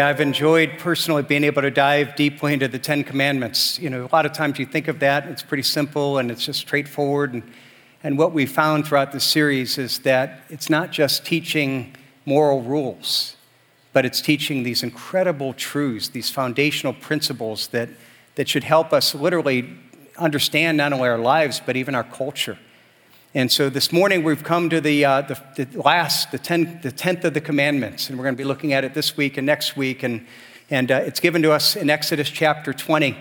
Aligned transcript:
I've 0.00 0.22
enjoyed 0.22 0.78
personally 0.78 1.22
being 1.22 1.44
able 1.44 1.60
to 1.60 1.70
dive 1.70 2.16
deeply 2.16 2.54
into 2.54 2.66
the 2.66 2.78
Ten 2.78 3.04
Commandments. 3.04 3.78
You 3.78 3.90
know, 3.90 4.06
a 4.06 4.12
lot 4.14 4.24
of 4.24 4.32
times 4.32 4.58
you 4.58 4.64
think 4.64 4.88
of 4.88 5.00
that, 5.00 5.26
it's 5.26 5.42
pretty 5.42 5.64
simple 5.64 6.16
and 6.16 6.30
it's 6.30 6.46
just 6.46 6.60
straightforward. 6.60 7.34
And, 7.34 7.42
and 8.02 8.16
what 8.16 8.32
we 8.32 8.46
found 8.46 8.86
throughout 8.86 9.12
the 9.12 9.20
series 9.20 9.76
is 9.76 9.98
that 10.00 10.44
it's 10.48 10.70
not 10.70 10.92
just 10.92 11.26
teaching 11.26 11.94
moral 12.24 12.62
rules, 12.62 13.36
but 13.92 14.06
it's 14.06 14.22
teaching 14.22 14.62
these 14.62 14.82
incredible 14.82 15.52
truths, 15.52 16.08
these 16.08 16.30
foundational 16.30 16.94
principles 16.94 17.68
that, 17.68 17.90
that 18.36 18.48
should 18.48 18.64
help 18.64 18.94
us 18.94 19.14
literally 19.14 19.76
understand 20.16 20.78
not 20.78 20.94
only 20.94 21.08
our 21.08 21.18
lives, 21.18 21.60
but 21.64 21.76
even 21.76 21.94
our 21.94 22.04
culture. 22.04 22.58
And 23.34 23.50
so 23.50 23.70
this 23.70 23.92
morning 23.92 24.24
we've 24.24 24.44
come 24.44 24.68
to 24.68 24.78
the, 24.78 25.06
uh, 25.06 25.22
the, 25.22 25.64
the, 25.64 25.80
last, 25.80 26.32
the, 26.32 26.38
ten, 26.38 26.80
the 26.82 26.92
10th 26.92 27.24
of 27.24 27.32
the 27.32 27.40
commandments, 27.40 28.10
and 28.10 28.18
we're 28.18 28.24
going 28.24 28.34
to 28.34 28.38
be 28.38 28.44
looking 28.44 28.74
at 28.74 28.84
it 28.84 28.92
this 28.92 29.16
week 29.16 29.38
and 29.38 29.46
next 29.46 29.74
week. 29.74 30.02
And, 30.02 30.26
and 30.68 30.92
uh, 30.92 30.96
it's 30.96 31.18
given 31.18 31.40
to 31.40 31.50
us 31.50 31.74
in 31.74 31.88
Exodus 31.88 32.28
chapter 32.28 32.74
20, 32.74 33.16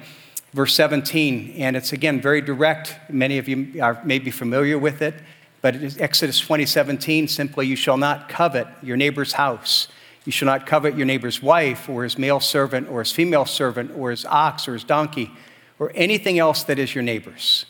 verse 0.51 0.75
17. 0.75 1.53
And 1.55 1.77
it's 1.77 1.93
again 1.93 2.19
very 2.19 2.41
direct. 2.41 2.97
Many 3.09 3.37
of 3.37 3.47
you 3.47 3.81
are 3.81 4.01
maybe 4.03 4.31
familiar 4.31 4.77
with 4.77 5.01
it, 5.01 5.15
but 5.61 5.75
it 5.75 5.83
is 5.83 5.97
Exodus 5.97 6.41
20, 6.41 6.65
17 6.65 7.29
simply, 7.29 7.67
you 7.67 7.77
shall 7.77 7.97
not 7.97 8.27
covet 8.27 8.67
your 8.83 8.97
neighbor's 8.97 9.31
house. 9.31 9.87
You 10.25 10.33
shall 10.33 10.47
not 10.47 10.67
covet 10.67 10.97
your 10.97 11.05
neighbor's 11.05 11.41
wife, 11.41 11.87
or 11.87 12.03
his 12.03 12.17
male 12.17 12.41
servant, 12.41 12.89
or 12.89 12.99
his 12.99 13.13
female 13.13 13.45
servant, 13.45 13.91
or 13.95 14.11
his 14.11 14.25
ox, 14.25 14.67
or 14.67 14.73
his 14.73 14.83
donkey, 14.83 15.31
or 15.79 15.89
anything 15.95 16.37
else 16.37 16.63
that 16.65 16.79
is 16.79 16.93
your 16.93 17.01
neighbor's. 17.01 17.65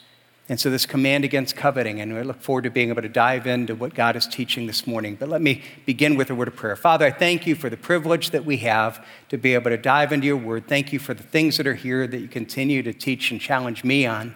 And 0.52 0.60
so, 0.60 0.70
this 0.70 0.86
command 0.86 1.24
against 1.24 1.56
coveting, 1.56 2.02
and 2.02 2.14
I 2.14 2.24
look 2.24 2.42
forward 2.42 2.66
to 2.66 2.70
being 2.70 2.90
able 2.90 3.04
to 3.04 3.08
dive 3.08 3.48
into 3.48 3.74
what 3.74 3.94
God 3.94 4.18
is 4.18 4.28
teaching 4.28 4.68
this 4.68 4.86
morning. 4.86 5.16
But 5.16 5.30
let 5.30 5.42
me 5.42 5.64
begin 5.86 6.18
with 6.18 6.30
a 6.30 6.36
word 6.36 6.50
of 6.50 6.58
prayer. 6.58 6.76
Father, 6.76 7.06
I 7.06 7.12
thank 7.12 7.48
you 7.48 7.56
for 7.56 7.70
the 7.70 7.78
privilege 7.78 8.32
that 8.32 8.44
we 8.44 8.58
have 8.58 9.06
to 9.30 9.38
be 9.38 9.54
able 9.54 9.72
to 9.72 9.78
dive 9.78 10.12
into 10.12 10.28
your 10.28 10.36
word. 10.36 10.68
Thank 10.68 10.92
you 10.92 11.00
for 11.00 11.14
the 11.14 11.24
things 11.24 11.56
that 11.56 11.68
are 11.68 11.76
here 11.76 12.06
that 12.06 12.20
you 12.20 12.28
continue 12.28 12.84
to 12.84 12.92
teach 12.92 13.32
and 13.32 13.40
challenge 13.40 13.86
me 13.86 14.06
on. 14.06 14.36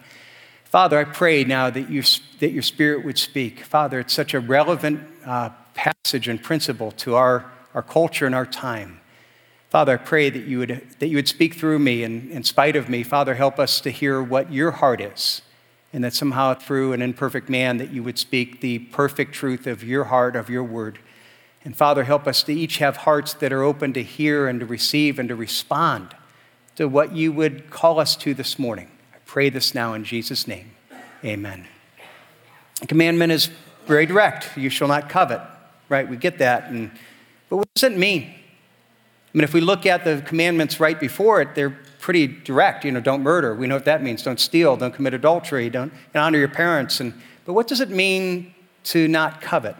Father, 0.64 0.98
I 0.98 1.04
pray 1.04 1.44
now 1.44 1.68
that, 1.68 1.90
you, 1.90 2.02
that 2.38 2.50
your 2.50 2.62
spirit 2.62 3.04
would 3.04 3.18
speak. 3.18 3.60
Father, 3.60 4.00
it's 4.00 4.14
such 4.14 4.32
a 4.32 4.40
relevant 4.40 5.06
uh, 5.26 5.50
passage 5.74 6.28
and 6.28 6.42
principle 6.42 6.92
to 6.92 7.14
our, 7.14 7.44
our 7.74 7.82
culture 7.82 8.24
and 8.24 8.34
our 8.34 8.46
time. 8.46 9.00
Father, 9.68 9.92
I 9.92 9.96
pray 9.98 10.30
that 10.30 10.46
you 10.46 10.60
would, 10.60 10.82
that 10.98 11.08
you 11.08 11.16
would 11.18 11.28
speak 11.28 11.56
through 11.56 11.78
me 11.78 12.04
and 12.04 12.30
in 12.30 12.42
spite 12.42 12.74
of 12.74 12.88
me. 12.88 13.02
Father, 13.02 13.34
help 13.34 13.58
us 13.58 13.82
to 13.82 13.90
hear 13.90 14.22
what 14.22 14.50
your 14.50 14.70
heart 14.70 15.02
is 15.02 15.42
and 15.92 16.04
that 16.04 16.14
somehow 16.14 16.54
through 16.54 16.92
an 16.92 17.02
imperfect 17.02 17.48
man 17.48 17.78
that 17.78 17.90
you 17.90 18.02
would 18.02 18.18
speak 18.18 18.60
the 18.60 18.78
perfect 18.78 19.32
truth 19.32 19.66
of 19.66 19.82
your 19.82 20.04
heart 20.04 20.36
of 20.36 20.50
your 20.50 20.64
word. 20.64 20.98
And 21.64 21.76
father 21.76 22.04
help 22.04 22.26
us 22.26 22.42
to 22.44 22.52
each 22.52 22.78
have 22.78 22.98
hearts 22.98 23.34
that 23.34 23.52
are 23.52 23.62
open 23.62 23.92
to 23.94 24.02
hear 24.02 24.46
and 24.46 24.60
to 24.60 24.66
receive 24.66 25.18
and 25.18 25.28
to 25.28 25.34
respond 25.34 26.14
to 26.76 26.86
what 26.86 27.12
you 27.12 27.32
would 27.32 27.70
call 27.70 27.98
us 27.98 28.14
to 28.16 28.34
this 28.34 28.58
morning. 28.58 28.88
I 29.14 29.18
pray 29.24 29.48
this 29.48 29.74
now 29.74 29.94
in 29.94 30.04
jesus 30.04 30.46
name. 30.46 30.72
Amen. 31.24 31.66
The 32.80 32.86
commandment 32.86 33.32
is 33.32 33.50
very 33.86 34.06
direct. 34.06 34.56
You 34.56 34.70
shall 34.70 34.88
not 34.88 35.08
covet. 35.08 35.40
Right? 35.88 36.08
We 36.08 36.16
get 36.16 36.38
that 36.38 36.70
and 36.70 36.90
but 37.48 37.58
what 37.58 37.74
does 37.74 37.84
it 37.84 37.96
mean? 37.96 38.22
I 38.24 39.38
mean 39.38 39.44
if 39.44 39.54
we 39.54 39.60
look 39.60 39.86
at 39.86 40.04
the 40.04 40.22
commandments 40.26 40.78
right 40.78 40.98
before 40.98 41.40
it 41.40 41.54
they're 41.54 41.78
pretty 42.06 42.28
direct. 42.28 42.84
You 42.84 42.92
know, 42.92 43.00
don't 43.00 43.24
murder. 43.24 43.52
We 43.52 43.66
know 43.66 43.74
what 43.74 43.84
that 43.86 44.00
means. 44.00 44.22
Don't 44.22 44.38
steal. 44.38 44.76
Don't 44.76 44.94
commit 44.94 45.12
adultery. 45.12 45.68
Don't 45.68 45.92
honor 46.14 46.38
your 46.38 46.46
parents. 46.46 47.00
And, 47.00 47.12
but 47.44 47.54
what 47.54 47.66
does 47.66 47.80
it 47.80 47.90
mean 47.90 48.54
to 48.84 49.08
not 49.08 49.40
covet? 49.40 49.74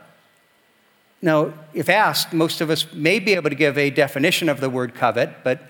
Now, 1.22 1.52
if 1.72 1.88
asked, 1.88 2.32
most 2.32 2.60
of 2.60 2.68
us 2.68 2.92
may 2.92 3.20
be 3.20 3.34
able 3.34 3.48
to 3.50 3.54
give 3.54 3.78
a 3.78 3.90
definition 3.90 4.48
of 4.48 4.58
the 4.58 4.68
word 4.68 4.92
covet, 4.92 5.44
but 5.44 5.60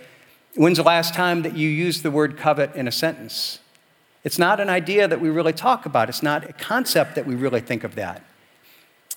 when's 0.55 0.79
the 0.79 0.83
last 0.83 1.13
time 1.13 1.43
that 1.43 1.55
you 1.55 1.69
used 1.69 2.03
the 2.03 2.11
word 2.11 2.39
covet 2.39 2.75
in 2.75 2.89
a 2.89 2.93
sentence? 2.93 3.59
It's 4.25 4.39
not 4.39 4.59
an 4.59 4.71
idea 4.71 5.07
that 5.07 5.21
we 5.21 5.29
really 5.29 5.53
talk 5.53 5.85
about. 5.85 6.09
It's 6.09 6.23
not 6.23 6.49
a 6.49 6.55
concept 6.55 7.17
that 7.17 7.27
we 7.27 7.35
really 7.35 7.61
think 7.61 7.85
of 7.85 7.97
that. 7.97 8.25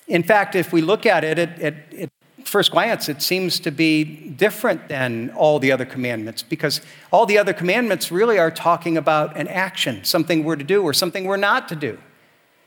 In 0.06 0.22
fact, 0.22 0.54
if 0.54 0.74
we 0.74 0.82
look 0.82 1.06
at 1.06 1.24
it, 1.24 1.38
it, 1.38 1.58
it, 1.58 1.74
it 1.90 2.12
first 2.50 2.72
glance, 2.72 3.08
it 3.08 3.22
seems 3.22 3.60
to 3.60 3.70
be 3.70 4.02
different 4.02 4.88
than 4.88 5.30
all 5.36 5.60
the 5.60 5.70
other 5.70 5.84
commandments 5.84 6.42
because 6.42 6.80
all 7.12 7.24
the 7.24 7.38
other 7.38 7.52
commandments 7.52 8.10
really 8.10 8.38
are 8.38 8.50
talking 8.50 8.96
about 8.96 9.36
an 9.36 9.46
action, 9.46 10.02
something 10.02 10.42
we're 10.42 10.56
to 10.56 10.64
do 10.64 10.82
or 10.82 10.92
something 10.92 11.24
we're 11.24 11.36
not 11.36 11.68
to 11.68 11.76
do. 11.76 11.96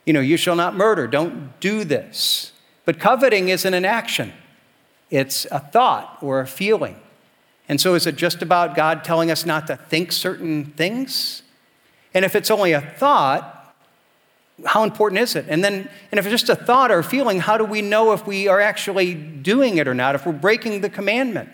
You 0.05 0.13
know, 0.13 0.21
you 0.21 0.37
shall 0.37 0.55
not 0.55 0.73
murder, 0.75 1.05
don't 1.05 1.59
do 1.59 1.83
this. 1.83 2.53
But 2.85 2.97
coveting 2.97 3.49
isn't 3.49 3.73
an 3.73 3.83
action, 3.83 4.31
it's 5.09 5.45
a 5.51 5.59
thought 5.59 6.17
or 6.21 6.39
a 6.39 6.47
feeling. 6.47 6.95
And 7.67 7.79
so, 7.79 7.93
is 7.95 8.07
it 8.07 8.15
just 8.15 8.41
about 8.41 8.75
God 8.75 9.03
telling 9.03 9.31
us 9.31 9.45
not 9.45 9.67
to 9.67 9.75
think 9.75 10.11
certain 10.11 10.65
things? 10.77 11.43
And 12.13 12.23
if 12.23 12.35
it's 12.35 12.51
only 12.51 12.71
a 12.71 12.81
thought, 12.81 13.52
how 14.65 14.83
important 14.83 15.21
is 15.21 15.35
it? 15.35 15.45
And 15.49 15.63
then, 15.63 15.89
and 16.11 16.19
if 16.19 16.25
it's 16.25 16.31
just 16.31 16.49
a 16.49 16.55
thought 16.55 16.91
or 16.91 16.99
a 16.99 17.03
feeling, 17.03 17.39
how 17.39 17.57
do 17.57 17.65
we 17.65 17.81
know 17.81 18.13
if 18.13 18.27
we 18.27 18.47
are 18.47 18.61
actually 18.61 19.13
doing 19.15 19.77
it 19.77 19.87
or 19.87 19.93
not, 19.93 20.15
if 20.15 20.25
we're 20.25 20.31
breaking 20.31 20.81
the 20.81 20.89
commandment? 20.89 21.49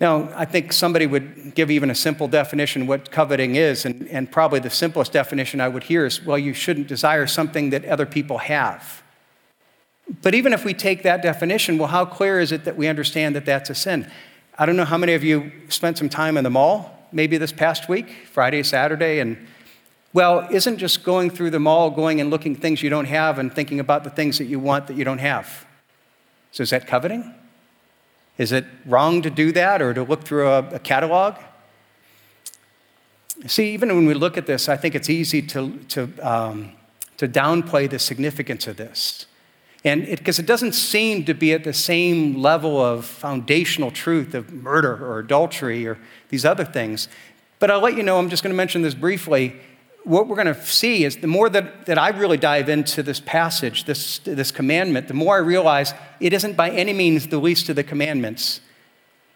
Now, 0.00 0.30
I 0.34 0.46
think 0.46 0.72
somebody 0.72 1.06
would 1.06 1.54
give 1.54 1.70
even 1.70 1.90
a 1.90 1.94
simple 1.94 2.26
definition 2.26 2.86
what 2.86 3.10
coveting 3.10 3.56
is, 3.56 3.84
and, 3.84 4.08
and 4.08 4.32
probably 4.32 4.58
the 4.58 4.70
simplest 4.70 5.12
definition 5.12 5.60
I 5.60 5.68
would 5.68 5.84
hear 5.84 6.06
is 6.06 6.24
well, 6.24 6.38
you 6.38 6.54
shouldn't 6.54 6.86
desire 6.86 7.26
something 7.26 7.70
that 7.70 7.84
other 7.84 8.06
people 8.06 8.38
have. 8.38 9.02
But 10.22 10.34
even 10.34 10.54
if 10.54 10.64
we 10.64 10.72
take 10.72 11.02
that 11.02 11.22
definition, 11.22 11.76
well, 11.76 11.88
how 11.88 12.06
clear 12.06 12.40
is 12.40 12.50
it 12.50 12.64
that 12.64 12.76
we 12.76 12.88
understand 12.88 13.36
that 13.36 13.44
that's 13.44 13.68
a 13.68 13.74
sin? 13.74 14.10
I 14.58 14.64
don't 14.66 14.76
know 14.76 14.86
how 14.86 14.98
many 14.98 15.12
of 15.12 15.22
you 15.22 15.52
spent 15.68 15.98
some 15.98 16.08
time 16.08 16.38
in 16.38 16.44
the 16.44 16.50
mall, 16.50 17.06
maybe 17.12 17.36
this 17.36 17.52
past 17.52 17.88
week, 17.88 18.10
Friday, 18.30 18.62
Saturday, 18.62 19.20
and 19.20 19.36
well, 20.12 20.46
isn't 20.50 20.78
just 20.78 21.04
going 21.04 21.30
through 21.30 21.50
the 21.50 21.60
mall, 21.60 21.90
going 21.90 22.20
and 22.20 22.30
looking 22.30 22.56
things 22.56 22.82
you 22.82 22.90
don't 22.90 23.04
have 23.04 23.38
and 23.38 23.52
thinking 23.52 23.78
about 23.78 24.02
the 24.02 24.10
things 24.10 24.38
that 24.38 24.46
you 24.46 24.58
want 24.58 24.88
that 24.88 24.96
you 24.96 25.04
don't 25.04 25.18
have. 25.18 25.66
So 26.50 26.62
is 26.62 26.70
that 26.70 26.86
coveting? 26.86 27.32
Is 28.36 28.52
it 28.52 28.64
wrong 28.86 29.22
to 29.22 29.30
do 29.30 29.52
that 29.52 29.80
or 29.80 29.94
to 29.94 30.02
look 30.02 30.24
through 30.24 30.48
a, 30.48 30.58
a 30.70 30.78
catalog? 30.78 31.36
See, 33.46 33.72
even 33.72 33.94
when 33.94 34.06
we 34.06 34.14
look 34.14 34.36
at 34.36 34.46
this, 34.46 34.68
I 34.68 34.76
think 34.76 34.94
it's 34.94 35.08
easy 35.08 35.42
to, 35.42 35.78
to, 35.88 36.10
um, 36.20 36.72
to 37.16 37.28
downplay 37.28 37.88
the 37.88 37.98
significance 37.98 38.66
of 38.66 38.76
this. 38.76 39.26
And 39.84 40.04
because 40.06 40.38
it, 40.38 40.42
it, 40.42 40.46
doesn't 40.46 40.72
seem 40.72 41.24
to 41.24 41.32
be 41.32 41.52
at 41.52 41.64
the 41.64 41.72
same 41.72 42.42
level 42.42 42.84
of 42.84 43.06
foundational 43.06 43.90
truth 43.90 44.34
of 44.34 44.52
murder 44.52 44.94
or 45.06 45.20
adultery 45.20 45.86
or 45.86 45.98
these 46.28 46.44
other 46.44 46.64
things. 46.64 47.08
But 47.60 47.70
I'll 47.70 47.80
let 47.80 47.96
you 47.96 48.02
know, 48.02 48.18
I'm 48.18 48.28
just 48.28 48.42
going 48.42 48.52
to 48.52 48.56
mention 48.56 48.82
this 48.82 48.94
briefly 48.94 49.54
what 50.04 50.28
we're 50.28 50.36
going 50.36 50.54
to 50.54 50.66
see 50.66 51.04
is 51.04 51.18
the 51.18 51.26
more 51.26 51.48
that, 51.50 51.86
that 51.86 51.98
I 51.98 52.08
really 52.08 52.38
dive 52.38 52.68
into 52.68 53.02
this 53.02 53.20
passage, 53.20 53.84
this, 53.84 54.18
this 54.20 54.50
commandment, 54.50 55.08
the 55.08 55.14
more 55.14 55.36
I 55.36 55.40
realize 55.40 55.92
it 56.20 56.32
isn't 56.32 56.56
by 56.56 56.70
any 56.70 56.92
means 56.92 57.28
the 57.28 57.38
least 57.38 57.68
of 57.68 57.76
the 57.76 57.84
commandments. 57.84 58.60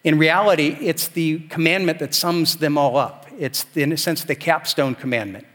In 0.04 0.19
reality, 0.19 0.76
it's 0.80 1.08
the 1.08 1.41
commandment 1.48 1.98
that 1.98 2.14
sums 2.14 2.56
them 2.56 2.78
all 2.78 2.97
up. 2.97 3.26
It's, 3.38 3.66
in 3.75 3.92
a 3.92 3.97
sense, 3.97 4.25
the 4.25 4.34
capstone 4.34 4.94
commandment. 4.94 5.47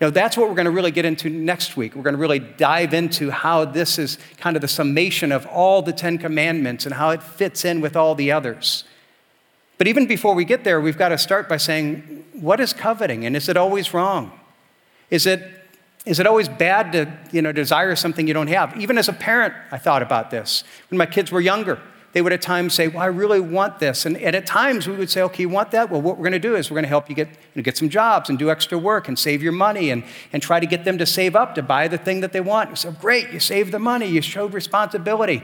Now, 0.00 0.10
that's 0.10 0.36
what 0.36 0.48
we're 0.48 0.54
going 0.54 0.66
to 0.66 0.70
really 0.70 0.90
get 0.90 1.06
into 1.06 1.30
next 1.30 1.76
week. 1.76 1.94
We're 1.94 2.02
going 2.02 2.14
to 2.14 2.20
really 2.20 2.38
dive 2.38 2.92
into 2.92 3.30
how 3.30 3.64
this 3.64 3.98
is 3.98 4.18
kind 4.36 4.54
of 4.54 4.60
the 4.60 4.68
summation 4.68 5.32
of 5.32 5.46
all 5.46 5.80
the 5.80 5.92
Ten 5.92 6.18
Commandments 6.18 6.84
and 6.84 6.94
how 6.94 7.10
it 7.10 7.22
fits 7.22 7.64
in 7.64 7.80
with 7.80 7.96
all 7.96 8.14
the 8.14 8.30
others. 8.30 8.84
But 9.78 9.88
even 9.88 10.06
before 10.06 10.34
we 10.34 10.44
get 10.44 10.64
there, 10.64 10.80
we've 10.80 10.96
got 10.96 11.10
to 11.10 11.18
start 11.18 11.48
by 11.48 11.58
saying, 11.58 12.24
what 12.32 12.60
is 12.60 12.72
coveting 12.72 13.26
and 13.26 13.36
is 13.36 13.48
it 13.48 13.56
always 13.56 13.92
wrong? 13.92 14.32
Is 15.10 15.26
it, 15.26 15.42
is 16.06 16.18
it 16.18 16.26
always 16.26 16.48
bad 16.48 16.92
to 16.92 17.12
you 17.30 17.42
know, 17.42 17.52
desire 17.52 17.94
something 17.96 18.26
you 18.26 18.34
don't 18.34 18.48
have? 18.48 18.76
Even 18.78 18.96
as 18.98 19.08
a 19.08 19.12
parent, 19.12 19.54
I 19.70 19.78
thought 19.78 20.02
about 20.02 20.30
this. 20.30 20.64
When 20.90 20.98
my 20.98 21.06
kids 21.06 21.30
were 21.30 21.40
younger, 21.40 21.80
they 22.16 22.22
would 22.22 22.32
at 22.32 22.40
times 22.40 22.72
say, 22.72 22.88
Well, 22.88 23.02
I 23.02 23.06
really 23.06 23.40
want 23.40 23.78
this. 23.78 24.06
And, 24.06 24.16
and 24.16 24.34
at 24.34 24.46
times 24.46 24.88
we 24.88 24.96
would 24.96 25.10
say, 25.10 25.20
Okay, 25.20 25.42
you 25.42 25.50
want 25.50 25.70
that? 25.72 25.90
Well, 25.90 26.00
what 26.00 26.16
we're 26.16 26.22
going 26.22 26.32
to 26.32 26.38
do 26.38 26.56
is 26.56 26.70
we're 26.70 26.76
going 26.76 26.84
to 26.84 26.88
help 26.88 27.10
you 27.10 27.14
get, 27.14 27.28
you 27.28 27.34
know, 27.56 27.62
get 27.62 27.76
some 27.76 27.90
jobs 27.90 28.30
and 28.30 28.38
do 28.38 28.50
extra 28.50 28.78
work 28.78 29.06
and 29.06 29.18
save 29.18 29.42
your 29.42 29.52
money 29.52 29.90
and, 29.90 30.02
and 30.32 30.42
try 30.42 30.58
to 30.58 30.64
get 30.64 30.84
them 30.84 30.96
to 30.96 31.04
save 31.04 31.36
up 31.36 31.54
to 31.56 31.62
buy 31.62 31.88
the 31.88 31.98
thing 31.98 32.22
that 32.22 32.32
they 32.32 32.40
want. 32.40 32.78
So 32.78 32.88
oh, 32.88 32.96
Great, 32.98 33.32
you 33.32 33.38
saved 33.38 33.70
the 33.70 33.78
money, 33.78 34.06
you 34.06 34.22
showed 34.22 34.54
responsibility. 34.54 35.42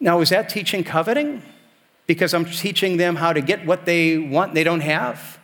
Now, 0.00 0.20
is 0.20 0.30
that 0.30 0.48
teaching 0.48 0.84
coveting? 0.84 1.42
Because 2.12 2.34
I'm 2.34 2.44
teaching 2.44 2.98
them 2.98 3.16
how 3.16 3.32
to 3.32 3.40
get 3.40 3.64
what 3.64 3.86
they 3.86 4.18
want 4.18 4.52
they 4.52 4.64
don't 4.64 4.80
have? 4.80 5.38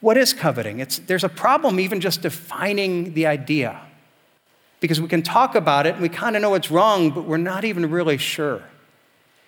What 0.00 0.16
is 0.16 0.32
coveting? 0.32 0.80
It's, 0.80 0.98
there's 0.98 1.22
a 1.22 1.28
problem 1.28 1.78
even 1.78 2.00
just 2.00 2.20
defining 2.20 3.14
the 3.14 3.26
idea. 3.26 3.80
Because 4.80 5.00
we 5.00 5.06
can 5.06 5.22
talk 5.22 5.54
about 5.54 5.86
it 5.86 5.94
and 5.94 6.02
we 6.02 6.08
kind 6.08 6.34
of 6.34 6.42
know 6.42 6.54
it's 6.54 6.68
wrong, 6.68 7.10
but 7.10 7.26
we're 7.26 7.36
not 7.36 7.64
even 7.64 7.88
really 7.88 8.18
sure. 8.18 8.64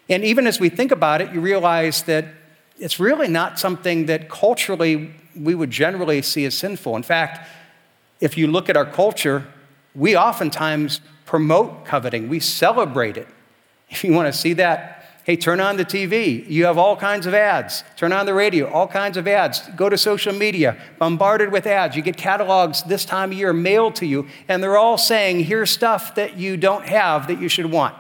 And 0.09 0.25
even 0.25 0.47
as 0.47 0.61
we 0.61 0.69
think 0.69 0.93
about 0.93 1.21
it, 1.21 1.33
you 1.33 1.41
realize 1.41 2.05
that 2.05 2.27
it's 2.79 3.01
really 3.01 3.27
not 3.27 3.59
something 3.59 4.07
that 4.07 4.29
culturally 4.29 5.13
we 5.35 5.57
would 5.57 5.73
generally 5.73 6.23
see 6.23 6.45
as 6.45 6.55
sinful. 6.55 6.95
In 6.95 7.03
fact, 7.03 7.49
if 8.21 8.39
you 8.39 8.47
look 8.47 8.69
at 8.69 8.77
our 8.77 8.87
culture, 8.87 9.49
we 9.97 10.17
oftentimes 10.17 11.01
promote 11.27 11.85
coveting, 11.85 12.29
we 12.29 12.39
celebrate 12.39 13.17
it. 13.17 13.27
If 13.91 14.05
you 14.05 14.13
want 14.13 14.33
to 14.33 14.39
see 14.39 14.53
that, 14.53 15.00
Hey, 15.25 15.37
turn 15.37 15.61
on 15.61 15.77
the 15.77 15.85
TV. 15.85 16.49
You 16.49 16.65
have 16.65 16.79
all 16.79 16.97
kinds 16.97 17.27
of 17.27 17.35
ads. 17.35 17.85
Turn 17.97 18.13
on 18.13 18.25
the 18.25 18.33
radio, 18.33 18.71
all 18.71 18.89
kinds 18.89 19.19
of 19.19 19.29
ads. 19.29 19.61
Go 19.77 19.91
to 19.91 19.99
social 19.99 20.33
media, 20.33 20.79
bombarded 20.99 21.53
with 21.53 21.67
ads. 21.67 21.95
You 21.95 22.03
get 22.03 22.17
catalogs 22.17 22.83
this 22.85 23.05
time 23.05 23.31
of 23.31 23.37
year 23.37 23.53
mailed 23.53 23.97
to 23.97 24.07
you, 24.07 24.27
and 24.49 24.63
they're 24.63 24.79
all 24.79 24.97
saying, 24.97 25.45
here's 25.45 25.71
stuff 25.71 26.15
that 26.15 26.39
you 26.39 26.57
don't 26.57 26.87
have 26.87 27.27
that 27.27 27.39
you 27.39 27.49
should 27.49 27.71
want. 27.71 27.95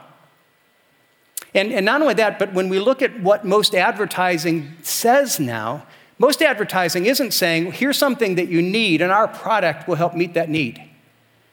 And, 1.55 1.73
and 1.73 1.85
not 1.85 2.01
only 2.01 2.15
that, 2.15 2.39
but 2.39 2.55
when 2.55 2.69
we 2.69 2.79
look 2.79 3.03
at 3.03 3.21
what 3.21 3.45
most 3.45 3.75
advertising 3.75 4.77
says 4.83 5.39
now, 5.39 5.85
most 6.19 6.43
advertising 6.43 7.07
isn't 7.07 7.33
saying, 7.33 7.73
here's 7.73 7.99
something 7.99 8.37
that 8.37 8.49
you 8.49 8.63
need, 8.63 9.03
and 9.03 9.13
our 9.13 9.29
product 9.29 9.89
will 9.89 9.97
help 9.97 10.15
meet 10.15 10.35
that 10.35 10.49
need. 10.49 10.90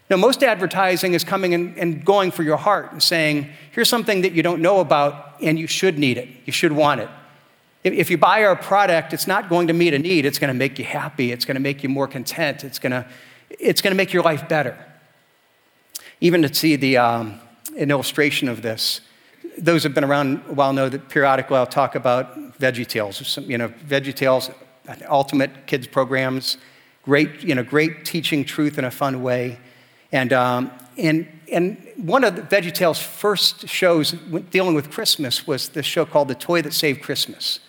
No, 0.09 0.15
most 0.15 0.41
advertising 0.41 1.13
is 1.13 1.23
coming 1.23 1.53
and, 1.53 2.05
going 2.05 2.31
for 2.31 2.43
your 2.43 2.57
heart 2.57 2.91
and 2.93 3.03
saying, 3.03 3.49
here's 3.71 3.89
something 3.89 4.21
that 4.21 4.31
you 4.31 4.41
don't 4.41 4.61
know 4.61 4.79
about, 4.79 5.35
and 5.41 5.59
you 5.59 5.67
should 5.67 5.99
need 5.99 6.17
it. 6.17 6.29
You 6.45 6.53
should 6.53 6.71
want 6.71 7.01
it. 7.01 7.09
If, 7.83 8.09
you 8.09 8.17
buy 8.17 8.43
our 8.43 8.55
product, 8.55 9.13
it's 9.13 9.27
not 9.27 9.49
going 9.49 9.67
to 9.67 9.73
meet 9.73 9.93
a 9.93 9.99
need. 9.99 10.25
It's 10.25 10.39
going 10.39 10.49
to 10.49 10.57
make 10.57 10.79
you 10.79 10.85
happy. 10.85 11.31
It's 11.31 11.45
going 11.45 11.55
to 11.55 11.61
make 11.61 11.83
you 11.83 11.89
more 11.89 12.07
content. 12.07 12.63
It's 12.63 12.79
going 12.79 12.91
to, 12.91 13.05
it's 13.49 13.81
going 13.81 13.91
to 13.91 13.95
make 13.95 14.13
your 14.13 14.23
life 14.23 14.47
better. 14.47 14.77
Even 16.19 16.41
to 16.41 16.53
see 16.53 16.75
the, 16.75 16.97
um, 16.97 17.39
an 17.77 17.91
illustration 17.91 18.49
of 18.49 18.61
this, 18.61 19.01
those 19.57 19.83
who 19.83 19.89
have 19.89 19.95
been 19.95 20.03
around 20.03 20.41
a 20.49 20.53
while 20.53 20.73
know 20.73 20.89
that 20.89 21.09
periodically 21.09 21.57
I'll 21.57 21.65
talk 21.65 21.95
about 21.95 22.59
Veggie 22.59 22.87
Tales. 22.87 23.37
You 23.37 23.57
know, 23.57 23.69
Veggie 23.69 24.13
Tales, 24.13 24.49
ultimate 25.07 25.67
kids 25.67 25.87
programs, 25.87 26.57
great, 27.03 27.43
you 27.43 27.55
know, 27.55 27.63
great 27.63 28.05
teaching 28.05 28.43
truth 28.43 28.77
in 28.77 28.85
a 28.85 28.91
fun 28.91 29.21
way. 29.21 29.59
And, 30.11 30.33
um, 30.33 30.71
and, 30.97 31.27
and 31.51 31.77
one 31.97 32.23
of 32.23 32.35
Veggie 32.35 32.73
Tales' 32.73 32.99
first 32.99 33.67
shows 33.67 34.11
dealing 34.51 34.75
with 34.75 34.91
Christmas 34.91 35.45
was 35.45 35.69
this 35.69 35.85
show 35.85 36.05
called 36.05 36.27
The 36.27 36.35
Toy 36.35 36.61
That 36.61 36.73
Saved 36.73 37.01
Christmas. 37.01 37.59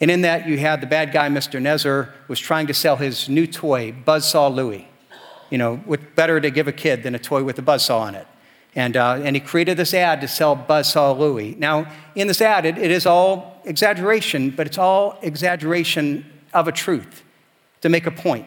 And 0.00 0.10
in 0.10 0.22
that, 0.22 0.46
you 0.46 0.58
had 0.58 0.80
the 0.80 0.86
bad 0.86 1.12
guy, 1.12 1.28
Mr. 1.28 1.60
Nezzer, 1.60 2.10
was 2.28 2.38
trying 2.38 2.68
to 2.68 2.74
sell 2.74 2.96
his 2.96 3.28
new 3.28 3.46
toy, 3.46 3.92
Buzzsaw 3.92 4.54
Louie. 4.54 4.88
You 5.50 5.58
know, 5.58 5.76
what 5.78 6.14
better 6.14 6.40
to 6.40 6.50
give 6.50 6.68
a 6.68 6.72
kid 6.72 7.02
than 7.02 7.14
a 7.14 7.18
toy 7.18 7.42
with 7.42 7.58
a 7.58 7.62
buzzsaw 7.62 8.00
on 8.00 8.14
it? 8.14 8.26
And, 8.74 8.96
uh, 8.96 9.20
and 9.24 9.34
he 9.34 9.40
created 9.40 9.76
this 9.76 9.94
ad 9.94 10.20
to 10.20 10.28
sell 10.28 10.54
Buzzsaw 10.56 11.18
Louie. 11.18 11.56
Now, 11.58 11.90
in 12.14 12.28
this 12.28 12.40
ad, 12.40 12.64
it, 12.64 12.78
it 12.78 12.90
is 12.90 13.06
all 13.06 13.60
exaggeration, 13.64 14.50
but 14.50 14.66
it's 14.66 14.78
all 14.78 15.18
exaggeration 15.22 16.24
of 16.52 16.68
a 16.68 16.72
truth 16.72 17.24
to 17.80 17.88
make 17.88 18.06
a 18.06 18.10
point. 18.10 18.46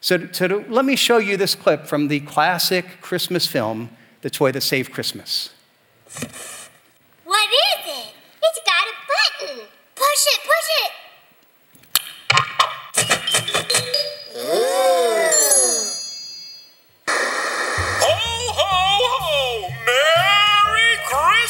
So, 0.00 0.28
so 0.30 0.48
to, 0.48 0.64
let 0.68 0.84
me 0.84 0.96
show 0.96 1.18
you 1.18 1.36
this 1.36 1.54
clip 1.54 1.86
from 1.86 2.08
the 2.08 2.20
classic 2.20 3.00
Christmas 3.00 3.46
film, 3.46 3.90
The 4.22 4.30
Toy 4.30 4.52
That 4.52 4.62
Saved 4.62 4.92
Christmas. 4.92 5.50
What 7.24 7.48
is 7.48 7.86
it? 7.86 8.14
It's 8.42 8.60
got 8.64 8.86
a 8.86 8.94
button. 9.10 9.66
Push 9.94 10.26
it, 10.34 10.40
push 10.42 10.68
it. 10.84 10.92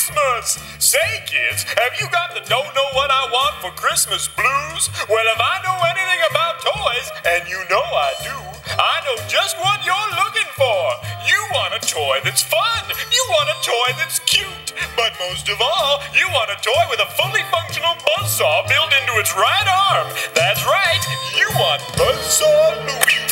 Christmas! 0.08 0.56
Say, 0.78 1.20
kids, 1.26 1.64
have 1.76 1.92
you 2.00 2.08
got 2.08 2.32
the 2.32 2.40
don't 2.48 2.72
know 2.72 2.88
what 2.96 3.10
I 3.10 3.28
want 3.28 3.60
for 3.60 3.68
Christmas 3.76 4.24
blues? 4.24 4.88
Well, 5.04 5.26
if 5.28 5.36
I 5.36 5.60
know 5.60 5.76
anything 5.84 6.22
about 6.32 6.64
toys, 6.64 7.08
and 7.28 7.44
you 7.44 7.60
know 7.68 7.84
I 7.84 8.16
do, 8.24 8.36
I 8.72 9.04
know 9.04 9.20
just 9.28 9.60
what 9.60 9.84
you're 9.84 10.12
looking 10.16 10.48
for. 10.56 10.80
You 11.28 11.36
want 11.52 11.76
a 11.76 11.82
toy 11.84 12.24
that's 12.24 12.40
fun. 12.40 12.88
You 12.88 13.22
want 13.36 13.52
a 13.52 13.58
toy 13.60 13.88
that's 14.00 14.18
cute. 14.24 14.72
But 14.96 15.12
most 15.28 15.48
of 15.52 15.60
all, 15.60 16.00
you 16.16 16.24
want 16.32 16.56
a 16.56 16.58
toy 16.64 16.84
with 16.88 17.04
a 17.04 17.10
fully 17.12 17.44
functional 17.52 17.92
buzzsaw 18.16 18.64
built 18.64 18.92
into 19.04 19.20
its 19.20 19.36
right 19.36 19.68
arm. 19.92 20.08
That's 20.32 20.64
right, 20.64 21.04
you 21.36 21.48
want 21.60 21.84
Buzzsaw 22.00 22.80
Louie. 22.88 23.28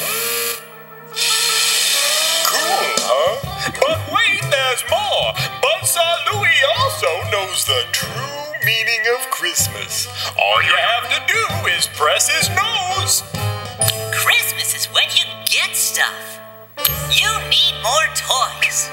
Cool, 2.45 2.93
huh? 3.01 3.46
But 3.75 3.99
wait, 4.15 4.43
there's 4.51 4.85
more. 4.91 5.33
Buzzsaw 5.63 6.15
Louie 6.33 6.63
also 6.79 7.11
knows 7.31 7.65
the 7.65 7.83
true 7.91 8.47
meaning 8.65 9.03
of 9.15 9.31
Christmas. 9.31 10.07
All 10.39 10.63
you 10.63 10.75
have 10.75 11.11
to 11.11 11.21
do 11.27 11.69
is 11.75 11.89
press 11.89 12.31
his 12.31 12.49
nose. 12.55 13.23
Christmas 14.15 14.75
is 14.75 14.87
when 14.95 15.09
you 15.19 15.25
get 15.51 15.75
stuff. 15.75 16.39
You 17.11 17.31
need 17.51 17.75
more 17.83 18.07
toys. 18.15 18.91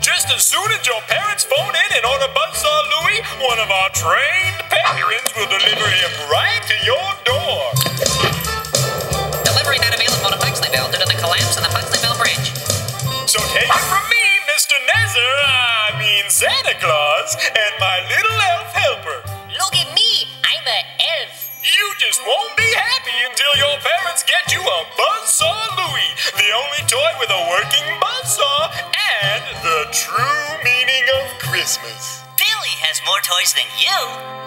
Just 0.00 0.30
as 0.30 0.44
soon 0.44 0.70
as 0.70 0.86
your 0.86 1.00
parents 1.08 1.44
phone 1.44 1.74
in 1.74 1.90
and 1.96 2.04
order 2.06 2.30
Buzzsaw 2.30 2.80
Louie, 2.94 3.22
one 3.42 3.58
of 3.58 3.70
our 3.70 3.90
trained 3.90 4.60
parents 4.70 5.34
will 5.36 5.48
deliver 5.50 5.88
him 5.88 6.12
right 6.30 6.62
to 6.62 6.76
your 6.86 7.10
door. 7.24 8.03
So 13.34 13.42
take 13.50 13.66
it 13.66 13.86
from 13.90 14.06
me, 14.14 14.26
Mr. 14.46 14.78
Nezzer, 14.78 15.34
I 15.42 15.98
mean 15.98 16.30
Santa 16.30 16.78
Claus, 16.78 17.34
and 17.34 17.74
my 17.82 17.98
little 18.06 18.38
elf 18.54 18.70
helper. 18.70 19.26
Look 19.58 19.74
at 19.74 19.90
me, 19.90 20.30
I'm 20.46 20.62
an 20.62 20.86
elf. 21.18 21.50
You 21.66 21.82
just 21.98 22.22
won't 22.22 22.54
be 22.54 22.70
happy 22.70 23.18
until 23.26 23.50
your 23.58 23.74
parents 23.82 24.22
get 24.22 24.54
you 24.54 24.62
a 24.62 24.78
Buzzsaw 24.94 25.50
Louie, 25.74 26.14
the 26.38 26.46
only 26.54 26.86
toy 26.86 27.10
with 27.18 27.34
a 27.34 27.42
working 27.50 27.82
buzzsaw 27.98 28.70
and 29.26 29.42
the 29.66 29.90
true 29.90 30.46
meaning 30.62 31.02
of 31.18 31.26
Christmas. 31.42 32.22
Billy 32.38 32.74
has 32.86 33.02
more 33.02 33.18
toys 33.18 33.50
than 33.50 33.66
you. 33.82 34.44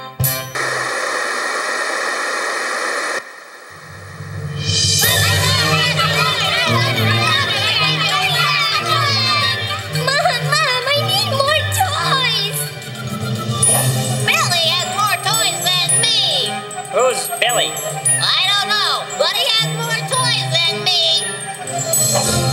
Billy? 17.47 17.71
I 17.71 18.43
don't 18.51 18.67
know, 18.67 19.07
but 19.15 19.31
he 19.31 19.47
has 19.55 19.71
more 19.79 20.01
toys 20.11 20.51
than 20.51 20.83
me. 20.83 21.23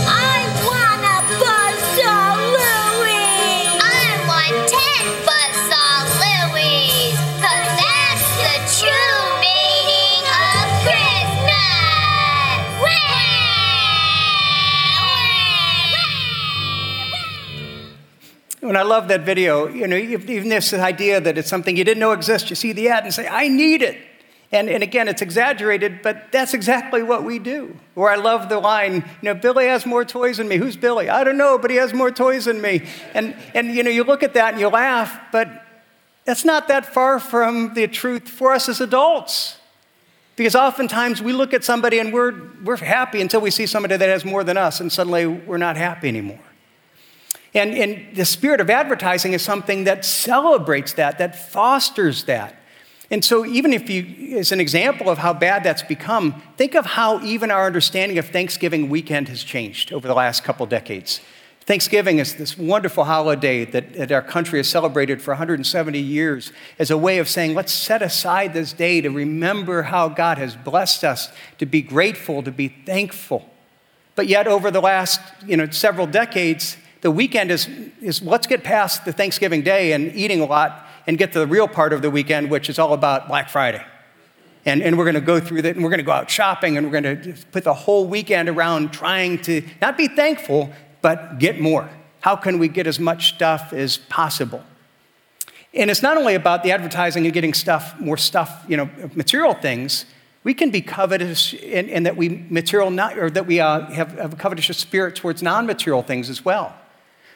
I 0.07 0.47
want 0.63 1.03
a 1.03 1.19
Buzzsaw 1.35 2.39
Louie. 2.55 3.75
I 3.75 4.15
want 4.23 4.55
ten 4.71 5.03
Buzzsaw 5.27 5.99
Louies, 6.23 7.19
cause 7.43 7.67
that's 7.75 8.23
the 8.39 8.55
true 8.79 9.19
meaning 9.43 10.23
of 10.31 10.63
Christmas. 10.87 11.75
And 18.61 18.77
I 18.77 18.83
love 18.83 19.09
that 19.09 19.25
video. 19.25 19.67
You 19.67 19.87
know, 19.87 19.97
even 19.97 20.47
this 20.47 20.73
idea 20.73 21.19
that 21.19 21.37
it's 21.37 21.49
something 21.49 21.75
you 21.75 21.83
didn't 21.83 21.99
know 21.99 22.13
exists, 22.13 22.49
you 22.49 22.55
see 22.55 22.71
the 22.71 22.87
ad 22.87 23.03
and 23.03 23.13
say, 23.13 23.27
I 23.27 23.49
need 23.49 23.81
it. 23.81 23.97
And, 24.51 24.69
and 24.69 24.83
again, 24.83 25.07
it's 25.07 25.21
exaggerated, 25.21 26.01
but 26.01 26.31
that's 26.31 26.53
exactly 26.53 27.01
what 27.03 27.23
we 27.23 27.39
do. 27.39 27.75
Or 27.95 28.09
I 28.09 28.15
love 28.15 28.47
the 28.47 28.59
line, 28.59 28.95
you 28.95 29.03
know, 29.23 29.33
Billy 29.33 29.65
has 29.65 29.85
more 29.85 30.05
toys 30.05 30.37
than 30.37 30.47
me. 30.47 30.57
Who's 30.57 30.77
Billy? 30.77 31.09
I 31.09 31.23
don't 31.23 31.37
know, 31.37 31.57
but 31.57 31.71
he 31.71 31.77
has 31.77 31.93
more 31.93 32.11
toys 32.11 32.45
than 32.45 32.61
me. 32.61 32.87
And, 33.13 33.35
and 33.53 33.73
you 33.73 33.83
know, 33.83 33.89
you 33.89 34.03
look 34.03 34.23
at 34.23 34.33
that 34.35 34.53
and 34.53 34.61
you 34.61 34.67
laugh, 34.67 35.19
but 35.31 35.65
that's 36.25 36.45
not 36.45 36.67
that 36.67 36.85
far 36.85 37.19
from 37.19 37.73
the 37.73 37.87
truth 37.87 38.29
for 38.29 38.53
us 38.53 38.69
as 38.69 38.81
adults. 38.81 39.57
Because 40.35 40.55
oftentimes 40.55 41.21
we 41.21 41.33
look 41.33 41.53
at 41.53 41.63
somebody 41.63 41.99
and 41.99 42.13
we're, 42.13 42.33
we're 42.63 42.77
happy 42.77 43.21
until 43.21 43.41
we 43.41 43.51
see 43.51 43.65
somebody 43.65 43.95
that 43.95 44.09
has 44.09 44.25
more 44.25 44.43
than 44.43 44.57
us, 44.57 44.79
and 44.79 44.91
suddenly 44.91 45.25
we're 45.25 45.57
not 45.57 45.77
happy 45.77 46.07
anymore. 46.07 46.39
And, 47.53 47.73
and 47.73 48.15
the 48.15 48.25
spirit 48.25 48.59
of 48.59 48.69
advertising 48.69 49.31
is 49.31 49.41
something 49.41 49.85
that 49.85 50.03
celebrates 50.03 50.93
that, 50.93 51.17
that 51.19 51.51
fosters 51.51 52.25
that. 52.25 52.61
And 53.11 53.23
so, 53.23 53.45
even 53.45 53.71
if 53.71 53.89
you, 53.89 54.37
as 54.37 54.51
an 54.51 54.59
example 54.59 55.09
of 55.09 55.19
how 55.19 55.33
bad 55.33 55.63
that's 55.63 55.83
become, 55.83 56.41
think 56.57 56.73
of 56.73 56.85
how 56.85 57.21
even 57.23 57.51
our 57.51 57.65
understanding 57.65 58.17
of 58.17 58.27
Thanksgiving 58.27 58.89
weekend 58.89 59.29
has 59.29 59.43
changed 59.43 59.93
over 59.93 60.07
the 60.07 60.15
last 60.15 60.43
couple 60.43 60.65
decades. 60.65 61.21
Thanksgiving 61.65 62.19
is 62.19 62.35
this 62.35 62.57
wonderful 62.57 63.05
holiday 63.05 63.65
that, 63.65 63.93
that 63.93 64.11
our 64.11 64.21
country 64.21 64.59
has 64.59 64.67
celebrated 64.67 65.19
for 65.19 65.31
170 65.31 65.99
years 65.99 66.51
as 66.77 66.91
a 66.91 66.97
way 66.97 67.17
of 67.17 67.27
saying, 67.27 67.55
let's 67.55 67.73
set 67.73 68.03
aside 68.03 68.53
this 68.53 68.71
day 68.71 69.01
to 69.01 69.09
remember 69.09 69.83
how 69.83 70.07
God 70.07 70.37
has 70.37 70.55
blessed 70.55 71.03
us, 71.03 71.31
to 71.57 71.65
be 71.65 71.81
grateful, 71.81 72.43
to 72.43 72.51
be 72.51 72.67
thankful. 72.67 73.49
But 74.15 74.27
yet, 74.27 74.47
over 74.47 74.69
the 74.69 74.79
last 74.79 75.19
you 75.45 75.57
know, 75.57 75.67
several 75.69 76.05
decades, 76.05 76.77
the 77.01 77.11
weekend 77.11 77.51
is, 77.51 77.67
is 77.99 78.21
let's 78.21 78.47
get 78.47 78.63
past 78.63 79.05
the 79.05 79.11
Thanksgiving 79.11 79.63
day 79.63 79.93
and 79.93 80.15
eating 80.15 80.41
a 80.41 80.45
lot 80.45 80.84
and 81.07 81.17
get 81.17 81.33
to 81.33 81.39
the 81.39 81.47
real 81.47 81.67
part 81.67 81.93
of 81.93 82.01
the 82.01 82.09
weekend, 82.09 82.49
which 82.49 82.69
is 82.69 82.79
all 82.79 82.93
about 82.93 83.27
Black 83.27 83.49
Friday. 83.49 83.83
And, 84.65 84.81
and 84.81 84.97
we're 84.97 85.05
going 85.05 85.15
to 85.15 85.21
go 85.21 85.39
through 85.39 85.61
that 85.61 85.75
and 85.75 85.83
we're 85.83 85.91
going 85.91 85.99
to 85.99 86.05
go 86.05 86.11
out 86.11 86.29
shopping 86.29 86.77
and 86.77 86.89
we're 86.89 87.01
going 87.01 87.21
to 87.21 87.33
put 87.51 87.63
the 87.63 87.73
whole 87.73 88.07
weekend 88.07 88.49
around 88.49 88.91
trying 88.91 89.39
to 89.43 89.63
not 89.81 89.97
be 89.97 90.07
thankful, 90.07 90.71
but 91.01 91.37
get 91.37 91.59
more. 91.59 91.87
How 92.21 92.35
can 92.35 92.57
we 92.57 92.67
get 92.67 92.87
as 92.87 92.99
much 92.99 93.35
stuff 93.35 93.71
as 93.73 93.97
possible? 93.97 94.63
And 95.75 95.91
it's 95.91 96.01
not 96.01 96.17
only 96.17 96.33
about 96.33 96.63
the 96.63 96.71
advertising 96.71 97.25
and 97.25 97.33
getting 97.33 97.53
stuff, 97.53 97.99
more 97.99 98.17
stuff, 98.17 98.65
you 98.67 98.77
know, 98.77 98.89
material 99.13 99.53
things. 99.53 100.05
We 100.43 100.53
can 100.53 100.71
be 100.71 100.81
covetous 100.81 101.53
in, 101.53 101.89
in 101.89 102.03
that 102.03 102.15
we 102.17 102.45
material 102.49 102.89
not, 102.89 103.17
or 103.19 103.29
that 103.29 103.45
we 103.45 103.59
uh, 103.59 103.81
have, 103.91 104.13
have 104.13 104.33
a 104.33 104.35
covetous 104.35 104.77
spirit 104.77 105.15
towards 105.15 105.43
non-material 105.43 106.03
things 106.03 106.29
as 106.29 106.45
well. 106.45 106.75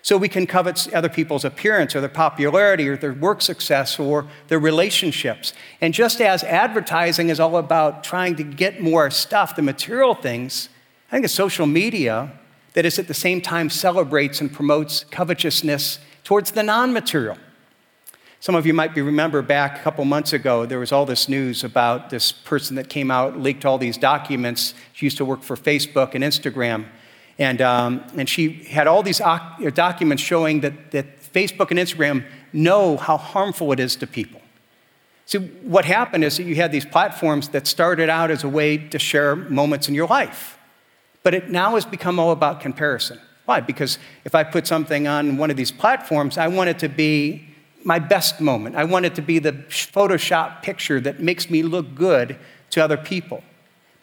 So 0.01 0.17
we 0.17 0.29
can 0.29 0.47
covet 0.47 0.93
other 0.93 1.09
people's 1.09 1.43
appearance 1.43 1.95
or 1.95 1.99
their 1.99 2.09
popularity 2.09 2.87
or 2.87 2.95
their 2.95 3.13
work 3.13 3.41
success 3.41 3.99
or 3.99 4.27
their 4.47 4.59
relationships. 4.59 5.53
And 5.81 5.93
just 5.93 6.21
as 6.21 6.43
advertising 6.43 7.29
is 7.29 7.39
all 7.39 7.57
about 7.57 8.03
trying 8.03 8.35
to 8.37 8.43
get 8.43 8.81
more 8.81 9.11
stuff, 9.11 9.55
the 9.55 9.61
material 9.61 10.15
things, 10.15 10.69
I 11.09 11.11
think 11.11 11.25
it's 11.25 11.33
social 11.33 11.65
media 11.65 12.31
that 12.73 12.85
is 12.85 12.99
at 12.99 13.07
the 13.07 13.13
same 13.13 13.41
time 13.41 13.69
celebrates 13.69 14.39
and 14.41 14.51
promotes 14.51 15.03
covetousness 15.05 15.99
towards 16.23 16.51
the 16.51 16.63
non 16.63 16.93
material. 16.93 17.37
Some 18.41 18.55
of 18.55 18.65
you 18.65 18.73
might 18.73 18.95
be 18.95 19.01
remember 19.01 19.41
back 19.41 19.79
a 19.79 19.83
couple 19.83 20.05
months 20.05 20.31
ago, 20.31 20.65
there 20.65 20.79
was 20.79 20.93
all 20.93 21.05
this 21.05 21.27
news 21.27 21.65
about 21.65 22.09
this 22.09 22.31
person 22.31 22.77
that 22.77 22.87
came 22.87 23.11
out, 23.11 23.37
leaked 23.37 23.65
all 23.65 23.77
these 23.77 23.97
documents. 23.97 24.73
She 24.93 25.05
used 25.05 25.17
to 25.17 25.25
work 25.25 25.43
for 25.43 25.57
Facebook 25.57 26.15
and 26.15 26.23
Instagram. 26.23 26.85
And, 27.39 27.61
um, 27.61 28.03
and 28.17 28.27
she 28.27 28.63
had 28.65 28.85
all 28.85 29.01
these 29.01 29.19
documents 29.19 30.21
showing 30.21 30.59
that, 30.59 30.91
that 30.91 31.21
Facebook 31.21 31.71
and 31.71 31.79
Instagram 31.79 32.25
know 32.51 32.97
how 32.97 33.17
harmful 33.17 33.71
it 33.71 33.79
is 33.79 33.95
to 33.97 34.07
people. 34.07 34.41
See, 35.25 35.37
what 35.37 35.85
happened 35.85 36.23
is 36.23 36.37
that 36.37 36.43
you 36.43 36.55
had 36.55 36.71
these 36.71 36.85
platforms 36.85 37.49
that 37.49 37.65
started 37.65 38.09
out 38.09 38.29
as 38.29 38.43
a 38.43 38.49
way 38.49 38.77
to 38.77 38.99
share 38.99 39.35
moments 39.35 39.87
in 39.87 39.95
your 39.95 40.07
life. 40.07 40.57
But 41.23 41.33
it 41.33 41.49
now 41.49 41.75
has 41.75 41.85
become 41.85 42.19
all 42.19 42.31
about 42.31 42.61
comparison. 42.61 43.19
Why? 43.45 43.61
Because 43.61 43.99
if 44.25 44.35
I 44.35 44.43
put 44.43 44.67
something 44.67 45.07
on 45.07 45.37
one 45.37 45.49
of 45.49 45.57
these 45.57 45.71
platforms, 45.71 46.37
I 46.37 46.47
want 46.47 46.69
it 46.69 46.79
to 46.79 46.89
be 46.89 47.47
my 47.83 47.99
best 47.99 48.41
moment. 48.41 48.75
I 48.75 48.83
want 48.83 49.05
it 49.05 49.15
to 49.15 49.21
be 49.21 49.39
the 49.39 49.53
Photoshop 49.53 50.61
picture 50.61 50.99
that 51.01 51.19
makes 51.19 51.49
me 51.49 51.63
look 51.63 51.95
good 51.95 52.37
to 52.71 52.83
other 52.83 52.97
people. 52.97 53.43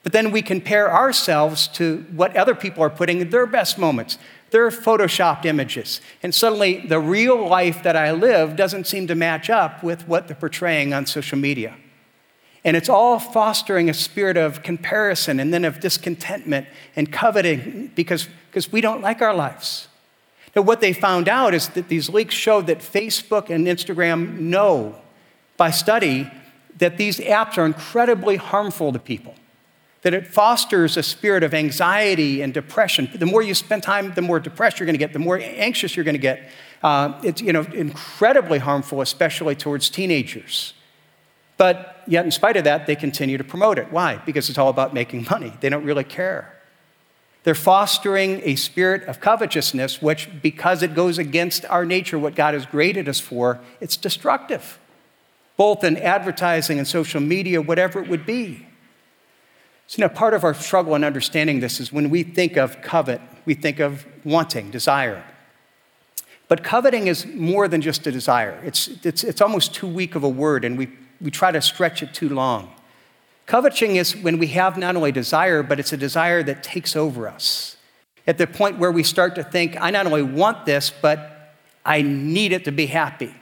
But 0.06 0.12
then 0.12 0.30
we 0.30 0.40
compare 0.40 0.88
ourselves 0.88 1.66
to 1.66 2.06
what 2.14 2.36
other 2.36 2.54
people 2.54 2.80
are 2.84 2.90
putting 2.90 3.20
in 3.20 3.30
their 3.30 3.44
best 3.44 3.76
moments, 3.76 4.18
their 4.50 4.70
photoshopped 4.70 5.44
images. 5.44 6.00
And 6.22 6.32
suddenly 6.32 6.86
the 6.86 7.00
real 7.00 7.48
life 7.48 7.82
that 7.82 7.96
I 7.96 8.12
live 8.12 8.54
doesn't 8.54 8.86
seem 8.86 9.08
to 9.08 9.16
match 9.16 9.50
up 9.50 9.82
with 9.82 10.06
what 10.06 10.28
they're 10.28 10.36
portraying 10.36 10.94
on 10.94 11.06
social 11.06 11.36
media. 11.36 11.75
And 12.64 12.76
it's 12.76 12.88
all 12.88 13.18
fostering 13.18 13.90
a 13.90 13.94
spirit 13.94 14.36
of 14.36 14.62
comparison 14.62 15.40
and 15.40 15.52
then 15.52 15.64
of 15.64 15.80
discontentment 15.80 16.68
and 16.94 17.10
coveting 17.10 17.90
because, 17.96 18.28
because 18.48 18.70
we 18.70 18.80
don't 18.80 19.00
like 19.00 19.20
our 19.20 19.34
lives. 19.34 19.88
Now, 20.54 20.62
what 20.62 20.80
they 20.80 20.92
found 20.92 21.28
out 21.28 21.52
is 21.52 21.70
that 21.70 21.88
these 21.88 22.08
leaks 22.08 22.36
showed 22.36 22.68
that 22.68 22.78
Facebook 22.78 23.50
and 23.50 23.66
Instagram 23.66 24.38
know 24.38 24.94
by 25.56 25.72
study 25.72 26.30
that 26.78 26.96
these 26.96 27.18
apps 27.18 27.58
are 27.58 27.66
incredibly 27.66 28.36
harmful 28.36 28.92
to 28.92 29.00
people 29.00 29.34
that 30.06 30.14
it 30.14 30.25
fosters 30.25 30.96
a 30.96 31.02
spirit 31.02 31.42
of 31.42 31.52
anxiety 31.52 32.40
and 32.40 32.54
depression. 32.54 33.10
The 33.12 33.26
more 33.26 33.42
you 33.42 33.54
spend 33.54 33.82
time, 33.82 34.14
the 34.14 34.22
more 34.22 34.38
depressed 34.38 34.78
you're 34.78 34.86
going 34.86 34.94
to 34.94 34.98
get, 34.98 35.12
the 35.12 35.18
more 35.18 35.36
anxious 35.36 35.96
you're 35.96 36.04
going 36.04 36.14
to 36.14 36.20
get. 36.20 36.48
Uh, 36.80 37.20
it's 37.25 37.42
you 37.42 37.52
know, 37.52 37.62
incredibly 37.75 38.60
harmful, 38.60 39.00
especially 39.00 39.56
towards 39.56 39.90
teenagers. 39.90 40.75
But 41.56 42.04
yet, 42.06 42.25
in 42.25 42.30
spite 42.30 42.56
of 42.56 42.62
that, 42.62 42.86
they 42.86 42.94
continue 42.94 43.36
to 43.36 43.42
promote 43.42 43.80
it. 43.80 43.90
Why? 43.90 44.18
Because 44.25 44.48
it's 44.48 44.58
all 44.58 44.68
about 44.68 44.94
making 44.94 45.26
money. 45.28 45.52
They 45.58 45.68
don't 45.68 45.82
really 45.82 46.04
care. 46.04 46.54
They're 47.42 47.56
fostering 47.56 48.42
a 48.44 48.54
spirit 48.54 49.02
of 49.08 49.18
covetousness, 49.18 50.00
which, 50.00 50.30
because 50.40 50.84
it 50.84 50.94
goes 50.94 51.18
against 51.18 51.64
our 51.64 51.84
nature, 51.84 52.16
what 52.16 52.36
God 52.36 52.54
has 52.54 52.64
created 52.64 53.08
us 53.08 53.18
for, 53.18 53.58
it's 53.80 53.96
destructive, 53.96 54.78
both 55.56 55.82
in 55.82 55.96
advertising 55.96 56.78
and 56.78 56.86
social 56.86 57.20
media, 57.20 57.60
whatever 57.60 58.00
it 58.00 58.08
would 58.08 58.25
be. 58.25 58.66
So, 59.87 59.99
you 59.99 60.09
know, 60.09 60.12
part 60.12 60.35
of 60.35 60.43
our 60.43 60.55
struggle 60.55 60.95
in 60.95 61.05
understanding 61.05 61.61
this 61.61 61.78
is 61.78 61.93
when 61.93 62.11
we 62.11 62.23
think 62.23 62.57
of 62.57 62.83
covet, 62.83 63.21
we 63.45 63.55
think 63.55 63.78
of 63.78 64.05
wanting, 64.25 64.71
desire. 64.71 65.25
But 66.49 66.64
coveting 66.64 67.07
is 67.07 67.26
more 67.26 67.69
than 67.69 67.81
just 67.81 68.07
a 68.07 68.12
desire, 68.12 68.61
it's, 68.64 68.88
it's, 69.05 69.25
it's 69.25 69.40
almost 69.40 69.75
too 69.75 69.87
weak 69.87 70.14
of 70.14 70.25
a 70.25 70.28
word, 70.28 70.64
and 70.64 70.76
we, 70.76 70.88
we 71.21 71.31
try 71.31 71.52
to 71.52 71.61
stretch 71.61 72.02
it 72.02 72.14
too 72.14 72.28
long. 72.28 72.73
Coveting 73.47 73.95
is 73.95 74.16
when 74.16 74.38
we 74.38 74.49
have 74.49 74.76
not 74.76 74.97
only 74.97 75.12
desire, 75.12 75.62
but 75.62 75.78
it's 75.78 75.93
a 75.93 75.97
desire 75.97 76.43
that 76.43 76.64
takes 76.64 76.97
over 76.97 77.28
us. 77.28 77.76
At 78.26 78.38
the 78.38 78.47
point 78.47 78.78
where 78.78 78.90
we 78.90 79.05
start 79.05 79.37
to 79.37 79.45
think, 79.45 79.81
I 79.81 79.90
not 79.90 80.07
only 80.07 80.23
want 80.23 80.66
this, 80.66 80.90
but 80.90 81.55
I 81.85 82.02
need 82.02 82.50
it 82.50 82.64
to 82.64 82.73
be 82.73 82.87
happy. 82.87 83.33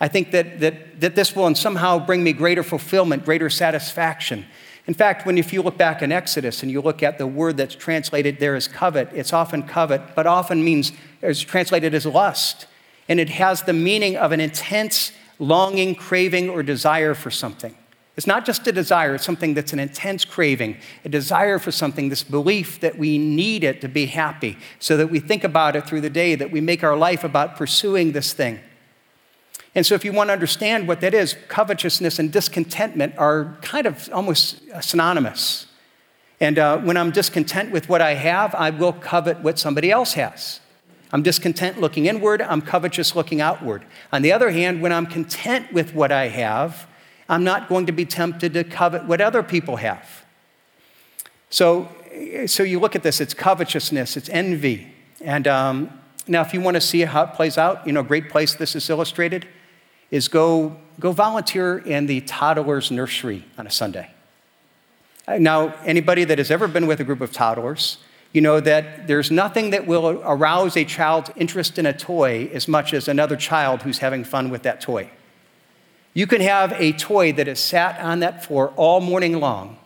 I 0.00 0.08
think 0.08 0.30
that, 0.30 0.60
that, 0.60 1.00
that 1.00 1.14
this 1.14 1.36
will 1.36 1.54
somehow 1.54 1.98
bring 1.98 2.24
me 2.24 2.32
greater 2.32 2.62
fulfillment, 2.62 3.26
greater 3.26 3.50
satisfaction. 3.50 4.46
In 4.86 4.94
fact, 4.94 5.26
when 5.26 5.36
if 5.36 5.52
you 5.52 5.62
look 5.62 5.76
back 5.76 6.00
in 6.00 6.12
Exodus 6.12 6.62
and 6.62 6.70
you 6.70 6.80
look 6.80 7.02
at 7.02 7.18
the 7.18 7.26
word 7.26 7.56
that's 7.56 7.74
translated 7.74 8.38
there 8.38 8.54
as 8.54 8.68
covet, 8.68 9.08
it's 9.12 9.32
often 9.32 9.64
covet, 9.64 10.14
but 10.14 10.26
often 10.26 10.62
means 10.64 10.92
it's 11.22 11.40
translated 11.40 11.92
as 11.92 12.06
lust. 12.06 12.66
And 13.08 13.18
it 13.18 13.30
has 13.30 13.62
the 13.62 13.72
meaning 13.72 14.16
of 14.16 14.30
an 14.32 14.40
intense 14.40 15.12
longing, 15.38 15.94
craving, 15.94 16.48
or 16.48 16.62
desire 16.62 17.14
for 17.14 17.30
something. 17.30 17.76
It's 18.16 18.26
not 18.26 18.46
just 18.46 18.66
a 18.66 18.72
desire, 18.72 19.16
it's 19.16 19.24
something 19.24 19.52
that's 19.52 19.74
an 19.74 19.78
intense 19.78 20.24
craving, 20.24 20.78
a 21.04 21.08
desire 21.08 21.58
for 21.58 21.70
something, 21.70 22.08
this 22.08 22.22
belief 22.22 22.80
that 22.80 22.96
we 22.96 23.18
need 23.18 23.62
it 23.62 23.82
to 23.82 23.88
be 23.88 24.06
happy, 24.06 24.56
so 24.78 24.96
that 24.96 25.08
we 25.08 25.20
think 25.20 25.44
about 25.44 25.76
it 25.76 25.86
through 25.86 26.00
the 26.00 26.08
day, 26.08 26.34
that 26.34 26.50
we 26.50 26.62
make 26.62 26.82
our 26.82 26.96
life 26.96 27.24
about 27.24 27.56
pursuing 27.56 28.12
this 28.12 28.32
thing. 28.32 28.58
And 29.76 29.84
so, 29.84 29.94
if 29.94 30.06
you 30.06 30.12
want 30.14 30.30
to 30.30 30.32
understand 30.32 30.88
what 30.88 31.02
that 31.02 31.12
is, 31.12 31.36
covetousness 31.48 32.18
and 32.18 32.32
discontentment 32.32 33.14
are 33.18 33.58
kind 33.60 33.86
of 33.86 34.08
almost 34.10 34.62
synonymous. 34.80 35.66
And 36.40 36.58
uh, 36.58 36.78
when 36.78 36.96
I'm 36.96 37.10
discontent 37.10 37.72
with 37.72 37.86
what 37.86 38.00
I 38.00 38.14
have, 38.14 38.54
I 38.54 38.70
will 38.70 38.94
covet 38.94 39.40
what 39.40 39.58
somebody 39.58 39.90
else 39.90 40.14
has. 40.14 40.60
I'm 41.12 41.22
discontent 41.22 41.78
looking 41.78 42.06
inward, 42.06 42.40
I'm 42.40 42.62
covetous 42.62 43.14
looking 43.14 43.42
outward. 43.42 43.84
On 44.14 44.22
the 44.22 44.32
other 44.32 44.50
hand, 44.50 44.80
when 44.80 44.92
I'm 44.92 45.04
content 45.04 45.70
with 45.74 45.94
what 45.94 46.10
I 46.10 46.28
have, 46.28 46.86
I'm 47.28 47.44
not 47.44 47.68
going 47.68 47.84
to 47.84 47.92
be 47.92 48.06
tempted 48.06 48.54
to 48.54 48.64
covet 48.64 49.04
what 49.04 49.20
other 49.20 49.42
people 49.42 49.76
have. 49.76 50.24
So, 51.50 51.90
so 52.46 52.62
you 52.62 52.80
look 52.80 52.96
at 52.96 53.02
this, 53.02 53.20
it's 53.20 53.34
covetousness, 53.34 54.16
it's 54.16 54.30
envy. 54.30 54.94
And 55.20 55.46
um, 55.46 56.00
now, 56.26 56.40
if 56.40 56.54
you 56.54 56.62
want 56.62 56.76
to 56.76 56.80
see 56.80 57.02
how 57.02 57.24
it 57.24 57.34
plays 57.34 57.58
out, 57.58 57.86
you 57.86 57.92
know, 57.92 58.02
great 58.02 58.30
place 58.30 58.54
this 58.54 58.74
is 58.74 58.88
illustrated 58.88 59.46
is 60.10 60.28
go, 60.28 60.76
go 61.00 61.12
volunteer 61.12 61.78
in 61.78 62.06
the 62.06 62.20
toddler's 62.22 62.90
nursery 62.90 63.44
on 63.58 63.66
a 63.66 63.70
Sunday. 63.70 64.10
Uh, 65.26 65.38
now, 65.38 65.74
anybody 65.84 66.24
that 66.24 66.38
has 66.38 66.50
ever 66.50 66.68
been 66.68 66.86
with 66.86 67.00
a 67.00 67.04
group 67.04 67.20
of 67.20 67.32
toddlers, 67.32 67.98
you 68.32 68.40
know 68.40 68.60
that 68.60 69.06
there's 69.06 69.30
nothing 69.30 69.70
that 69.70 69.86
will 69.86 70.22
arouse 70.24 70.76
a 70.76 70.84
child's 70.84 71.30
interest 71.36 71.78
in 71.78 71.86
a 71.86 71.92
toy 71.92 72.50
as 72.52 72.68
much 72.68 72.92
as 72.92 73.08
another 73.08 73.36
child 73.36 73.82
who's 73.82 73.98
having 73.98 74.24
fun 74.24 74.50
with 74.50 74.62
that 74.62 74.80
toy. 74.80 75.10
You 76.14 76.26
can 76.26 76.40
have 76.40 76.72
a 76.72 76.92
toy 76.92 77.32
that 77.32 77.46
has 77.46 77.58
sat 77.58 78.00
on 78.00 78.20
that 78.20 78.44
floor 78.44 78.72
all 78.76 79.00
morning 79.00 79.40
long, 79.40 79.78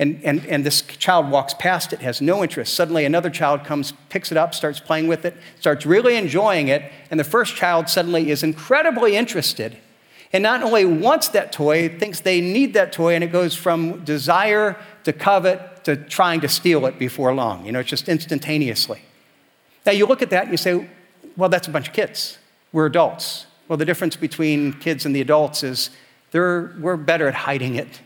and, 0.00 0.20
and, 0.24 0.44
and 0.46 0.66
this 0.66 0.82
child 0.82 1.30
walks 1.30 1.54
past 1.54 1.92
it, 1.92 2.00
has 2.00 2.20
no 2.20 2.42
interest. 2.42 2.74
Suddenly, 2.74 3.04
another 3.04 3.30
child 3.30 3.62
comes, 3.62 3.92
picks 4.08 4.32
it 4.32 4.36
up, 4.36 4.54
starts 4.54 4.80
playing 4.80 5.06
with 5.06 5.24
it, 5.24 5.36
starts 5.60 5.86
really 5.86 6.16
enjoying 6.16 6.66
it, 6.66 6.90
and 7.10 7.20
the 7.20 7.24
first 7.24 7.54
child 7.54 7.88
suddenly 7.88 8.30
is 8.30 8.42
incredibly 8.42 9.14
interested 9.14 9.76
and 10.32 10.42
not 10.42 10.62
only 10.62 10.84
wants 10.84 11.28
that 11.28 11.52
toy, 11.52 11.88
thinks 11.88 12.20
they 12.20 12.40
need 12.40 12.74
that 12.74 12.92
toy, 12.92 13.14
and 13.14 13.24
it 13.24 13.32
goes 13.32 13.54
from 13.54 14.04
desire 14.04 14.76
to 15.04 15.12
covet 15.12 15.84
to 15.84 15.96
trying 15.96 16.40
to 16.40 16.48
steal 16.48 16.86
it 16.86 16.98
before 16.98 17.34
long. 17.34 17.66
You 17.66 17.72
know, 17.72 17.80
it's 17.80 17.88
just 17.88 18.08
instantaneously. 18.08 19.02
Now, 19.84 19.92
you 19.92 20.06
look 20.06 20.22
at 20.22 20.30
that 20.30 20.44
and 20.44 20.52
you 20.52 20.56
say, 20.56 20.88
well, 21.36 21.48
that's 21.48 21.66
a 21.66 21.70
bunch 21.70 21.88
of 21.88 21.94
kids. 21.94 22.38
We're 22.72 22.86
adults. 22.86 23.46
Well, 23.66 23.76
the 23.76 23.84
difference 23.84 24.14
between 24.14 24.74
kids 24.74 25.04
and 25.04 25.16
the 25.16 25.20
adults 25.20 25.64
is 25.64 25.90
we're 26.32 26.96
better 26.96 27.26
at 27.26 27.34
hiding 27.34 27.74
it 27.74 28.00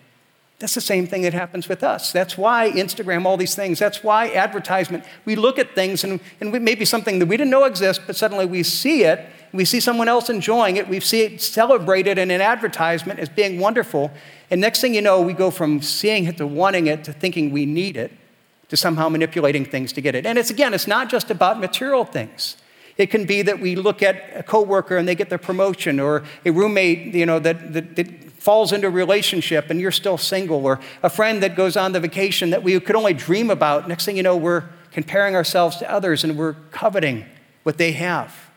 that's 0.65 0.75
the 0.75 0.81
same 0.81 1.07
thing 1.07 1.21
that 1.21 1.35
happens 1.35 1.69
with 1.69 1.83
us. 1.85 2.11
That's 2.11 2.39
why 2.39 2.71
Instagram, 2.71 3.27
all 3.27 3.37
these 3.37 3.55
things, 3.55 3.79
that's 3.79 4.03
why 4.03 4.33
advertisement. 4.33 5.05
We 5.27 5.37
look 5.37 5.59
at 5.59 5.75
things 5.75 6.05
and, 6.05 6.21
and 6.41 6.53
maybe 6.65 6.87
something 6.87 7.19
that 7.19 7.27
we 7.27 7.37
didn't 7.37 7.51
know 7.51 7.65
exists, 7.65 8.03
but 8.07 8.17
suddenly 8.17 8.47
we 8.47 8.63
see 8.63 9.05
it, 9.05 9.29
we 9.53 9.67
see 9.67 9.79
someone 9.79 10.09
else 10.09 10.31
enjoying 10.31 10.79
it, 10.79 10.89
we 10.89 11.01
see 11.01 11.21
it 11.21 11.43
celebrated 11.43 12.17
in 12.17 12.31
an 12.31 12.41
advertisement 12.41 13.21
as 13.21 13.29
being 13.29 13.61
wonderful. 13.61 14.11
And 14.51 14.59
next 14.59 14.81
thing 14.81 14.95
you 14.95 15.03
know, 15.03 15.21
we 15.21 15.35
go 15.35 15.51
from 15.51 15.83
seeing 15.83 16.25
it 16.25 16.39
to 16.39 16.47
wanting 16.47 16.87
it 16.87 17.05
to 17.05 17.13
thinking 17.13 17.51
we 17.51 17.67
need 17.67 17.99
it 17.99 18.11
to 18.69 18.77
somehow 18.79 19.11
manipulating 19.11 19.67
things 19.67 19.93
to 19.93 20.01
get 20.01 20.15
it. 20.15 20.25
And 20.25 20.39
it's 20.39 20.49
again, 20.49 20.73
it's 20.73 20.87
not 20.87 21.11
just 21.11 21.31
about 21.31 21.61
material 21.61 22.07
things. 22.07 22.57
It 22.97 23.11
can 23.11 23.27
be 23.27 23.43
that 23.43 23.61
we 23.61 23.77
look 23.77 24.03
at 24.03 24.17
a 24.35 24.43
coworker 24.43 24.97
and 24.97 25.07
they 25.07 25.15
get 25.15 25.29
their 25.29 25.37
promotion, 25.37 26.01
or 26.01 26.25
a 26.47 26.51
roommate, 26.51 27.13
you 27.13 27.27
know, 27.27 27.39
that, 27.41 27.75
that, 27.75 27.97
that 27.97 28.24
falls 28.45 28.73
into 28.73 28.87
a 28.87 28.91
relationship 28.91 29.71
and 29.71 29.81
you're 29.81 29.91
still 29.91 30.19
single, 30.19 30.67
or 30.67 30.79
a 31.03 31.09
friend 31.09 31.43
that 31.43 31.57
goes 31.57 31.79
on 31.79 31.93
the 31.93 32.01
vacation 32.01 32.51
that 32.51 32.63
we 32.63 32.79
could 32.79 32.95
only 32.95 33.15
dream 33.15 33.49
about. 33.49 33.89
Next 33.89 34.05
thing 34.05 34.19
you 34.19 34.23
know, 34.23 34.37
we're 34.37 34.65
comparing 34.93 35.35
ourselves 35.35 35.79
to 35.79 35.91
others 35.91 36.25
and 36.25 36.37
we're 36.37 36.53
coveting 36.71 37.25
what 37.63 37.79
they 37.79 37.93
have. 37.93 38.51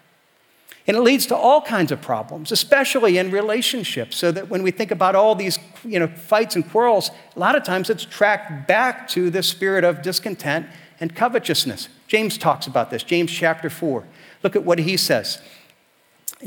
And 0.88 0.98
it 0.98 1.00
leads 1.00 1.26
to 1.28 1.38
all 1.38 1.62
kinds 1.62 1.94
of 1.94 2.02
problems, 2.02 2.52
especially 2.52 3.18
in 3.18 3.32
relationships. 3.32 4.18
So 4.18 4.30
that 4.34 4.50
when 4.50 4.62
we 4.62 4.72
think 4.72 4.92
about 4.92 5.16
all 5.16 5.36
these 5.36 5.58
you 5.86 6.00
know, 6.00 6.08
fights 6.08 6.58
and 6.58 6.70
quarrels, 6.70 7.10
a 7.38 7.40
lot 7.40 7.56
of 7.56 7.64
times 7.64 7.90
it's 7.90 8.04
tracked 8.04 8.68
back 8.68 9.08
to 9.10 9.30
the 9.30 9.42
spirit 9.42 9.86
of 9.86 10.02
discontent 10.02 10.66
and 11.00 11.16
covetousness. 11.16 11.88
James 12.08 12.38
talks 12.38 12.68
about 12.68 12.90
this, 12.90 13.04
James 13.04 13.32
chapter 13.32 13.70
4. 13.70 14.04
Look 14.44 14.58
at 14.58 14.66
what 14.66 14.80
he 14.80 14.98
says. 14.98 15.42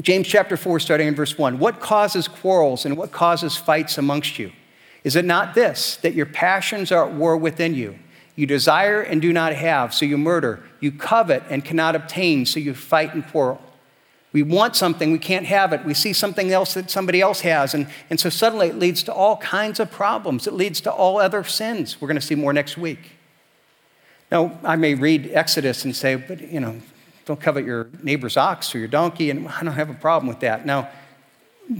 James 0.01 0.29
chapter 0.29 0.57
4, 0.57 0.79
starting 0.79 1.09
in 1.09 1.15
verse 1.15 1.37
1. 1.37 1.59
What 1.59 1.81
causes 1.81 2.29
quarrels 2.29 2.85
and 2.85 2.97
what 2.97 3.11
causes 3.11 3.57
fights 3.57 3.99
amongst 3.99 4.39
you? 4.39 4.53
Is 5.03 5.17
it 5.17 5.25
not 5.25 5.55
this, 5.55 5.97
that 5.97 6.15
your 6.15 6.27
passions 6.27 6.93
are 6.93 7.09
at 7.09 7.15
war 7.15 7.37
within 7.37 7.75
you? 7.75 7.99
You 8.37 8.47
desire 8.47 9.03
and 9.03 9.21
do 9.21 9.33
not 9.33 9.55
have, 9.55 9.93
so 9.93 10.05
you 10.05 10.17
murder. 10.17 10.63
You 10.79 10.93
covet 10.93 11.43
and 11.51 11.65
cannot 11.65 11.97
obtain, 11.97 12.47
so 12.47 12.61
you 12.61 12.75
fight 12.75 13.15
and 13.15 13.27
quarrel. 13.27 13.61
We 14.33 14.45
want 14.45 14.77
something, 14.77 15.11
we 15.11 15.19
can't 15.19 15.47
have 15.47 15.73
it. 15.73 15.85
We 15.85 15.93
see 15.93 16.13
something 16.13 16.53
else 16.53 16.75
that 16.75 16.89
somebody 16.89 17.21
else 17.21 17.41
has. 17.41 17.75
And, 17.75 17.89
and 18.09 18.21
so 18.21 18.31
suddenly 18.31 18.69
it 18.69 18.79
leads 18.79 19.03
to 19.05 19.13
all 19.13 19.39
kinds 19.39 19.81
of 19.81 19.91
problems. 19.91 20.47
It 20.47 20.55
leads 20.55 20.81
to 20.83 20.93
all 20.93 21.19
other 21.19 21.43
sins. 21.43 22.01
We're 22.01 22.07
going 22.07 22.21
to 22.21 22.27
see 22.27 22.37
more 22.37 22.53
next 22.53 22.79
week. 22.79 23.17
Now, 24.31 24.57
I 24.63 24.77
may 24.77 24.95
read 24.95 25.31
Exodus 25.33 25.85
and 25.85 25.97
say, 25.97 26.15
but, 26.15 26.41
you 26.41 26.61
know, 26.61 26.81
don't 27.31 27.41
covet 27.41 27.65
your 27.65 27.89
neighbor's 28.03 28.37
ox 28.37 28.75
or 28.75 28.81
your 28.81 28.89
donkey, 28.89 29.31
and 29.31 29.47
I 29.47 29.63
don't 29.63 29.75
have 29.75 29.89
a 29.89 29.95
problem 29.95 30.27
with 30.27 30.41
that. 30.41 30.67
Now, 30.67 30.89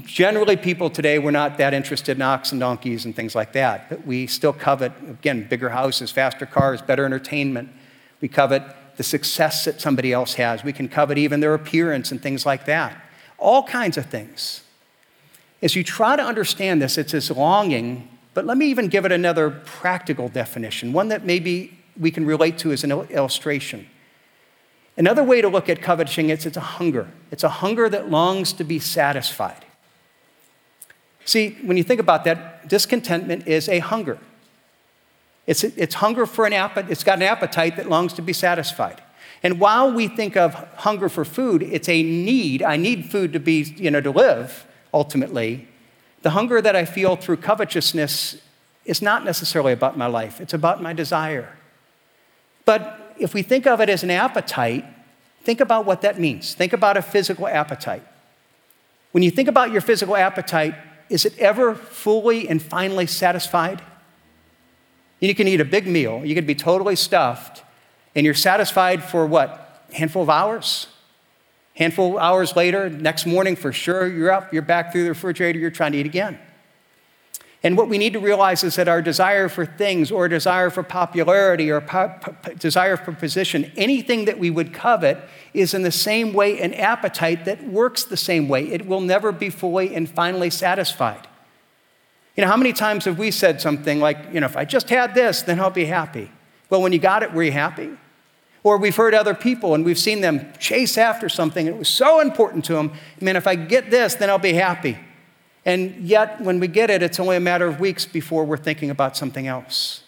generally, 0.05 0.57
people 0.57 0.91
today, 0.91 1.19
we're 1.19 1.33
not 1.33 1.59
that 1.59 1.75
interested 1.75 2.17
in 2.17 2.23
ox 2.23 2.53
and 2.53 2.61
donkeys 2.61 3.05
and 3.05 3.17
things 3.17 3.35
like 3.35 3.53
that, 3.55 3.89
but 3.91 4.07
we 4.07 4.29
still 4.29 4.53
covet, 4.53 4.93
again, 5.09 5.49
bigger 5.51 5.71
houses, 5.71 6.13
faster 6.13 6.47
cars, 6.47 6.81
better 6.81 7.05
entertainment. 7.05 7.69
We 8.21 8.29
covet 8.29 8.63
the 8.97 9.03
success 9.03 9.65
that 9.65 9.81
somebody 9.81 10.13
else 10.13 10.35
has. 10.35 10.63
We 10.63 10.73
can 10.73 10.89
covet 10.89 11.19
even 11.19 11.41
their 11.41 11.55
appearance 11.55 12.13
and 12.13 12.23
things 12.23 12.47
like 12.47 12.67
that. 12.67 12.97
All 13.37 13.65
kinds 13.65 13.97
of 13.97 14.07
things. 14.07 14.63
As 15.63 15.75
you 15.75 15.83
try 15.83 16.15
to 16.15 16.23
understand 16.23 16.81
this, 16.81 16.97
it's 16.97 17.11
this 17.11 17.29
longing, 17.29 18.09
but 18.35 18.47
let 18.47 18.57
me 18.57 18.67
even 18.67 18.87
give 18.87 19.05
it 19.05 19.11
another 19.11 19.51
practical 19.51 20.29
definition, 20.29 20.93
one 20.93 21.09
that 21.09 21.25
maybe 21.25 21.77
we 21.99 22.13
can 22.13 22.25
relate 22.25 22.57
to 22.59 22.71
as 22.71 22.85
an 22.85 22.93
illustration. 22.93 23.89
Another 25.01 25.25
way 25.25 25.41
to 25.41 25.49
look 25.49 25.71
at 25.71 25.81
coveting 25.81 26.29
is 26.29 26.45
it's 26.45 26.59
a 26.59 26.61
hunger. 26.61 27.09
It's 27.31 27.43
a 27.43 27.49
hunger 27.49 27.89
that 27.89 28.11
longs 28.11 28.53
to 28.53 28.65
be 28.65 28.79
satisfied. 28.79 29.65
See, 31.25 31.57
when 31.63 31.79
you 31.79 31.83
think 31.83 32.01
about 32.01 32.25
that, 32.25 32.69
discontentment 32.69 33.49
is 33.49 33.67
a 33.71 33.79
hunger. 33.79 34.19
It's, 35.47 35.65
it's 35.65 35.95
hunger 35.95 36.27
for 36.27 36.45
an 36.45 36.53
appetite, 36.53 36.91
it's 36.91 37.03
got 37.03 37.17
an 37.17 37.23
appetite 37.23 37.77
that 37.77 37.89
longs 37.89 38.13
to 38.13 38.21
be 38.21 38.35
satisfied. 38.35 39.01
And 39.43 39.59
while 39.59 39.91
we 39.91 40.07
think 40.07 40.37
of 40.37 40.53
hunger 40.77 41.09
for 41.09 41.25
food, 41.25 41.63
it's 41.63 41.89
a 41.89 42.03
need. 42.03 42.63
I 42.63 42.77
need 42.77 43.07
food 43.07 43.33
to 43.33 43.41
be, 43.41 43.63
you 43.79 43.91
know, 43.91 44.03
to 44.03 44.11
live, 44.11 44.67
ultimately. 44.93 45.67
The 46.21 46.31
hunger 46.31 46.61
that 46.61 46.77
I 46.77 46.85
feel 46.85 47.17
through 47.17 47.39
covetousness 47.39 48.37
is 48.85 49.01
not 49.01 49.25
necessarily 49.25 49.73
about 49.73 49.97
my 49.97 50.09
life, 50.09 50.43
it's 50.43 50.53
about 50.53 50.83
my 50.83 50.93
desire. 50.93 51.57
But 52.67 53.10
if 53.21 53.35
we 53.35 53.43
think 53.43 53.67
of 53.67 53.81
it 53.81 53.89
as 53.89 54.03
an 54.03 54.11
appetite, 54.11 54.85
think 55.43 55.61
about 55.61 55.85
what 55.85 56.03
that 56.03 56.19
means. 56.19 56.55
Think 56.55 56.73
about 56.73 56.97
a 56.97 57.03
physical 57.03 57.47
appetite. 57.47 58.03
When 59.13 59.23
you 59.23 59.31
think 59.31 59.49
about 59.49 59.73
your 59.73 59.81
physical 59.81 60.17
appetite, 60.17 60.75
is 61.09 61.25
it 61.25 61.37
ever 61.39 61.75
fully 61.75 62.49
and 62.49 62.63
finally 62.63 63.07
satisfied? 63.07 63.83
You 65.19 65.35
can 65.35 65.49
eat 65.49 65.61
a 65.61 65.65
big 65.65 65.87
meal, 65.87 66.25
you 66.25 66.35
can 66.35 66.47
be 66.47 66.55
totally 66.55 66.97
stuffed, 66.97 67.63
and 68.15 68.25
you're 68.25 68.35
satisfied 68.35 69.05
for 69.05 69.27
what? 69.27 69.85
A 69.91 69.97
handful 69.97 70.23
of 70.23 70.31
hours? 70.31 70.87
Handful 71.75 72.17
of 72.17 72.23
hours 72.23 72.57
later, 72.57 72.89
next 72.89 73.27
morning 73.27 73.57
for 73.57 73.73
sure, 73.73 74.07
you're 74.07 74.33
up, 74.33 74.53
you're 74.53 74.63
back 74.63 74.93
through 74.93 75.05
the 75.05 75.11
refrigerator, 75.11 75.59
you're 75.59 75.71
trying 75.71 75.93
to 75.93 75.99
eat 75.99 76.07
again. 76.07 76.39
And 77.63 77.77
what 77.77 77.89
we 77.89 77.99
need 77.99 78.15
to 78.15 78.21
realize 78.21 78.65
is 78.65 78.77
that 78.77 78.89
our 78.89 79.03
desire 79.03 79.49
for 79.49 79.67
things, 79.67 80.11
or 80.11 80.29
desire 80.29 80.71
for 80.71 80.83
popularity, 80.83 81.71
or 81.71 81.83
po- 81.83 82.15
po- 82.21 82.55
desire 82.55 82.97
for 82.97 83.13
position, 83.13 83.71
anything 83.77 84.25
that 84.25 84.39
we 84.39 84.49
would 84.49 84.73
covet, 84.73 85.19
is 85.53 85.75
in 85.75 85.83
the 85.83 85.93
same 85.93 86.33
way 86.33 86.59
an 86.59 86.73
appetite 86.73 87.45
that 87.45 87.69
works 87.69 88.05
the 88.05 88.17
same 88.17 88.49
way. 88.49 88.67
It 88.69 88.87
will 88.87 89.03
never 89.03 89.31
be 89.31 89.51
fully 89.51 89.95
and 89.95 90.09
finally 90.09 90.49
satisfied. 90.49 91.29
You 92.35 92.45
know, 92.45 92.51
how 92.51 92.57
many 92.57 92.73
times 92.73 93.05
have 93.05 93.19
we 93.19 93.31
said 93.31 93.61
something 93.61 94.01
like, 94.01 94.17
you 94.33 94.41
know, 94.41 94.47
if 94.47 94.57
I 94.57 94.65
just 94.65 94.89
had 94.89 95.15
this, 95.15 95.43
then 95.43 95.61
I'll 95.61 95.69
be 95.69 95.85
happy? 95.85 96.31
Well, 96.71 96.81
when 96.81 96.93
you 96.93 96.99
got 96.99 97.23
it, 97.23 97.33
were 97.33 97.43
you 97.43 97.53
happy? 97.53 97.91
Or 98.63 98.79
we've 98.79 98.97
heard 98.97 99.15
other 99.15 99.35
people 99.35 99.75
and 99.75 99.85
we've 99.85 99.99
seen 99.99 100.23
them 100.23 100.51
chase 100.59 100.97
after 100.97 101.29
something. 101.29 101.67
It 101.67 101.77
was 101.77 101.89
so 101.89 102.21
important 102.21 102.65
to 102.67 102.75
them. 102.75 102.93
Man, 103.21 103.37
if 103.37 103.47
I 103.47 103.55
get 103.55 103.91
this, 103.91 104.15
then 104.15 104.31
I'll 104.31 104.39
be 104.39 104.55
happy. 104.55 104.99
And 105.65 105.97
yet, 105.97 106.41
when 106.41 106.59
we 106.59 106.69
get 106.69 106.91
it, 106.91 107.03
it's 107.03 107.21
only 107.21 107.37
a 107.37 107.41
matter 107.41 107.67
of 107.67 107.81
weeks 107.81 108.07
before 108.07 108.45
we're 108.45 108.57
thinking 108.57 108.91
about 108.91 109.17
something 109.17 109.47
else. 109.47 110.03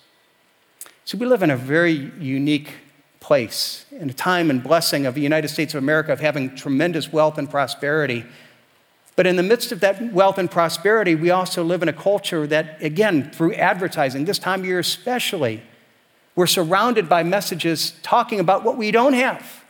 So 1.04 1.18
we 1.18 1.26
live 1.26 1.42
in 1.42 1.50
a 1.50 1.56
very 1.56 2.10
unique 2.18 2.74
place, 3.20 3.86
in 3.90 4.10
a 4.10 4.12
time 4.12 4.50
and 4.50 4.62
blessing 4.62 5.04
of 5.06 5.14
the 5.14 5.20
United 5.20 5.48
States 5.48 5.74
of 5.74 5.78
America 5.82 6.12
of 6.12 6.20
having 6.20 6.54
tremendous 6.56 7.12
wealth 7.12 7.38
and 7.38 7.48
prosperity. 7.50 8.24
But 9.14 9.26
in 9.26 9.36
the 9.36 9.42
midst 9.42 9.72
of 9.72 9.80
that 9.80 10.12
wealth 10.12 10.38
and 10.38 10.50
prosperity, 10.50 11.14
we 11.14 11.30
also 11.30 11.62
live 11.62 11.82
in 11.82 11.88
a 11.88 11.92
culture 11.92 12.46
that, 12.46 12.82
again, 12.82 13.30
through 13.30 13.54
advertising, 13.54 14.24
this 14.24 14.38
time 14.38 14.60
of 14.60 14.66
year 14.66 14.78
especially, 14.78 15.62
we're 16.34 16.46
surrounded 16.46 17.08
by 17.08 17.22
messages 17.22 17.92
talking 18.02 18.40
about 18.40 18.64
what 18.64 18.78
we 18.78 18.90
don't 18.90 19.12
have, 19.12 19.64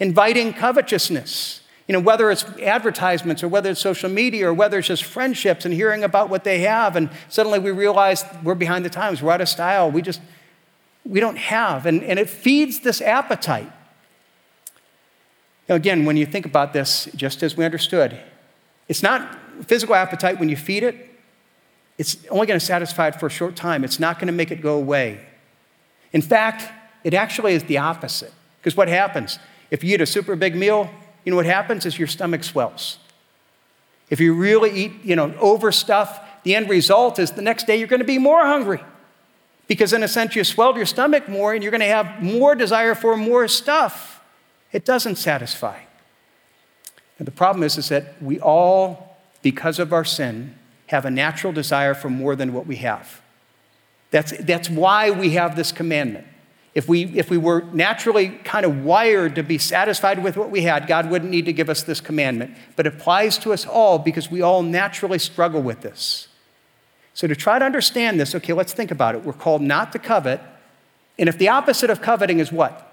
inviting 0.00 0.54
covetousness. 0.54 1.60
You 1.88 1.94
know, 1.94 2.00
whether 2.00 2.30
it's 2.30 2.44
advertisements 2.60 3.42
or 3.42 3.48
whether 3.48 3.70
it's 3.70 3.80
social 3.80 4.10
media 4.10 4.48
or 4.48 4.54
whether 4.54 4.78
it's 4.78 4.88
just 4.88 5.04
friendships 5.04 5.64
and 5.64 5.72
hearing 5.72 6.04
about 6.04 6.28
what 6.28 6.44
they 6.44 6.60
have, 6.60 6.96
and 6.96 7.08
suddenly 7.28 7.58
we 7.58 7.70
realize 7.70 8.24
we're 8.44 8.54
behind 8.54 8.84
the 8.84 8.90
times, 8.90 9.22
we're 9.22 9.32
out 9.32 9.40
of 9.40 9.48
style, 9.48 9.90
we 9.90 10.02
just, 10.02 10.20
we 11.06 11.18
don't 11.18 11.38
have. 11.38 11.86
And, 11.86 12.04
and 12.04 12.18
it 12.18 12.28
feeds 12.28 12.80
this 12.80 13.00
appetite. 13.00 13.72
Now, 15.66 15.76
again, 15.76 16.04
when 16.04 16.18
you 16.18 16.26
think 16.26 16.44
about 16.44 16.74
this, 16.74 17.08
just 17.16 17.42
as 17.42 17.56
we 17.56 17.64
understood, 17.64 18.20
it's 18.86 19.02
not 19.02 19.36
physical 19.64 19.94
appetite 19.94 20.38
when 20.38 20.50
you 20.50 20.56
feed 20.56 20.82
it, 20.82 21.08
it's 21.96 22.18
only 22.28 22.46
going 22.46 22.60
to 22.60 22.64
satisfy 22.64 23.08
it 23.08 23.18
for 23.18 23.26
a 23.26 23.30
short 23.30 23.56
time. 23.56 23.82
It's 23.82 23.98
not 23.98 24.18
going 24.18 24.28
to 24.28 24.32
make 24.32 24.50
it 24.50 24.60
go 24.60 24.76
away. 24.76 25.26
In 26.12 26.20
fact, 26.22 26.70
it 27.02 27.14
actually 27.14 27.54
is 27.54 27.64
the 27.64 27.78
opposite. 27.78 28.32
Because 28.60 28.76
what 28.76 28.88
happens? 28.88 29.38
If 29.70 29.82
you 29.82 29.94
eat 29.94 30.00
a 30.00 30.06
super 30.06 30.36
big 30.36 30.54
meal, 30.54 30.90
you 31.28 31.30
know 31.32 31.36
what 31.36 31.44
happens 31.44 31.84
is 31.84 31.98
your 31.98 32.08
stomach 32.08 32.42
swells. 32.42 32.96
If 34.08 34.18
you 34.18 34.32
really 34.32 34.70
eat, 34.70 34.92
you 35.04 35.14
know, 35.14 35.34
over 35.38 35.70
stuff, 35.70 36.26
the 36.42 36.54
end 36.54 36.70
result 36.70 37.18
is 37.18 37.32
the 37.32 37.42
next 37.42 37.66
day 37.66 37.76
you're 37.76 37.86
going 37.86 38.00
to 38.00 38.06
be 38.06 38.16
more 38.16 38.46
hungry. 38.46 38.82
Because 39.66 39.92
in 39.92 40.02
a 40.02 40.08
sense, 40.08 40.34
you 40.34 40.42
swelled 40.42 40.78
your 40.78 40.86
stomach 40.86 41.28
more 41.28 41.52
and 41.52 41.62
you're 41.62 41.70
going 41.70 41.82
to 41.82 41.86
have 41.86 42.22
more 42.22 42.54
desire 42.54 42.94
for 42.94 43.14
more 43.14 43.46
stuff. 43.46 44.22
It 44.72 44.86
doesn't 44.86 45.16
satisfy. 45.16 45.80
And 47.18 47.26
the 47.26 47.32
problem 47.32 47.62
is, 47.62 47.76
is 47.76 47.90
that 47.90 48.14
we 48.22 48.40
all, 48.40 49.18
because 49.42 49.78
of 49.78 49.92
our 49.92 50.06
sin, 50.06 50.54
have 50.86 51.04
a 51.04 51.10
natural 51.10 51.52
desire 51.52 51.92
for 51.92 52.08
more 52.08 52.36
than 52.36 52.54
what 52.54 52.66
we 52.66 52.76
have. 52.76 53.20
That's, 54.12 54.32
that's 54.38 54.70
why 54.70 55.10
we 55.10 55.32
have 55.32 55.56
this 55.56 55.72
commandment. 55.72 56.26
If 56.74 56.88
we, 56.88 57.04
if 57.18 57.30
we 57.30 57.38
were 57.38 57.62
naturally 57.72 58.28
kind 58.28 58.64
of 58.64 58.84
wired 58.84 59.34
to 59.34 59.42
be 59.42 59.58
satisfied 59.58 60.22
with 60.22 60.36
what 60.36 60.50
we 60.50 60.62
had, 60.62 60.86
God 60.86 61.10
wouldn't 61.10 61.30
need 61.30 61.46
to 61.46 61.52
give 61.52 61.68
us 61.68 61.82
this 61.82 62.00
commandment. 62.00 62.56
But 62.76 62.86
it 62.86 62.94
applies 62.94 63.38
to 63.38 63.52
us 63.52 63.66
all 63.66 63.98
because 63.98 64.30
we 64.30 64.42
all 64.42 64.62
naturally 64.62 65.18
struggle 65.18 65.62
with 65.62 65.80
this. 65.80 66.28
So, 67.14 67.26
to 67.26 67.34
try 67.34 67.58
to 67.58 67.64
understand 67.64 68.20
this, 68.20 68.34
okay, 68.34 68.52
let's 68.52 68.72
think 68.72 68.92
about 68.92 69.16
it. 69.16 69.24
We're 69.24 69.32
called 69.32 69.60
not 69.60 69.90
to 69.92 69.98
covet. 69.98 70.40
And 71.18 71.28
if 71.28 71.36
the 71.36 71.48
opposite 71.48 71.90
of 71.90 72.00
coveting 72.00 72.38
is 72.38 72.52
what? 72.52 72.84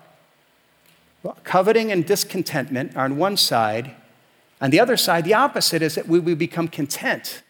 Well, 1.21 1.37
coveting 1.43 1.91
and 1.91 2.05
discontentment 2.05 2.95
are 2.95 3.05
on 3.05 3.17
one 3.17 3.37
side, 3.37 3.95
on 4.61 4.71
the 4.71 4.79
other 4.79 4.97
side, 4.97 5.25
the 5.25 5.33
opposite 5.33 5.81
is 5.81 5.95
that 5.95 6.07
we, 6.07 6.19
we 6.19 6.33
become 6.33 6.67
content. 6.67 7.43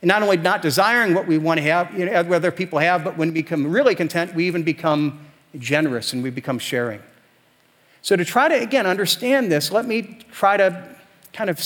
And 0.00 0.08
not 0.08 0.22
only 0.22 0.36
not 0.36 0.62
desiring 0.62 1.14
what 1.14 1.26
we 1.26 1.38
want 1.38 1.58
to 1.58 1.64
have, 1.64 1.96
you 1.98 2.06
know, 2.06 2.12
other 2.12 2.50
people 2.50 2.78
have, 2.78 3.04
but 3.04 3.16
when 3.16 3.28
we 3.28 3.42
become 3.42 3.70
really 3.70 3.94
content, 3.94 4.34
we 4.34 4.46
even 4.46 4.62
become 4.62 5.20
generous 5.58 6.12
and 6.12 6.22
we 6.22 6.30
become 6.30 6.58
sharing. 6.58 7.02
So, 8.02 8.16
to 8.16 8.24
try 8.24 8.48
to, 8.48 8.54
again, 8.54 8.86
understand 8.86 9.50
this, 9.52 9.70
let 9.70 9.86
me 9.86 10.18
try 10.32 10.56
to 10.56 10.96
kind 11.32 11.48
of 11.48 11.60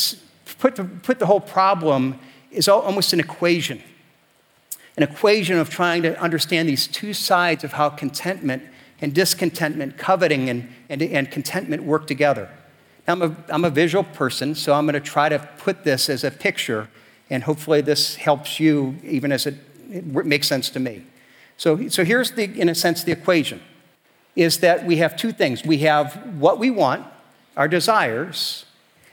put 0.59 0.77
the, 0.77 0.85
put 0.85 1.19
the 1.19 1.27
whole 1.27 1.41
problem 1.41 2.19
is 2.51 2.69
almost 2.69 3.13
an 3.13 3.21
equation. 3.21 3.83
An 4.97 5.03
equation 5.03 5.59
of 5.59 5.71
trying 5.71 6.03
to 6.03 6.19
understand 6.21 6.69
these 6.69 6.87
two 6.87 7.13
sides 7.13 7.65
of 7.65 7.73
how 7.73 7.91
contentment 7.91 8.63
and 9.01 9.15
discontentment, 9.15 9.99
coveting 9.99 10.49
and, 10.49 10.69
and, 10.89 11.03
and 11.03 11.31
contentment 11.31 11.83
work 11.85 12.07
together. 12.07 12.49
Now, 13.07 13.15
I'm 13.15 13.23
a, 13.23 13.37
I'm 13.49 13.65
a 13.65 13.71
visual 13.71 14.05
person, 14.05 14.55
so 14.55 14.73
I'm 14.73 14.87
going 14.87 14.95
to 14.95 15.01
try 15.01 15.29
to 15.29 15.39
put 15.59 15.85
this 15.85 16.09
as 16.09 16.25
a 16.25 16.31
picture, 16.31 16.89
and 17.29 17.43
hopefully 17.43 17.81
this 17.81 18.17
helps 18.17 18.59
you 18.59 18.97
even 19.03 19.33
as 19.33 19.47
it, 19.47 19.55
it 19.91 20.05
makes 20.05 20.49
sense 20.49 20.71
to 20.71 20.81
me. 20.81 21.05
So, 21.57 21.89
so 21.89 22.05
here's, 22.05 22.33
the, 22.33 22.45
in 22.45 22.69
a 22.69 22.75
sense, 22.75 23.05
the 23.05 23.13
equation 23.13 23.61
is 24.37 24.59
that 24.59 24.87
we 24.87 24.99
have 24.99 25.17
two 25.17 25.33
things. 25.33 25.65
We 25.65 25.79
have 25.79 26.15
what 26.39 26.59
we 26.59 26.71
want, 26.71 27.07
our 27.57 27.67
desires, 27.67 28.67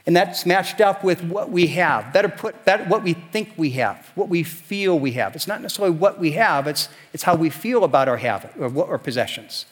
And 0.06 0.16
that's 0.16 0.46
matched 0.46 0.82
up 0.82 1.04
with 1.04 1.24
what 1.24 1.50
we 1.50 1.68
have. 1.68 2.12
Better 2.12 2.28
put, 2.28 2.66
better, 2.66 2.84
what 2.86 3.04
we 3.04 3.14
think 3.14 3.54
we 3.56 3.72
have, 3.72 4.12
what 4.16 4.28
we 4.28 4.44
feel 4.44 5.00
we 5.00 5.14
have. 5.14 5.34
It's 5.36 5.48
not 5.48 5.62
necessarily 5.62 5.96
what 5.96 6.20
we 6.20 6.34
have, 6.34 6.68
it's, 6.68 6.90
it's 7.14 7.24
how 7.24 7.36
we 7.36 7.50
feel 7.50 7.84
about 7.84 8.10
our 8.10 8.18
have 8.18 8.52
or, 8.60 8.68
what, 8.68 8.90
our 8.90 8.98
possessions. 8.98 9.66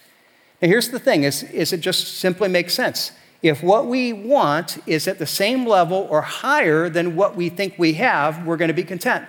Now, 0.61 0.69
here's 0.69 0.89
the 0.89 0.99
thing 0.99 1.23
is, 1.23 1.43
is 1.43 1.73
it 1.73 1.81
just 1.81 2.19
simply 2.19 2.47
makes 2.47 2.73
sense. 2.73 3.11
If 3.41 3.61
what 3.61 3.87
we 3.87 4.13
want 4.13 4.77
is 4.87 5.07
at 5.07 5.19
the 5.19 5.25
same 5.25 5.65
level 5.65 6.07
or 6.09 6.21
higher 6.21 6.87
than 6.89 7.15
what 7.15 7.35
we 7.35 7.49
think 7.49 7.73
we 7.77 7.93
have, 7.93 8.45
we're 8.45 8.57
going 8.57 8.69
to 8.69 8.73
be 8.73 8.83
content. 8.83 9.25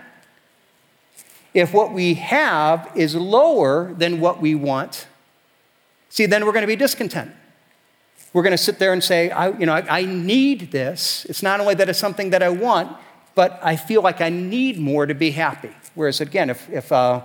If 1.55 1.73
what 1.73 1.93
we 1.93 2.15
have 2.15 2.91
is 2.95 3.17
lower 3.17 3.93
than 3.95 4.21
what 4.21 4.41
we 4.41 4.55
want, 4.55 5.07
see, 6.13 6.27
then 6.27 6.45
we're 6.45 6.53
going 6.53 6.63
to 6.63 6.67
be 6.67 6.77
discontent. 6.77 7.33
We're 8.35 8.43
going 8.43 8.53
to 8.53 8.59
sit 8.59 8.79
there 8.79 8.93
and 8.93 9.03
say, 9.03 9.31
I, 9.31 9.49
you 9.59 9.65
know, 9.65 9.73
I, 9.73 10.01
I 10.01 10.05
need 10.05 10.71
this. 10.71 11.25
It's 11.25 11.43
not 11.43 11.59
only 11.59 11.75
that 11.75 11.89
it's 11.89 11.99
something 11.99 12.31
that 12.31 12.43
I 12.43 12.51
want, 12.51 12.95
but 13.35 13.59
I 13.63 13.77
feel 13.77 14.03
like 14.03 14.21
I 14.21 14.29
need 14.29 14.79
more 14.79 15.07
to 15.07 15.15
be 15.15 15.31
happy. 15.31 15.71
Whereas, 15.95 16.21
again, 16.21 16.51
if, 16.51 16.69
if, 16.69 16.93
uh, 16.93 17.23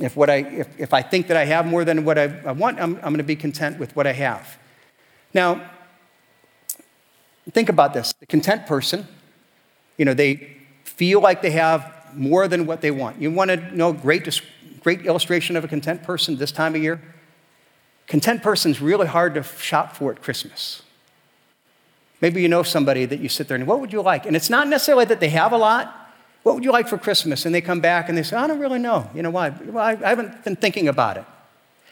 if, 0.00 0.16
what 0.16 0.30
I, 0.30 0.36
if, 0.36 0.80
if 0.80 0.94
I 0.94 1.02
think 1.02 1.26
that 1.26 1.36
I 1.36 1.44
have 1.44 1.66
more 1.66 1.84
than 1.84 2.04
what 2.06 2.18
I, 2.18 2.24
I 2.46 2.52
want, 2.52 2.80
I'm, 2.80 2.96
I'm 2.96 3.12
going 3.12 3.18
to 3.18 3.24
be 3.24 3.36
content 3.36 3.78
with 3.78 3.94
what 3.94 4.06
I 4.06 4.12
have. 4.12 4.58
Now, 5.34 5.70
think 7.50 7.68
about 7.68 7.92
this. 7.92 8.14
The 8.14 8.26
content 8.26 8.66
person, 8.66 9.06
you 9.98 10.06
know, 10.06 10.14
they 10.14 10.56
feel 10.84 11.20
like 11.20 11.42
they 11.42 11.50
have 11.50 11.92
more 12.14 12.48
than 12.48 12.64
what 12.64 12.80
they 12.80 12.90
want. 12.90 13.20
You 13.20 13.30
want 13.30 13.50
to 13.50 13.76
know 13.76 13.92
great, 13.92 14.40
great 14.80 15.04
illustration 15.04 15.56
of 15.56 15.64
a 15.64 15.68
content 15.68 16.02
person 16.02 16.36
this 16.36 16.52
time 16.52 16.74
of 16.74 16.82
year? 16.82 17.00
Content 18.10 18.42
person's 18.42 18.80
really 18.80 19.06
hard 19.06 19.34
to 19.34 19.42
shop 19.44 19.94
for 19.94 20.10
at 20.10 20.20
Christmas. 20.20 20.82
Maybe 22.20 22.42
you 22.42 22.48
know 22.48 22.64
somebody 22.64 23.04
that 23.04 23.20
you 23.20 23.28
sit 23.28 23.46
there 23.46 23.54
and 23.54 23.68
what 23.68 23.80
would 23.80 23.92
you 23.92 24.02
like? 24.02 24.26
And 24.26 24.34
it's 24.34 24.50
not 24.50 24.66
necessarily 24.66 25.04
that 25.04 25.20
they 25.20 25.28
have 25.28 25.52
a 25.52 25.56
lot. 25.56 25.94
What 26.42 26.56
would 26.56 26.64
you 26.64 26.72
like 26.72 26.88
for 26.88 26.98
Christmas? 26.98 27.46
And 27.46 27.54
they 27.54 27.60
come 27.60 27.78
back 27.78 28.08
and 28.08 28.18
they 28.18 28.24
say, 28.24 28.36
I 28.36 28.48
don't 28.48 28.58
really 28.58 28.80
know. 28.80 29.08
You 29.14 29.22
know 29.22 29.30
why? 29.30 29.50
Well, 29.50 29.84
I 29.84 29.94
haven't 29.94 30.42
been 30.42 30.56
thinking 30.56 30.88
about 30.88 31.18
it. 31.18 31.24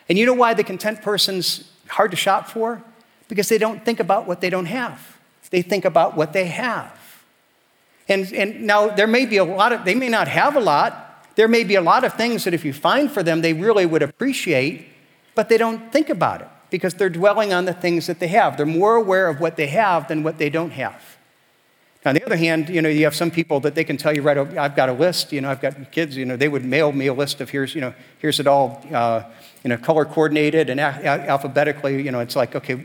And 0.08 0.18
you 0.18 0.26
know 0.26 0.34
why 0.34 0.54
the 0.54 0.64
content 0.64 1.02
person's 1.02 1.70
hard 1.86 2.10
to 2.10 2.16
shop 2.16 2.48
for? 2.48 2.82
Because 3.28 3.48
they 3.48 3.58
don't 3.58 3.84
think 3.84 4.00
about 4.00 4.26
what 4.26 4.40
they 4.40 4.50
don't 4.50 4.66
have. 4.66 5.18
They 5.50 5.62
think 5.62 5.84
about 5.84 6.16
what 6.16 6.32
they 6.32 6.46
have. 6.46 6.98
And, 8.08 8.32
and 8.32 8.62
now 8.62 8.88
there 8.88 9.06
may 9.06 9.24
be 9.24 9.36
a 9.36 9.44
lot 9.44 9.72
of, 9.72 9.84
they 9.84 9.94
may 9.94 10.08
not 10.08 10.26
have 10.26 10.56
a 10.56 10.60
lot. 10.60 11.28
There 11.36 11.46
may 11.46 11.62
be 11.62 11.76
a 11.76 11.80
lot 11.80 12.02
of 12.02 12.14
things 12.14 12.42
that 12.42 12.54
if 12.54 12.64
you 12.64 12.72
find 12.72 13.08
for 13.08 13.22
them, 13.22 13.40
they 13.40 13.52
really 13.52 13.86
would 13.86 14.02
appreciate 14.02 14.88
but 15.38 15.48
they 15.48 15.56
don't 15.56 15.92
think 15.92 16.10
about 16.10 16.40
it 16.40 16.48
because 16.68 16.94
they're 16.94 17.08
dwelling 17.08 17.52
on 17.52 17.64
the 17.64 17.72
things 17.72 18.08
that 18.08 18.18
they 18.18 18.26
have. 18.26 18.56
They're 18.56 18.66
more 18.66 18.96
aware 18.96 19.28
of 19.28 19.38
what 19.38 19.54
they 19.54 19.68
have 19.68 20.08
than 20.08 20.24
what 20.24 20.36
they 20.36 20.50
don't 20.50 20.72
have. 20.72 21.00
On 22.04 22.16
the 22.16 22.24
other 22.26 22.36
hand, 22.36 22.68
you 22.68 22.82
know, 22.82 22.88
you 22.88 23.04
have 23.04 23.14
some 23.14 23.30
people 23.30 23.60
that 23.60 23.76
they 23.76 23.84
can 23.84 23.96
tell 23.96 24.12
you, 24.12 24.20
right, 24.20 24.36
oh, 24.36 24.52
I've 24.58 24.74
got 24.74 24.88
a 24.88 24.92
list, 24.92 25.32
you 25.32 25.40
know, 25.40 25.48
I've 25.48 25.60
got 25.60 25.92
kids, 25.92 26.16
you 26.16 26.24
know, 26.24 26.36
they 26.36 26.48
would 26.48 26.64
mail 26.64 26.90
me 26.90 27.06
a 27.06 27.14
list 27.14 27.40
of 27.40 27.50
here's, 27.50 27.72
you 27.72 27.80
know, 27.80 27.94
here's 28.18 28.40
it 28.40 28.48
all, 28.48 28.84
uh, 28.92 29.22
you 29.62 29.68
know, 29.68 29.76
color 29.76 30.04
coordinated 30.04 30.70
and 30.70 30.80
a- 30.80 31.28
alphabetically, 31.28 32.02
you 32.02 32.10
know, 32.10 32.18
it's 32.18 32.34
like, 32.34 32.56
okay, 32.56 32.82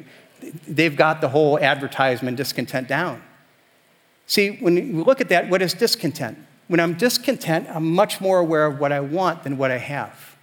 they've 0.67 0.95
got 0.95 1.21
the 1.21 1.29
whole 1.29 1.57
advertisement 1.57 2.37
discontent 2.37 2.87
down. 2.87 3.19
See, 4.27 4.57
when 4.57 4.77
you 4.77 5.03
look 5.03 5.21
at 5.21 5.29
that, 5.29 5.49
what 5.49 5.63
is 5.63 5.73
discontent? 5.73 6.37
When 6.67 6.79
I'm 6.79 6.93
discontent, 6.93 7.67
I'm 7.71 7.91
much 7.95 8.21
more 8.21 8.37
aware 8.37 8.67
of 8.67 8.79
what 8.79 8.91
I 8.91 8.99
want 8.99 9.41
than 9.43 9.57
what 9.57 9.71
I 9.71 9.79
have. 9.79 10.33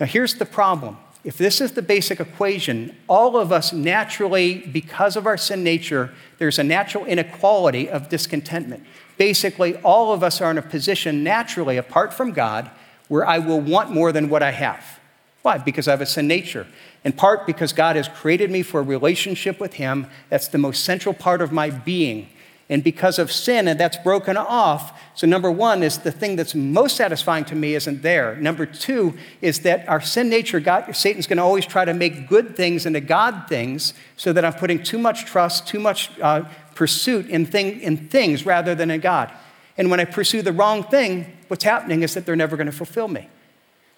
Now, 0.00 0.06
here's 0.06 0.36
the 0.36 0.46
problem 0.46 0.96
if 1.22 1.36
this 1.36 1.60
is 1.60 1.72
the 1.72 1.82
basic 1.82 2.18
equation, 2.18 2.96
all 3.08 3.36
of 3.36 3.52
us 3.52 3.72
naturally, 3.72 4.58
because 4.58 5.16
of 5.16 5.26
our 5.26 5.36
sin 5.36 5.62
nature, 5.62 6.12
there's 6.38 6.58
a 6.58 6.64
natural 6.64 7.04
inequality 7.04 7.90
of 7.90 8.08
discontentment. 8.08 8.84
Basically, 9.18 9.76
all 9.76 10.12
of 10.12 10.22
us 10.22 10.40
are 10.40 10.50
in 10.50 10.56
a 10.56 10.62
position 10.62 11.22
naturally, 11.22 11.76
apart 11.76 12.14
from 12.14 12.32
God, 12.32 12.70
where 13.08 13.26
I 13.26 13.38
will 13.38 13.60
want 13.60 13.90
more 13.90 14.12
than 14.12 14.30
what 14.30 14.42
I 14.42 14.52
have. 14.52 14.98
Why? 15.42 15.58
Because 15.58 15.88
I 15.88 15.90
have 15.90 16.00
a 16.00 16.06
sin 16.06 16.26
nature. 16.26 16.66
In 17.04 17.12
part 17.12 17.46
because 17.46 17.72
God 17.72 17.96
has 17.96 18.08
created 18.08 18.50
me 18.50 18.62
for 18.62 18.80
a 18.80 18.84
relationship 18.84 19.60
with 19.60 19.74
Him. 19.74 20.06
That's 20.30 20.48
the 20.48 20.58
most 20.58 20.84
central 20.84 21.14
part 21.14 21.42
of 21.42 21.52
my 21.52 21.70
being 21.70 22.28
and 22.70 22.84
because 22.84 23.18
of 23.18 23.32
sin, 23.32 23.66
and 23.66 23.78
that's 23.78 23.96
broken 23.98 24.36
off. 24.36 24.98
So, 25.16 25.26
number 25.26 25.50
one 25.50 25.82
is 25.82 25.98
the 25.98 26.12
thing 26.12 26.36
that's 26.36 26.54
most 26.54 26.96
satisfying 26.96 27.44
to 27.46 27.56
me 27.56 27.74
isn't 27.74 28.00
there. 28.00 28.36
Number 28.36 28.64
two 28.64 29.18
is 29.42 29.60
that 29.60 29.86
our 29.88 30.00
sin 30.00 30.30
nature, 30.30 30.60
God, 30.60 30.94
Satan's 30.94 31.26
going 31.26 31.38
to 31.38 31.42
always 31.42 31.66
try 31.66 31.84
to 31.84 31.92
make 31.92 32.28
good 32.28 32.54
things 32.56 32.86
into 32.86 33.00
God 33.00 33.46
things 33.48 33.92
so 34.16 34.32
that 34.32 34.44
I'm 34.44 34.52
putting 34.52 34.84
too 34.84 34.98
much 34.98 35.24
trust, 35.26 35.66
too 35.66 35.80
much 35.80 36.12
uh, 36.20 36.48
pursuit 36.76 37.26
in, 37.26 37.44
thing, 37.44 37.80
in 37.80 38.08
things 38.08 38.46
rather 38.46 38.76
than 38.76 38.92
in 38.92 39.00
God. 39.00 39.32
And 39.76 39.90
when 39.90 39.98
I 39.98 40.04
pursue 40.04 40.40
the 40.40 40.52
wrong 40.52 40.84
thing, 40.84 41.36
what's 41.48 41.64
happening 41.64 42.04
is 42.04 42.14
that 42.14 42.24
they're 42.24 42.36
never 42.36 42.56
going 42.56 42.66
to 42.66 42.72
fulfill 42.72 43.08
me. 43.08 43.28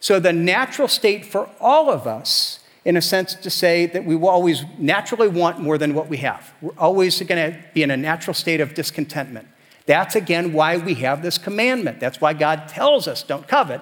So, 0.00 0.18
the 0.18 0.32
natural 0.32 0.88
state 0.88 1.26
for 1.26 1.50
all 1.60 1.90
of 1.90 2.06
us 2.06 2.58
in 2.84 2.96
a 2.96 3.02
sense 3.02 3.34
to 3.34 3.50
say 3.50 3.86
that 3.86 4.04
we 4.04 4.16
will 4.16 4.28
always 4.28 4.64
naturally 4.78 5.28
want 5.28 5.60
more 5.60 5.78
than 5.78 5.94
what 5.94 6.08
we 6.08 6.16
have. 6.18 6.52
We're 6.60 6.72
always 6.78 7.20
going 7.20 7.52
to 7.52 7.58
be 7.74 7.82
in 7.82 7.90
a 7.90 7.96
natural 7.96 8.34
state 8.34 8.60
of 8.60 8.74
discontentment. 8.74 9.46
That's 9.86 10.16
again 10.16 10.52
why 10.52 10.76
we 10.76 10.94
have 10.94 11.22
this 11.22 11.38
commandment. 11.38 12.00
That's 12.00 12.20
why 12.20 12.32
God 12.32 12.68
tells 12.68 13.06
us 13.06 13.22
don't 13.22 13.46
covet, 13.46 13.80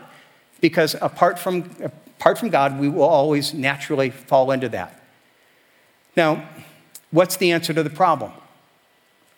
because 0.60 0.94
apart 1.00 1.38
from, 1.38 1.70
apart 2.18 2.38
from 2.38 2.50
God, 2.50 2.78
we 2.78 2.88
will 2.88 3.04
always 3.04 3.54
naturally 3.54 4.10
fall 4.10 4.50
into 4.50 4.68
that. 4.70 5.02
Now, 6.16 6.48
what's 7.10 7.36
the 7.36 7.52
answer 7.52 7.72
to 7.72 7.82
the 7.82 7.90
problem? 7.90 8.32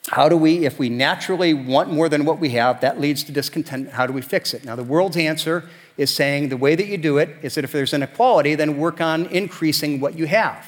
How 0.08 0.28
do 0.28 0.36
we, 0.36 0.66
if 0.66 0.78
we 0.78 0.88
naturally 0.88 1.54
want 1.54 1.90
more 1.90 2.08
than 2.08 2.24
what 2.24 2.40
we 2.40 2.50
have, 2.50 2.80
that 2.80 3.00
leads 3.00 3.22
to 3.24 3.32
discontent, 3.32 3.90
how 3.90 4.06
do 4.06 4.12
we 4.12 4.20
fix 4.20 4.52
it? 4.52 4.64
Now, 4.64 4.74
the 4.74 4.82
world's 4.82 5.16
answer 5.16 5.68
is 5.96 6.12
saying 6.12 6.48
the 6.48 6.56
way 6.56 6.74
that 6.74 6.86
you 6.86 6.98
do 6.98 7.18
it 7.18 7.36
is 7.42 7.54
that 7.54 7.64
if 7.64 7.70
there's 7.70 7.92
inequality, 7.92 8.54
then 8.56 8.78
work 8.78 9.00
on 9.00 9.26
increasing 9.26 10.00
what 10.00 10.18
you 10.18 10.26
have. 10.26 10.66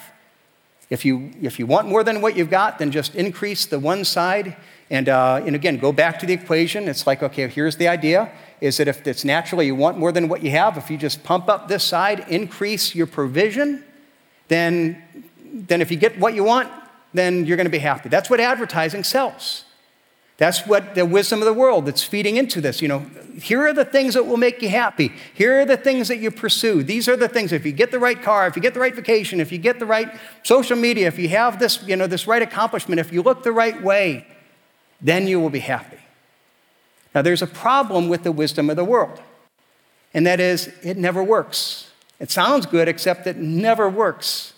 If 0.89 1.05
you, 1.05 1.33
if 1.43 1.59
you 1.59 1.67
want 1.67 1.89
more 1.89 2.05
than 2.05 2.21
what 2.21 2.37
you've 2.37 2.51
got, 2.51 2.79
then 2.79 2.93
just 2.93 3.15
increase 3.17 3.67
the 3.67 3.81
one 3.81 4.05
side. 4.05 4.57
And, 4.91 5.09
uh, 5.09 5.43
and 5.45 5.57
again, 5.57 5.79
go 5.79 5.93
back 5.93 6.21
to 6.21 6.27
the 6.27 6.35
equation. 6.35 6.89
It's 6.89 7.07
like, 7.07 7.23
okay, 7.23 7.49
here's 7.49 7.77
the 7.77 7.89
idea 7.89 8.31
is 8.61 8.77
that 8.77 8.87
if 8.87 9.07
it's 9.07 9.25
naturally 9.25 9.67
you 9.67 9.75
want 9.75 9.99
more 9.99 10.13
than 10.13 10.29
what 10.29 10.43
you 10.43 10.51
have, 10.51 10.79
if 10.79 10.91
you 10.91 10.97
just 10.97 11.25
pump 11.25 11.49
up 11.49 11.67
this 11.69 11.83
side, 11.83 12.25
increase 12.29 12.95
your 12.95 13.07
provision, 13.07 13.83
then, 14.49 15.03
then 15.53 15.81
if 15.81 15.91
you 15.91 15.97
get 15.97 16.19
what 16.19 16.35
you 16.35 16.45
want, 16.45 16.71
then 17.15 17.47
you're 17.47 17.57
going 17.57 17.67
to 17.67 17.71
be 17.71 17.79
happy. 17.79 18.09
That's 18.09 18.29
what 18.29 18.41
advertising 18.41 19.05
sells. 19.05 19.65
That's 20.37 20.67
what 20.67 20.97
the 20.97 21.07
wisdom 21.07 21.39
of 21.39 21.45
the 21.45 21.53
world 21.53 21.87
that's 21.87 22.03
feeding 22.03 22.37
into 22.37 22.61
this. 22.61 22.83
You 22.83 22.89
know, 22.89 23.07
here 23.41 23.63
are 23.63 23.73
the 23.73 23.85
things 23.85 24.15
that 24.15 24.25
will 24.25 24.37
make 24.37 24.61
you 24.63 24.69
happy. 24.69 25.13
Here 25.33 25.61
are 25.61 25.65
the 25.65 25.77
things 25.77 26.09
that 26.09 26.19
you 26.19 26.33
pursue. 26.33 26.83
These 26.83 27.09
are 27.09 27.17
the 27.17 27.29
things. 27.29 27.53
If 27.53 27.65
you 27.65 27.71
get 27.71 27.93
the 27.93 28.01
right 28.01 28.21
car, 28.21 28.49
if 28.49 28.57
you 28.57 28.63
get 28.63 28.75
the 28.75 28.81
right 28.81 28.95
vacation, 28.95 29.39
if 29.41 29.53
you 29.53 29.59
get 29.59 29.79
the 29.79 29.87
right 29.87 30.13
social 30.43 30.77
media, 30.77 31.07
if 31.07 31.21
you 31.21 31.29
have 31.29 31.61
this, 31.61 31.85
you 31.85 31.95
know, 31.95 32.09
this 32.09 32.27
right 32.27 32.43
accomplishment, 32.43 32.99
if 32.99 33.13
you 33.13 33.23
look 33.23 33.45
the 33.45 33.53
right 33.53 33.81
way, 33.81 34.27
then 35.01 35.29
you 35.29 35.39
will 35.39 35.51
be 35.51 35.61
happy. 35.61 35.99
Now, 37.15 37.23
there's 37.23 37.43
a 37.43 37.47
problem 37.47 38.09
with 38.09 38.25
the 38.25 38.33
wisdom 38.33 38.69
of 38.71 38.75
the 38.75 38.85
world, 38.85 39.23
and 40.13 40.27
that 40.27 40.41
is 40.41 40.67
it 40.83 40.97
never 40.97 41.23
works. 41.23 41.93
It 42.19 42.33
sounds 42.33 42.67
good, 42.67 42.89
except 42.89 43.29
it 43.29 43.37
never 43.37 43.89
works. 43.89 44.54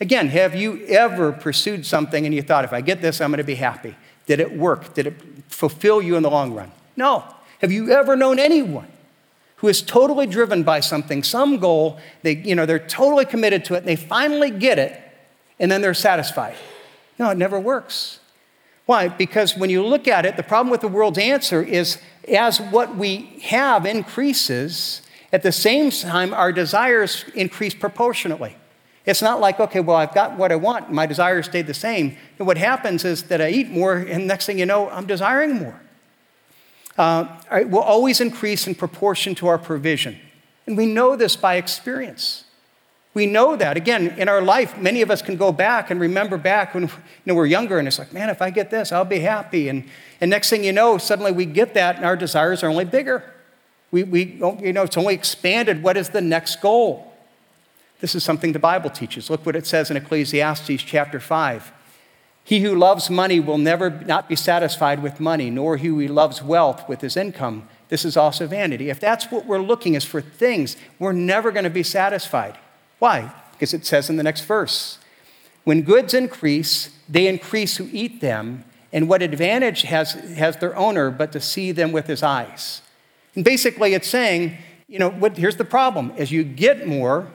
Again, 0.00 0.28
have 0.28 0.54
you 0.54 0.84
ever 0.86 1.32
pursued 1.32 1.84
something 1.84 2.24
and 2.24 2.34
you 2.34 2.42
thought, 2.42 2.64
if 2.64 2.72
I 2.72 2.80
get 2.80 3.02
this, 3.02 3.20
I'm 3.20 3.30
going 3.30 3.38
to 3.38 3.44
be 3.44 3.56
happy? 3.56 3.96
Did 4.26 4.40
it 4.40 4.56
work? 4.56 4.94
Did 4.94 5.06
it 5.08 5.14
fulfill 5.48 6.00
you 6.00 6.16
in 6.16 6.22
the 6.22 6.30
long 6.30 6.54
run? 6.54 6.70
No. 6.96 7.24
Have 7.60 7.72
you 7.72 7.90
ever 7.90 8.14
known 8.14 8.38
anyone 8.38 8.86
who 9.56 9.68
is 9.68 9.82
totally 9.82 10.26
driven 10.26 10.62
by 10.62 10.78
something, 10.78 11.24
some 11.24 11.58
goal, 11.58 11.98
they, 12.22 12.36
you 12.36 12.54
know, 12.54 12.64
they're 12.64 12.78
totally 12.78 13.24
committed 13.24 13.64
to 13.64 13.74
it, 13.74 13.78
and 13.78 13.86
they 13.86 13.96
finally 13.96 14.50
get 14.50 14.78
it, 14.78 15.00
and 15.58 15.70
then 15.70 15.80
they're 15.80 15.94
satisfied? 15.94 16.54
No, 17.18 17.30
it 17.30 17.38
never 17.38 17.58
works. 17.58 18.20
Why? 18.86 19.08
Because 19.08 19.56
when 19.56 19.68
you 19.68 19.84
look 19.84 20.06
at 20.06 20.24
it, 20.24 20.36
the 20.36 20.44
problem 20.44 20.70
with 20.70 20.80
the 20.80 20.88
world's 20.88 21.18
answer 21.18 21.60
is 21.60 21.98
as 22.28 22.60
what 22.60 22.94
we 22.96 23.40
have 23.42 23.84
increases, 23.84 25.02
at 25.32 25.42
the 25.42 25.52
same 25.52 25.90
time, 25.90 26.32
our 26.32 26.52
desires 26.52 27.24
increase 27.34 27.74
proportionately. 27.74 28.56
It's 29.08 29.22
not 29.22 29.40
like, 29.40 29.58
okay, 29.58 29.80
well, 29.80 29.96
I've 29.96 30.12
got 30.12 30.36
what 30.36 30.52
I 30.52 30.56
want, 30.56 30.92
my 30.92 31.06
desires 31.06 31.46
stayed 31.46 31.66
the 31.66 31.72
same. 31.72 32.14
And 32.38 32.46
what 32.46 32.58
happens 32.58 33.06
is 33.06 33.22
that 33.24 33.40
I 33.40 33.48
eat 33.48 33.70
more, 33.70 33.96
and 33.96 34.26
next 34.26 34.44
thing 34.44 34.58
you 34.58 34.66
know, 34.66 34.90
I'm 34.90 35.06
desiring 35.06 35.54
more. 35.54 35.80
Uh, 36.98 37.26
it 37.50 37.70
will 37.70 37.80
always 37.80 38.20
increase 38.20 38.66
in 38.66 38.74
proportion 38.74 39.34
to 39.36 39.46
our 39.46 39.56
provision. 39.56 40.18
And 40.66 40.76
we 40.76 40.84
know 40.84 41.16
this 41.16 41.36
by 41.36 41.54
experience. 41.54 42.44
We 43.14 43.24
know 43.24 43.56
that. 43.56 43.78
Again, 43.78 44.08
in 44.18 44.28
our 44.28 44.42
life, 44.42 44.76
many 44.76 45.00
of 45.00 45.10
us 45.10 45.22
can 45.22 45.38
go 45.38 45.52
back 45.52 45.90
and 45.90 45.98
remember 45.98 46.36
back 46.36 46.74
when 46.74 46.82
you 46.82 46.90
know, 47.24 47.34
we're 47.34 47.46
younger, 47.46 47.78
and 47.78 47.88
it's 47.88 47.98
like, 47.98 48.12
man, 48.12 48.28
if 48.28 48.42
I 48.42 48.50
get 48.50 48.70
this, 48.70 48.92
I'll 48.92 49.06
be 49.06 49.20
happy. 49.20 49.70
And, 49.70 49.88
and 50.20 50.28
next 50.28 50.50
thing 50.50 50.62
you 50.62 50.72
know, 50.74 50.98
suddenly 50.98 51.32
we 51.32 51.46
get 51.46 51.72
that, 51.72 51.96
and 51.96 52.04
our 52.04 52.14
desires 52.14 52.62
are 52.62 52.68
only 52.68 52.84
bigger. 52.84 53.24
We, 53.90 54.04
we, 54.04 54.24
you 54.60 54.74
know, 54.74 54.82
it's 54.82 54.98
only 54.98 55.14
expanded. 55.14 55.82
What 55.82 55.96
is 55.96 56.10
the 56.10 56.20
next 56.20 56.60
goal? 56.60 57.07
This 58.00 58.14
is 58.14 58.22
something 58.22 58.52
the 58.52 58.58
Bible 58.58 58.90
teaches. 58.90 59.28
Look 59.28 59.44
what 59.44 59.56
it 59.56 59.66
says 59.66 59.90
in 59.90 59.96
Ecclesiastes 59.96 60.82
chapter 60.82 61.18
5. 61.18 61.72
He 62.44 62.60
who 62.60 62.74
loves 62.74 63.10
money 63.10 63.40
will 63.40 63.58
never 63.58 63.90
not 63.90 64.28
be 64.28 64.36
satisfied 64.36 65.02
with 65.02 65.20
money, 65.20 65.50
nor 65.50 65.76
he 65.76 65.88
who 65.88 66.06
loves 66.08 66.42
wealth 66.42 66.88
with 66.88 67.00
his 67.00 67.16
income. 67.16 67.68
This 67.88 68.04
is 68.04 68.16
also 68.16 68.46
vanity. 68.46 68.88
If 68.88 69.00
that's 69.00 69.30
what 69.30 69.46
we're 69.46 69.60
looking 69.60 69.94
is 69.94 70.04
for 70.04 70.20
things, 70.20 70.76
we're 70.98 71.12
never 71.12 71.50
going 71.50 71.64
to 71.64 71.70
be 71.70 71.82
satisfied. 71.82 72.56
Why? 72.98 73.34
Because 73.52 73.74
it 73.74 73.84
says 73.84 74.08
in 74.08 74.16
the 74.16 74.22
next 74.22 74.42
verse, 74.42 74.98
when 75.64 75.82
goods 75.82 76.14
increase, 76.14 76.90
they 77.08 77.26
increase 77.26 77.76
who 77.76 77.88
eat 77.92 78.20
them, 78.20 78.64
and 78.92 79.08
what 79.08 79.20
advantage 79.20 79.82
has, 79.82 80.12
has 80.12 80.56
their 80.56 80.74
owner 80.74 81.10
but 81.10 81.32
to 81.32 81.40
see 81.40 81.72
them 81.72 81.92
with 81.92 82.06
his 82.06 82.22
eyes? 82.22 82.80
And 83.34 83.44
basically, 83.44 83.92
it's 83.92 84.08
saying, 84.08 84.56
you 84.86 84.98
know, 84.98 85.10
what, 85.10 85.36
here's 85.36 85.56
the 85.56 85.64
problem. 85.66 86.12
As 86.16 86.32
you 86.32 86.44
get 86.44 86.86
more, 86.86 87.30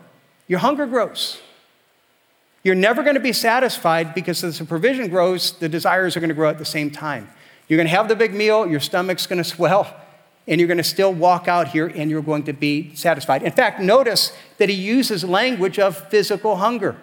your 0.47 0.60
hunger 0.60 0.86
grows. 0.86 1.41
You're 2.63 2.75
never 2.75 3.03
going 3.03 3.15
to 3.15 3.21
be 3.21 3.34
satisfied 3.34 4.15
because 4.15 4.43
as 4.43 4.60
the 4.60 4.65
provision 4.65 5.10
grows, 5.10 5.51
the 5.60 5.67
desires 5.67 6.15
are 6.15 6.21
going 6.21 6.29
to 6.29 6.36
grow 6.36 6.49
at 6.49 6.58
the 6.58 6.65
same 6.65 6.91
time. 6.91 7.29
You're 7.67 7.77
going 7.77 7.88
to 7.88 7.95
have 7.95 8.08
the 8.08 8.15
big 8.15 8.34
meal, 8.34 8.67
your 8.67 8.79
stomach's 8.79 9.27
going 9.27 9.38
to 9.38 9.43
swell, 9.43 9.93
and 10.47 10.60
you're 10.60 10.67
going 10.67 10.77
to 10.77 10.84
still 10.84 11.13
walk 11.13 11.47
out 11.47 11.69
here 11.69 11.88
and 11.88 12.10
you're 12.10 12.21
going 12.21 12.43
to 12.43 12.53
be 12.53 12.93
satisfied. 12.95 13.43
In 13.43 13.51
fact, 13.51 13.79
notice 13.79 14.32
that 14.58 14.69
he 14.69 14.75
uses 14.75 15.23
language 15.23 15.79
of 15.79 16.10
physical 16.10 16.58
hunger. 16.58 16.95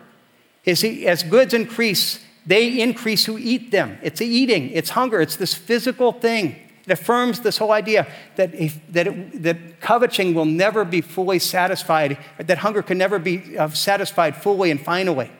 As, 0.67 0.83
he, 0.83 1.07
as 1.07 1.23
goods 1.23 1.55
increase, 1.55 2.25
they 2.47 2.81
increase 2.81 3.25
who 3.27 3.39
eat 3.39 3.71
them. 3.71 3.99
It's 4.03 4.21
eating, 4.21 4.71
it's 4.71 4.91
hunger, 4.91 5.21
it's 5.21 5.37
this 5.37 5.55
physical 5.55 6.13
thing. 6.13 6.57
It 6.87 6.93
affirms 6.93 7.41
this 7.41 7.59
whole 7.59 7.73
idea 7.73 8.07
that, 8.37 8.55
if, 8.55 8.81
that, 8.93 9.07
it, 9.07 9.43
that 9.43 9.81
coveting 9.81 10.35
will 10.35 10.47
never 10.47 10.85
be 10.85 11.01
fully 11.01 11.39
satisfied, 11.39 12.19
that 12.39 12.59
hunger 12.59 12.83
can 12.83 12.99
never 12.99 13.19
be 13.19 13.59
uh, 13.59 13.69
satisfied 13.71 14.37
fully 14.37 14.71
and 14.71 14.81
finally. 14.81 15.31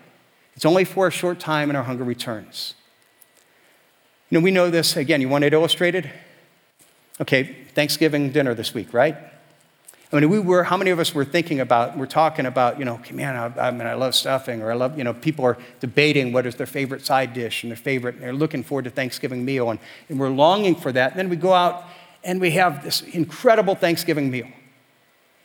It's 0.55 0.65
only 0.65 0.85
for 0.85 1.07
a 1.07 1.11
short 1.11 1.41
time 1.41 1.71
and 1.71 1.77
our 1.77 1.85
hunger 1.85 2.05
returns. 2.05 2.75
You 4.29 4.39
know, 4.39 4.45
we 4.45 4.51
know 4.51 4.71
this, 4.71 4.97
again, 4.97 5.21
you 5.21 5.29
want 5.29 5.45
it 5.45 5.53
illustrated? 5.53 6.11
Okay, 7.21 7.57
Thanksgiving 7.75 8.31
dinner 8.31 8.55
this 8.55 8.75
week, 8.75 8.93
right? 8.93 9.17
I 10.13 10.19
mean, 10.19 10.29
we 10.29 10.41
were, 10.41 10.65
how 10.65 10.77
many 10.77 10.91
of 10.91 10.99
us 10.99 11.15
were 11.15 11.25
thinking 11.25 11.61
about, 11.61 11.97
we're 11.97 12.07
talking 12.07 12.45
about, 12.45 12.81
you 12.81 12.85
know, 12.85 12.95
okay, 12.95 13.15
man, 13.15 13.37
I, 13.37 13.69
I 13.69 13.71
mean, 13.71 13.87
I 13.87 13.95
love 13.95 14.17
stuffing, 14.17 14.61
or 14.61 14.73
I 14.73 14.75
love, 14.75 14.99
you 14.99 15.05
know, 15.05 15.15
people 15.15 15.45
are 15.45 15.57
debating 15.79 16.33
what 16.33 16.47
is 16.47 16.57
their 16.57 16.67
favorite 16.67 17.07
side 17.07 17.33
dish 17.33 17.63
and 17.63 17.71
their 17.71 17.77
favorite, 17.77 18.17
and 18.17 18.25
they're 18.25 18.33
looking 18.33 18.65
forward 18.65 18.85
to 18.85 18.91
Thanksgiving 18.91 19.45
meal, 19.45 19.71
and, 19.71 19.79
and 20.09 20.19
we're 20.19 20.31
longing 20.31 20.75
for 20.75 20.91
that. 20.91 21.13
And 21.13 21.19
then 21.19 21.29
we 21.29 21.37
go 21.37 21.53
out 21.53 21.85
and 22.25 22.41
we 22.41 22.51
have 22.53 22.83
this 22.83 23.03
incredible 23.03 23.75
Thanksgiving 23.75 24.31
meal. 24.31 24.49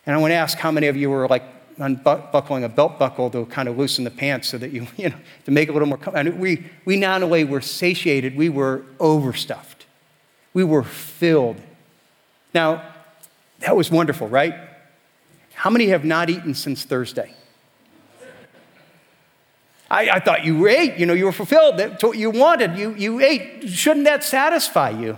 And 0.05 0.15
I 0.15 0.19
want 0.19 0.31
to 0.31 0.35
ask 0.35 0.57
how 0.57 0.71
many 0.71 0.87
of 0.87 0.97
you 0.97 1.09
were 1.09 1.27
like 1.27 1.43
unbuckling 1.77 2.63
a 2.63 2.69
belt 2.69 2.97
buckle 2.97 3.29
to 3.29 3.45
kind 3.45 3.67
of 3.67 3.77
loosen 3.77 4.03
the 4.03 4.11
pants 4.11 4.47
so 4.47 4.57
that 4.57 4.71
you, 4.71 4.87
you 4.97 5.09
know, 5.09 5.15
to 5.45 5.51
make 5.51 5.69
it 5.69 5.71
a 5.71 5.73
little 5.73 5.87
more 5.87 5.97
comfortable. 5.97 6.37
we, 6.37 6.65
we 6.85 6.97
not 6.97 7.21
only 7.21 7.43
were 7.43 7.61
satiated, 7.61 8.35
we 8.35 8.49
were 8.49 8.83
overstuffed. 8.99 9.85
We 10.53 10.63
were 10.63 10.83
filled. 10.83 11.61
Now, 12.53 12.94
that 13.65 13.75
was 13.75 13.89
wonderful, 13.89 14.27
right? 14.27 14.53
How 15.55 15.71
many 15.71 15.87
have 15.87 16.05
not 16.05 16.29
eaten 16.29 16.53
since 16.53 16.83
Thursday? 16.83 17.33
I, 19.89 20.09
I, 20.09 20.19
thought 20.19 20.45
you 20.45 20.67
ate, 20.67 20.97
you 20.97 21.05
know, 21.05 21.13
you 21.13 21.25
were 21.25 21.31
fulfilled. 21.31 21.77
That's 21.77 22.03
what 22.03 22.17
you 22.17 22.29
wanted. 22.29 22.77
You, 22.77 22.93
you 22.95 23.19
ate. 23.19 23.67
Shouldn't 23.67 24.05
that 24.05 24.23
satisfy 24.23 24.91
you? 24.91 25.17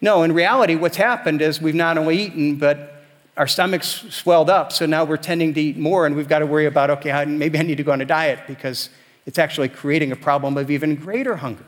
No, 0.00 0.22
in 0.22 0.32
reality, 0.32 0.74
what's 0.74 0.96
happened 0.96 1.40
is 1.40 1.60
we've 1.60 1.74
not 1.74 1.96
only 1.96 2.18
eaten, 2.18 2.56
but 2.56 3.04
our 3.36 3.46
stomachs 3.46 4.04
swelled 4.10 4.50
up. 4.50 4.72
So 4.72 4.86
now 4.86 5.04
we're 5.04 5.16
tending 5.16 5.54
to 5.54 5.60
eat 5.60 5.76
more, 5.76 6.06
and 6.06 6.16
we've 6.16 6.28
got 6.28 6.40
to 6.40 6.46
worry 6.46 6.66
about, 6.66 6.90
okay, 6.90 7.24
maybe 7.24 7.58
I 7.58 7.62
need 7.62 7.76
to 7.76 7.84
go 7.84 7.92
on 7.92 8.00
a 8.00 8.04
diet 8.04 8.40
because 8.48 8.90
it's 9.26 9.38
actually 9.38 9.68
creating 9.68 10.10
a 10.10 10.16
problem 10.16 10.56
of 10.56 10.70
even 10.70 10.96
greater 10.96 11.36
hunger. 11.36 11.64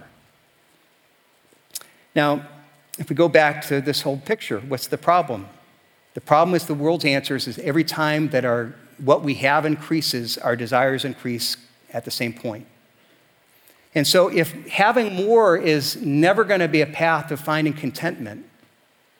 Now, 2.14 2.46
if 2.98 3.08
we 3.08 3.14
go 3.16 3.28
back 3.28 3.66
to 3.68 3.80
this 3.80 4.02
whole 4.02 4.18
picture, 4.18 4.60
what's 4.60 4.88
the 4.88 4.98
problem? 4.98 5.48
The 6.14 6.20
problem 6.20 6.54
is 6.54 6.66
the 6.66 6.74
world's 6.74 7.04
answers 7.04 7.46
is 7.46 7.58
every 7.58 7.84
time 7.84 8.30
that 8.30 8.44
our 8.44 8.74
what 8.98 9.22
we 9.22 9.34
have 9.34 9.64
increases, 9.64 10.36
our 10.38 10.56
desires 10.56 11.04
increase 11.04 11.56
at 11.92 12.04
the 12.04 12.10
same 12.10 12.32
point. 12.32 12.66
And 13.94 14.06
so 14.06 14.28
if 14.28 14.52
having 14.68 15.14
more 15.14 15.56
is 15.56 15.96
never 15.96 16.44
going 16.44 16.60
to 16.60 16.68
be 16.68 16.80
a 16.80 16.86
path 16.86 17.30
of 17.30 17.40
finding 17.40 17.72
contentment, 17.72 18.46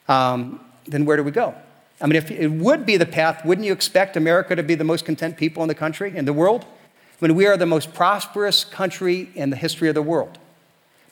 um, 0.08 0.60
then 0.86 1.04
where 1.04 1.16
do 1.16 1.24
we 1.24 1.30
go? 1.30 1.54
I 2.00 2.06
mean, 2.06 2.16
if 2.16 2.30
it 2.30 2.48
would 2.48 2.86
be 2.86 2.96
the 2.96 3.06
path, 3.06 3.44
wouldn't 3.44 3.66
you 3.66 3.72
expect 3.72 4.16
America 4.16 4.54
to 4.56 4.62
be 4.62 4.74
the 4.74 4.84
most 4.84 5.04
content 5.04 5.36
people 5.36 5.62
in 5.62 5.68
the 5.68 5.74
country, 5.74 6.16
in 6.16 6.24
the 6.24 6.32
world? 6.32 6.64
I 7.20 7.26
mean, 7.26 7.36
we 7.36 7.46
are 7.46 7.56
the 7.56 7.66
most 7.66 7.92
prosperous 7.92 8.64
country 8.64 9.30
in 9.34 9.50
the 9.50 9.56
history 9.56 9.88
of 9.88 9.94
the 9.94 10.02
world. 10.02 10.38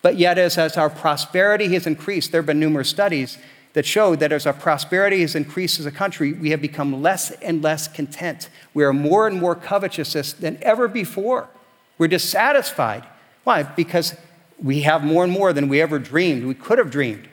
But 0.00 0.16
yet, 0.16 0.38
as, 0.38 0.56
as 0.56 0.76
our 0.76 0.88
prosperity 0.88 1.72
has 1.74 1.86
increased, 1.86 2.32
there 2.32 2.40
have 2.40 2.46
been 2.46 2.60
numerous 2.60 2.88
studies 2.88 3.36
that 3.78 3.86
showed 3.86 4.18
that 4.18 4.32
as 4.32 4.44
our 4.44 4.52
prosperity 4.52 5.20
has 5.20 5.36
increased 5.36 5.78
as 5.78 5.86
a 5.86 5.92
country, 5.92 6.32
we 6.32 6.50
have 6.50 6.60
become 6.60 7.00
less 7.00 7.30
and 7.30 7.62
less 7.62 7.86
content. 7.86 8.48
We 8.74 8.82
are 8.82 8.92
more 8.92 9.28
and 9.28 9.38
more 9.38 9.54
covetous 9.54 10.32
than 10.32 10.58
ever 10.62 10.88
before. 10.88 11.48
We're 11.96 12.08
dissatisfied. 12.08 13.04
Why? 13.44 13.62
Because 13.62 14.16
we 14.60 14.80
have 14.80 15.04
more 15.04 15.22
and 15.22 15.32
more 15.32 15.52
than 15.52 15.68
we 15.68 15.80
ever 15.80 16.00
dreamed, 16.00 16.44
we 16.44 16.54
could 16.54 16.78
have 16.78 16.90
dreamed, 16.90 17.28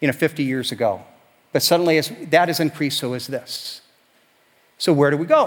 you 0.00 0.06
know, 0.06 0.12
50 0.12 0.44
years 0.44 0.70
ago. 0.70 1.02
But 1.52 1.64
suddenly, 1.64 1.98
as 1.98 2.12
that 2.30 2.46
has 2.46 2.60
increased, 2.60 3.00
so 3.00 3.14
has 3.14 3.26
this. 3.26 3.80
So, 4.78 4.92
where 4.92 5.10
do 5.10 5.16
we 5.16 5.26
go? 5.26 5.46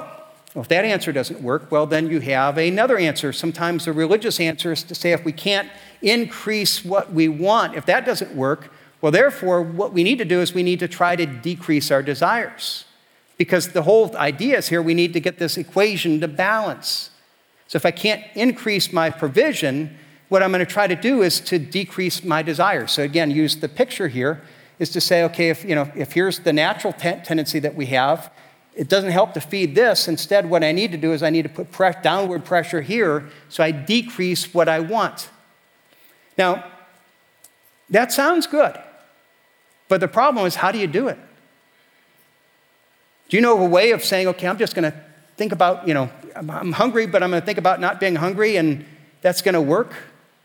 Well, 0.54 0.64
if 0.64 0.68
that 0.68 0.84
answer 0.84 1.14
doesn't 1.14 1.42
work, 1.42 1.72
well, 1.72 1.86
then 1.86 2.10
you 2.10 2.20
have 2.20 2.58
another 2.58 2.98
answer. 2.98 3.32
Sometimes 3.32 3.86
the 3.86 3.94
religious 3.94 4.38
answer 4.42 4.74
is 4.74 4.84
to 4.84 4.96
say 4.96 5.14
if 5.14 5.24
we 5.24 5.32
can't 5.32 5.70
increase 6.02 6.84
what 6.84 7.14
we 7.14 7.30
want, 7.30 7.78
if 7.78 7.86
that 7.86 8.06
doesn't 8.06 8.36
work, 8.36 8.70
well, 9.02 9.12
therefore, 9.12 9.62
what 9.62 9.94
we 9.94 10.04
need 10.04 10.20
to 10.20 10.26
do 10.26 10.42
is 10.42 10.54
we 10.54 10.64
need 10.64 10.80
to 10.80 10.88
try 10.88 11.16
to 11.16 11.26
decrease 11.26 11.90
our 11.90 12.04
desires. 12.04 12.86
Because 13.38 13.70
the 13.70 13.82
whole 13.82 14.16
idea 14.16 14.60
is 14.60 14.70
here 14.70 14.82
we 14.82 14.94
need 14.94 15.14
to 15.14 15.20
get 15.20 15.40
this 15.40 15.58
equation 15.58 16.20
to 16.22 16.28
balance. 16.28 17.10
So 17.68 17.78
if 17.78 17.86
I 17.86 17.92
can't 17.92 18.24
increase 18.36 18.94
my 18.94 19.10
provision, 19.10 19.98
what 20.30 20.44
I'm 20.44 20.52
going 20.52 20.64
to 20.64 20.72
try 20.72 20.86
to 20.86 20.96
do 20.96 21.24
is 21.24 21.40
to 21.42 21.58
decrease 21.58 22.24
my 22.24 22.44
desires. 22.44 22.92
So 22.92 23.02
again, 23.02 23.32
use 23.32 23.56
the 23.56 23.68
picture 23.68 24.08
here 24.08 24.44
is 24.78 24.90
to 24.92 25.02
say, 25.02 25.24
okay, 25.24 25.50
if, 25.50 25.64
you 25.64 25.74
know, 25.74 25.92
if 25.96 26.12
here's 26.12 26.40
the 26.40 26.54
natural 26.54 26.94
tendency 26.94 27.60
that 27.60 27.74
we 27.74 27.88
have, 27.88 28.32
it 28.76 28.88
doesn't 28.88 29.12
help 29.12 29.34
to 29.34 29.42
feed 29.42 29.74
this. 29.74 30.08
Instead, 30.08 30.50
what 30.50 30.64
I 30.64 30.72
need 30.72 30.92
to 30.92 30.98
do 30.98 31.12
is 31.12 31.24
I 31.24 31.30
need 31.30 31.44
to 31.44 31.50
put 31.50 31.72
pre- 31.72 31.94
downward 32.04 32.46
pressure 32.46 32.82
here 32.82 33.30
so 33.50 33.64
I 33.64 33.72
decrease 33.72 34.54
what 34.54 34.70
I 34.70 34.80
want. 34.80 35.30
Now, 36.38 36.64
that 37.90 38.12
sounds 38.12 38.48
good. 38.48 38.80
But 39.92 40.00
the 40.00 40.08
problem 40.08 40.46
is, 40.46 40.56
how 40.56 40.72
do 40.72 40.80
you 40.80 40.88
do 40.88 41.10
it? 41.10 41.20
Do 43.28 43.36
you 43.36 43.42
know 43.42 43.62
a 43.62 43.68
way 43.68 43.92
of 43.92 44.06
saying, 44.06 44.26
okay, 44.30 44.48
I'm 44.48 44.58
just 44.58 44.74
going 44.74 44.90
to 44.90 44.98
think 45.36 45.52
about, 45.52 45.86
you 45.86 45.94
know, 45.94 46.10
I'm 46.34 46.72
hungry, 46.72 47.06
but 47.08 47.22
I'm 47.22 47.30
going 47.30 47.42
to 47.42 47.46
think 47.46 47.58
about 47.58 47.82
not 47.82 48.00
being 48.00 48.16
hungry, 48.16 48.56
and 48.56 48.86
that's 49.20 49.42
going 49.42 49.54
to 49.54 49.62
work? 49.62 49.94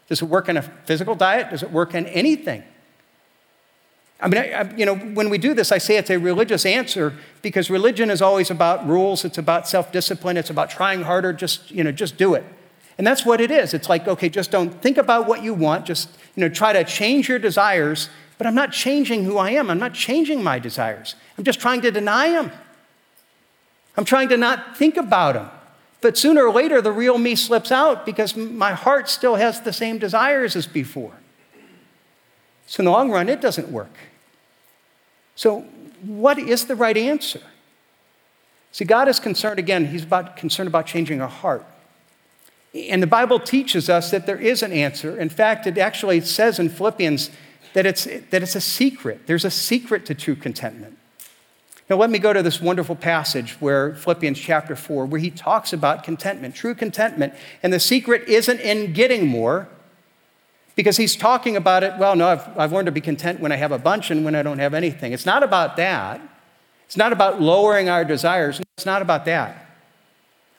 Does 0.09 0.21
it 0.21 0.25
work 0.25 0.49
in 0.49 0.57
a 0.57 0.63
physical 0.63 1.15
diet? 1.15 1.51
Does 1.51 1.63
it 1.63 1.71
work 1.71 1.95
in 1.95 2.07
anything? 2.07 2.65
I 4.21 4.27
mean, 4.27 4.43
I, 4.43 4.51
I, 4.51 4.75
you 4.75 4.85
know, 4.85 4.97
when 4.97 5.31
we 5.31 5.39
do 5.39 5.55
this, 5.55 5.71
I 5.71 5.79
say 5.79 5.97
it's 5.97 6.11
a 6.11 6.19
religious 6.19 6.67
answer 6.67 7.15
because 7.41 7.71
religion 7.71 8.11
is 8.11 8.21
always 8.21 8.51
about 8.51 8.85
rules. 8.89 9.25
It's 9.25 9.39
about 9.39 9.69
self-discipline. 9.69 10.37
It's 10.37 10.51
about 10.51 10.71
trying 10.71 11.03
harder. 11.03 11.33
Just, 11.33 11.71
you 11.71 11.85
know, 11.85 11.93
just 11.93 12.17
do 12.17 12.35
it. 12.35 12.43
And 12.99 13.07
that's 13.07 13.27
what 13.27 13.41
it 13.41 13.51
is. 13.51 13.75
It's 13.75 13.89
like, 13.89 14.09
okay, 14.09 14.29
just 14.29 14.51
don't 14.51 14.71
think 14.83 14.97
about 14.97 15.27
what 15.27 15.43
you 15.43 15.53
want. 15.53 15.85
Just, 15.85 16.09
you 16.35 16.41
know, 16.41 16.49
try 16.49 16.73
to 16.73 16.83
change 16.85 17.29
your 17.29 17.39
desires 17.39 18.09
but 18.39 18.47
I'm 18.47 18.55
not 18.55 18.73
changing 18.73 19.25
who 19.25 19.39
I 19.39 19.51
am. 19.53 19.71
I'm 19.71 19.79
not 19.79 19.95
changing 19.95 20.43
my 20.43 20.59
desires. 20.59 21.15
I'm 21.39 21.45
just 21.45 21.61
trying 21.61 21.81
to 21.83 21.91
deny 21.91 22.31
them. 22.31 22.53
I'm 23.97 24.05
trying 24.05 24.29
to 24.29 24.37
not 24.37 24.77
think 24.77 24.97
about 24.97 25.35
them. 25.35 25.51
But 26.03 26.19
sooner 26.19 26.45
or 26.45 26.53
later, 26.53 26.83
the 26.83 26.93
real 26.93 27.17
me 27.17 27.35
slips 27.35 27.73
out 27.73 28.05
because 28.05 28.37
my 28.37 28.75
heart 28.75 29.09
still 29.09 29.37
has 29.37 29.63
the 29.63 29.73
same 29.73 29.99
desires 29.99 30.55
as 30.55 30.67
before. 30.67 31.15
So, 32.67 32.81
in 32.81 32.85
the 32.85 32.91
long 32.91 33.11
run, 33.11 33.29
it 33.29 33.41
doesn't 33.41 33.69
work. 33.69 33.97
So, 35.35 35.61
what 36.03 36.39
is 36.39 36.67
the 36.67 36.77
right 36.77 36.97
answer? 36.97 37.41
See, 38.73 38.85
God 38.85 39.09
is 39.09 39.19
concerned, 39.19 39.59
again, 39.59 39.87
He's 39.87 40.03
about, 40.03 40.37
concerned 40.37 40.67
about 40.67 40.87
changing 40.87 41.23
our 41.23 41.29
heart. 41.29 41.65
And 42.77 43.03
the 43.03 43.07
Bible 43.07 43.41
teaches 43.41 43.89
us 43.89 44.11
that 44.11 44.27
there 44.27 44.39
is 44.39 44.63
an 44.63 44.73
answer. 44.73 45.19
In 45.19 45.31
fact, 45.31 45.67
it 45.67 45.79
actually 45.79 46.21
says 46.21 46.59
in 46.59 46.69
Philippians 46.69 47.31
that 47.73 47.87
it's, 47.87 48.05
that 48.05 48.43
it's 48.43 48.55
a 48.55 48.61
secret. 48.61 49.27
There's 49.27 49.45
a 49.45 49.51
secret 49.51 50.05
to 50.07 50.15
true 50.15 50.37
contentment. 50.37 50.99
Now, 51.89 51.97
let 51.97 52.11
me 52.11 52.19
go 52.19 52.33
to 52.33 52.43
this 52.43 52.61
wonderful 52.61 52.97
passage 52.97 53.53
where 53.61 53.95
Philippians 53.95 54.39
chapter 54.39 54.75
4, 54.75 55.07
where 55.07 55.21
he 55.21 55.31
talks 55.31 55.73
about 55.73 56.03
contentment, 56.03 56.55
true 56.55 56.75
contentment. 56.75 57.33
And 57.63 57.73
the 57.73 57.81
secret 57.81 58.29
isn't 58.29 58.61
in 58.61 58.93
getting 58.93 59.27
more, 59.27 59.69
because 60.75 60.99
he's 60.99 61.17
talking 61.17 61.57
about 61.57 61.83
it, 61.83 61.95
well, 61.97 62.15
no, 62.15 62.29
I've, 62.29 62.59
I've 62.59 62.73
learned 62.73 62.87
to 62.87 62.93
be 62.93 63.01
content 63.01 63.41
when 63.41 63.53
I 63.53 63.57
have 63.57 63.73
a 63.73 63.79
bunch 63.79 64.11
and 64.11 64.25
when 64.25 64.35
I 64.35 64.43
don't 64.43 64.59
have 64.59 64.75
anything. 64.75 65.13
It's 65.13 65.25
not 65.25 65.43
about 65.43 65.77
that. 65.77 66.21
It's 66.85 66.97
not 66.97 67.13
about 67.13 67.41
lowering 67.41 67.89
our 67.89 68.05
desires. 68.05 68.61
It's 68.77 68.87
not 68.87 69.01
about 69.01 69.25
that. 69.25 69.67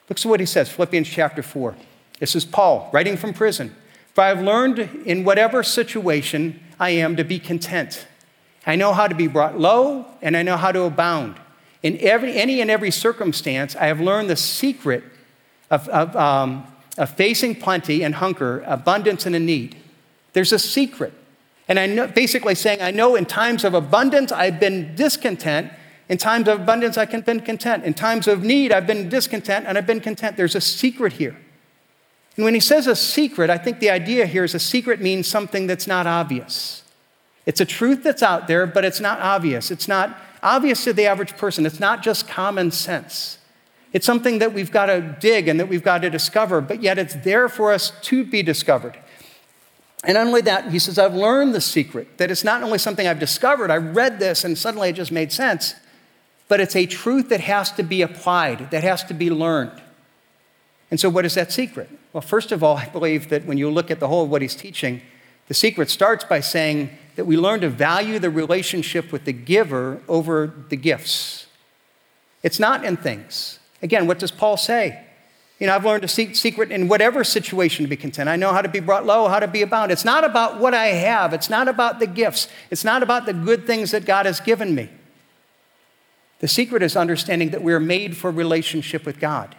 Look 0.09 0.19
at 0.19 0.25
what 0.25 0.39
he 0.39 0.45
says, 0.45 0.69
Philippians 0.69 1.07
chapter 1.07 1.43
4. 1.43 1.75
This 2.19 2.35
is 2.35 2.45
Paul 2.45 2.89
writing 2.91 3.17
from 3.17 3.33
prison. 3.33 3.75
For 4.13 4.21
I've 4.21 4.41
learned 4.41 4.79
in 5.05 5.23
whatever 5.23 5.61
situation 5.61 6.59
I 6.79 6.89
am 6.91 7.15
to 7.17 7.23
be 7.23 7.39
content. 7.39 8.07
I 8.65 8.75
know 8.75 8.93
how 8.93 9.07
to 9.07 9.15
be 9.15 9.27
brought 9.27 9.59
low, 9.59 10.05
and 10.21 10.35
I 10.35 10.43
know 10.43 10.57
how 10.57 10.71
to 10.71 10.83
abound. 10.83 11.35
In 11.83 11.97
every, 12.01 12.33
any 12.35 12.59
and 12.59 12.69
every 12.69 12.91
circumstance, 12.91 13.75
I 13.75 13.85
have 13.85 14.01
learned 14.01 14.29
the 14.29 14.35
secret 14.35 15.03
of, 15.69 15.87
of, 15.89 16.15
um, 16.15 16.65
of 16.97 17.11
facing 17.11 17.55
plenty 17.55 18.03
and 18.03 18.15
hunger, 18.15 18.61
abundance 18.65 19.25
and 19.25 19.35
a 19.35 19.39
need. 19.39 19.77
There's 20.33 20.51
a 20.51 20.59
secret. 20.59 21.13
And 21.67 21.79
I 21.79 21.85
know, 21.85 22.07
basically 22.07 22.55
saying, 22.55 22.81
I 22.81 22.91
know 22.91 23.15
in 23.15 23.25
times 23.25 23.63
of 23.63 23.73
abundance, 23.73 24.31
I've 24.31 24.59
been 24.59 24.95
discontent. 24.95 25.71
In 26.09 26.17
times 26.17 26.47
of 26.47 26.61
abundance, 26.61 26.97
I've 26.97 27.11
been 27.25 27.41
content. 27.41 27.83
In 27.83 27.93
times 27.93 28.27
of 28.27 28.43
need, 28.43 28.71
I've 28.71 28.87
been 28.87 29.09
discontent 29.09 29.65
and 29.67 29.77
I've 29.77 29.87
been 29.87 29.99
content. 29.99 30.37
There's 30.37 30.55
a 30.55 30.61
secret 30.61 31.13
here. 31.13 31.37
And 32.37 32.45
when 32.45 32.53
he 32.53 32.59
says 32.59 32.87
a 32.87 32.95
secret, 32.95 33.49
I 33.49 33.57
think 33.57 33.79
the 33.79 33.89
idea 33.89 34.27
here 34.27 34.43
is 34.43 34.53
a 34.53 34.59
secret 34.59 35.01
means 35.01 35.27
something 35.27 35.67
that's 35.67 35.87
not 35.87 36.05
obvious. 36.05 36.83
It's 37.47 37.59
a 37.59 37.65
truth 37.65 38.03
that's 38.03 38.21
out 38.21 38.47
there, 38.47 38.67
but 38.67 38.85
it's 38.85 38.99
not 38.99 39.19
obvious. 39.19 39.71
It's 39.71 39.87
not 39.87 40.17
obvious 40.43 40.83
to 40.83 40.93
the 40.93 41.07
average 41.07 41.35
person. 41.35 41.65
It's 41.65 41.79
not 41.79 42.03
just 42.03 42.27
common 42.27 42.71
sense. 42.71 43.39
It's 43.91 44.05
something 44.05 44.39
that 44.39 44.53
we've 44.53 44.71
got 44.71 44.87
to 44.87 45.17
dig 45.19 45.47
and 45.47 45.59
that 45.59 45.67
we've 45.67 45.83
got 45.83 46.03
to 46.03 46.09
discover, 46.09 46.61
but 46.61 46.83
yet 46.83 46.99
it's 46.99 47.15
there 47.15 47.49
for 47.49 47.71
us 47.71 47.91
to 48.03 48.23
be 48.23 48.43
discovered. 48.43 48.97
And 50.03 50.13
not 50.13 50.27
only 50.27 50.41
that, 50.41 50.71
he 50.71 50.77
says, 50.77 50.99
I've 50.99 51.15
learned 51.15 51.55
the 51.55 51.61
secret, 51.61 52.17
that 52.17 52.29
it's 52.29 52.43
not 52.43 52.61
only 52.61 52.77
something 52.77 53.07
I've 53.07 53.19
discovered, 53.19 53.71
I 53.71 53.77
read 53.77 54.19
this 54.19 54.43
and 54.43 54.55
suddenly 54.55 54.89
it 54.89 54.93
just 54.93 55.11
made 55.11 55.31
sense, 55.31 55.73
but 56.47 56.59
it's 56.59 56.75
a 56.75 56.85
truth 56.85 57.29
that 57.29 57.41
has 57.41 57.71
to 57.71 57.83
be 57.83 58.03
applied, 58.03 58.69
that 58.69 58.83
has 58.83 59.03
to 59.05 59.13
be 59.13 59.31
learned. 59.31 59.81
And 60.91 60.99
so, 60.99 61.09
what 61.09 61.25
is 61.25 61.33
that 61.33 61.51
secret? 61.51 61.89
Well, 62.13 62.21
first 62.21 62.51
of 62.51 62.63
all, 62.63 62.77
I 62.77 62.87
believe 62.87 63.29
that 63.29 63.45
when 63.45 63.57
you 63.57 63.69
look 63.69 63.91
at 63.91 63.99
the 63.99 64.07
whole 64.07 64.23
of 64.23 64.29
what 64.29 64.41
he's 64.41 64.55
teaching, 64.55 65.01
the 65.47 65.53
secret 65.53 65.89
starts 65.89 66.23
by 66.23 66.39
saying 66.39 66.89
that 67.15 67.25
we 67.25 67.37
learn 67.37 67.61
to 67.61 67.69
value 67.69 68.19
the 68.19 68.29
relationship 68.29 69.11
with 69.11 69.25
the 69.25 69.33
giver 69.33 70.01
over 70.07 70.53
the 70.69 70.75
gifts. 70.75 71.47
It's 72.43 72.59
not 72.59 72.83
in 72.85 72.97
things. 72.97 73.59
Again, 73.81 74.07
what 74.07 74.19
does 74.19 74.31
Paul 74.31 74.57
say? 74.57 75.03
You 75.59 75.65
know, 75.67 75.75
I've 75.75 75.85
learned 75.85 76.07
seek 76.09 76.35
secret 76.35 76.71
in 76.71 76.87
whatever 76.87 77.23
situation 77.23 77.83
to 77.83 77.89
be 77.89 77.97
content. 77.97 78.29
I 78.29 78.35
know 78.35 78.51
how 78.51 78.61
to 78.61 78.69
be 78.69 78.79
brought 78.79 79.05
low, 79.05 79.27
how 79.27 79.39
to 79.39 79.47
be 79.47 79.63
abound. 79.63 79.91
It's 79.91 80.05
not 80.05 80.23
about 80.23 80.59
what 80.59 80.75
I 80.75 80.87
have. 80.87 81.33
It's 81.33 81.49
not 81.49 81.67
about 81.67 81.99
the 81.99 82.05
gifts. 82.05 82.47
It's 82.69 82.83
not 82.83 83.01
about 83.01 83.25
the 83.25 83.33
good 83.33 83.65
things 83.65 83.91
that 83.91 84.05
God 84.05 84.27
has 84.27 84.39
given 84.39 84.75
me. 84.75 84.89
The 86.39 86.47
secret 86.47 86.83
is 86.83 86.95
understanding 86.95 87.49
that 87.49 87.63
we're 87.63 87.79
made 87.79 88.15
for 88.15 88.29
relationship 88.29 89.03
with 89.03 89.19
God. 89.19 89.55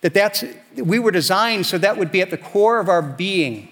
That 0.00 0.14
that's, 0.14 0.44
we 0.76 0.98
were 0.98 1.10
designed 1.10 1.66
so 1.66 1.78
that 1.78 1.96
would 1.96 2.12
be 2.12 2.20
at 2.20 2.30
the 2.30 2.38
core 2.38 2.78
of 2.78 2.88
our 2.88 3.02
being. 3.02 3.68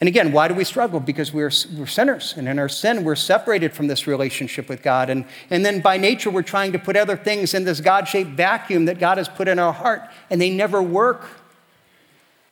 And 0.00 0.08
again, 0.08 0.32
why 0.32 0.48
do 0.48 0.54
we 0.54 0.64
struggle? 0.64 1.00
Because 1.00 1.32
we're, 1.32 1.52
we're 1.78 1.86
sinners. 1.86 2.34
And 2.36 2.48
in 2.48 2.58
our 2.58 2.68
sin, 2.68 3.04
we're 3.04 3.14
separated 3.14 3.72
from 3.72 3.86
this 3.86 4.06
relationship 4.06 4.68
with 4.68 4.82
God. 4.82 5.08
And, 5.08 5.24
and 5.50 5.64
then 5.64 5.80
by 5.80 5.96
nature, 5.96 6.30
we're 6.30 6.42
trying 6.42 6.72
to 6.72 6.78
put 6.78 6.96
other 6.96 7.16
things 7.16 7.54
in 7.54 7.64
this 7.64 7.80
God 7.80 8.08
shaped 8.08 8.30
vacuum 8.30 8.86
that 8.86 8.98
God 8.98 9.18
has 9.18 9.28
put 9.28 9.46
in 9.46 9.58
our 9.58 9.72
heart, 9.72 10.02
and 10.30 10.40
they 10.42 10.50
never 10.50 10.82
work. 10.82 11.26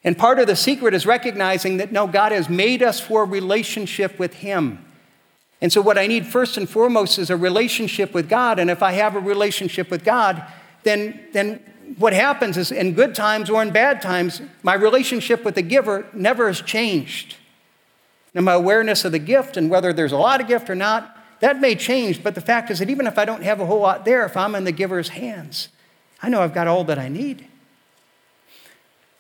And 0.05 0.16
part 0.16 0.38
of 0.38 0.46
the 0.46 0.57
secret 0.57 0.94
is 0.94 1.05
recognizing 1.05 1.77
that 1.77 1.92
no, 1.92 2.07
God 2.07 2.33
has 2.33 2.48
made 2.48 2.83
us 2.83 3.01
for 3.01 3.22
a 3.22 3.27
relationship 3.27 4.18
with 4.18 4.35
Him. 4.35 4.85
And 5.61 5.72
so, 5.72 5.81
what 5.81 5.98
I 5.98 6.07
need 6.07 6.27
first 6.27 6.57
and 6.57 6.68
foremost 6.68 7.18
is 7.18 7.31
a 7.31 7.37
relationship 7.37 8.14
with 8.14 8.29
God. 8.29 8.59
And 8.59 8.70
if 8.70 8.83
I 8.83 8.92
have 8.92 9.14
a 9.14 9.20
relationship 9.20 9.90
with 9.90 10.05
God, 10.05 10.44
then, 10.83 11.20
then 11.33 11.61
what 11.99 12.13
happens 12.13 12.57
is 12.57 12.73
in 12.73 12.95
good 12.95 13.15
times 13.15 13.51
or 13.51 13.63
in 13.63 13.71
bad 13.71 14.03
times, 14.03 14.43
my 14.63 14.75
relationship 14.75 15.45
with 15.45 15.55
the 15.55 15.63
giver 15.63 16.07
never 16.13 16.47
has 16.47 16.61
changed. 16.61 17.37
Now, 18.35 18.43
my 18.43 18.53
awareness 18.53 19.05
of 19.05 19.13
the 19.13 19.19
gift 19.19 19.57
and 19.57 19.71
whether 19.71 19.93
there's 19.93 20.13
a 20.13 20.17
lot 20.17 20.41
of 20.41 20.49
gift 20.49 20.71
or 20.71 20.75
not, 20.75 21.19
that 21.41 21.61
may 21.61 21.75
change, 21.75 22.23
but 22.23 22.35
the 22.35 22.41
fact 22.41 22.71
is 22.71 22.79
that 22.79 22.89
even 22.89 23.07
if 23.07 23.19
I 23.19 23.25
don't 23.25 23.43
have 23.43 23.61
a 23.61 23.67
whole 23.67 23.81
lot 23.81 24.05
there, 24.05 24.25
if 24.25 24.37
I'm 24.37 24.55
in 24.55 24.65
the 24.65 24.73
giver's 24.73 25.11
hands, 25.11 25.69
I 26.23 26.29
know 26.29 26.41
I've 26.41 26.55
got 26.55 26.69
all 26.69 26.85
that 26.85 26.99
I 26.99 27.09
need. 27.09 27.47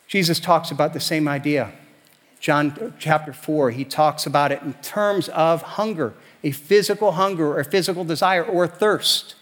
Jesus 0.06 0.38
talks 0.38 0.70
about 0.70 0.92
the 0.92 1.00
same 1.00 1.26
idea. 1.26 1.72
John 2.38 2.94
chapter 2.98 3.32
4, 3.32 3.70
he 3.70 3.84
talks 3.84 4.26
about 4.26 4.52
it 4.52 4.62
in 4.62 4.74
terms 4.74 5.28
of 5.30 5.62
hunger, 5.62 6.14
a 6.44 6.52
physical 6.52 7.12
hunger 7.12 7.58
or 7.58 7.64
physical 7.64 8.04
desire 8.04 8.44
or 8.44 8.66
thirst. 8.66 9.34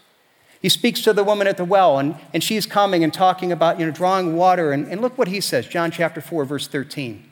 He 0.60 0.68
speaks 0.68 1.00
to 1.02 1.12
the 1.12 1.24
woman 1.24 1.46
at 1.46 1.56
the 1.56 1.64
well, 1.64 1.98
and, 1.98 2.16
and 2.34 2.44
she's 2.44 2.66
coming 2.66 3.02
and 3.02 3.12
talking 3.12 3.50
about, 3.50 3.80
you 3.80 3.86
know, 3.86 3.92
drawing 3.92 4.36
water. 4.36 4.72
And, 4.72 4.86
and 4.88 5.00
look 5.00 5.16
what 5.16 5.28
he 5.28 5.40
says, 5.40 5.66
John 5.66 5.90
chapter 5.90 6.20
4, 6.20 6.44
verse 6.44 6.68
13. 6.68 7.26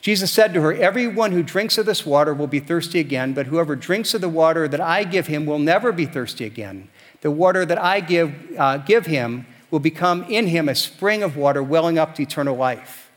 Jesus 0.00 0.30
said 0.30 0.54
to 0.54 0.60
her, 0.60 0.72
Everyone 0.72 1.32
who 1.32 1.42
drinks 1.42 1.78
of 1.78 1.86
this 1.86 2.06
water 2.06 2.32
will 2.32 2.46
be 2.46 2.60
thirsty 2.60 3.00
again, 3.00 3.34
but 3.34 3.46
whoever 3.46 3.74
drinks 3.74 4.14
of 4.14 4.20
the 4.20 4.28
water 4.28 4.68
that 4.68 4.80
I 4.80 5.04
give 5.04 5.26
him 5.26 5.46
will 5.46 5.58
never 5.58 5.90
be 5.90 6.06
thirsty 6.06 6.44
again. 6.44 6.88
The 7.22 7.30
water 7.30 7.64
that 7.64 7.80
I 7.80 8.00
give, 8.00 8.34
uh, 8.58 8.78
give 8.78 9.06
him 9.06 9.46
will 9.70 9.80
become 9.80 10.24
in 10.24 10.48
him 10.48 10.68
a 10.68 10.74
spring 10.74 11.22
of 11.22 11.36
water 11.36 11.62
welling 11.62 11.98
up 11.98 12.14
to 12.16 12.22
eternal 12.22 12.56
life. 12.56 13.10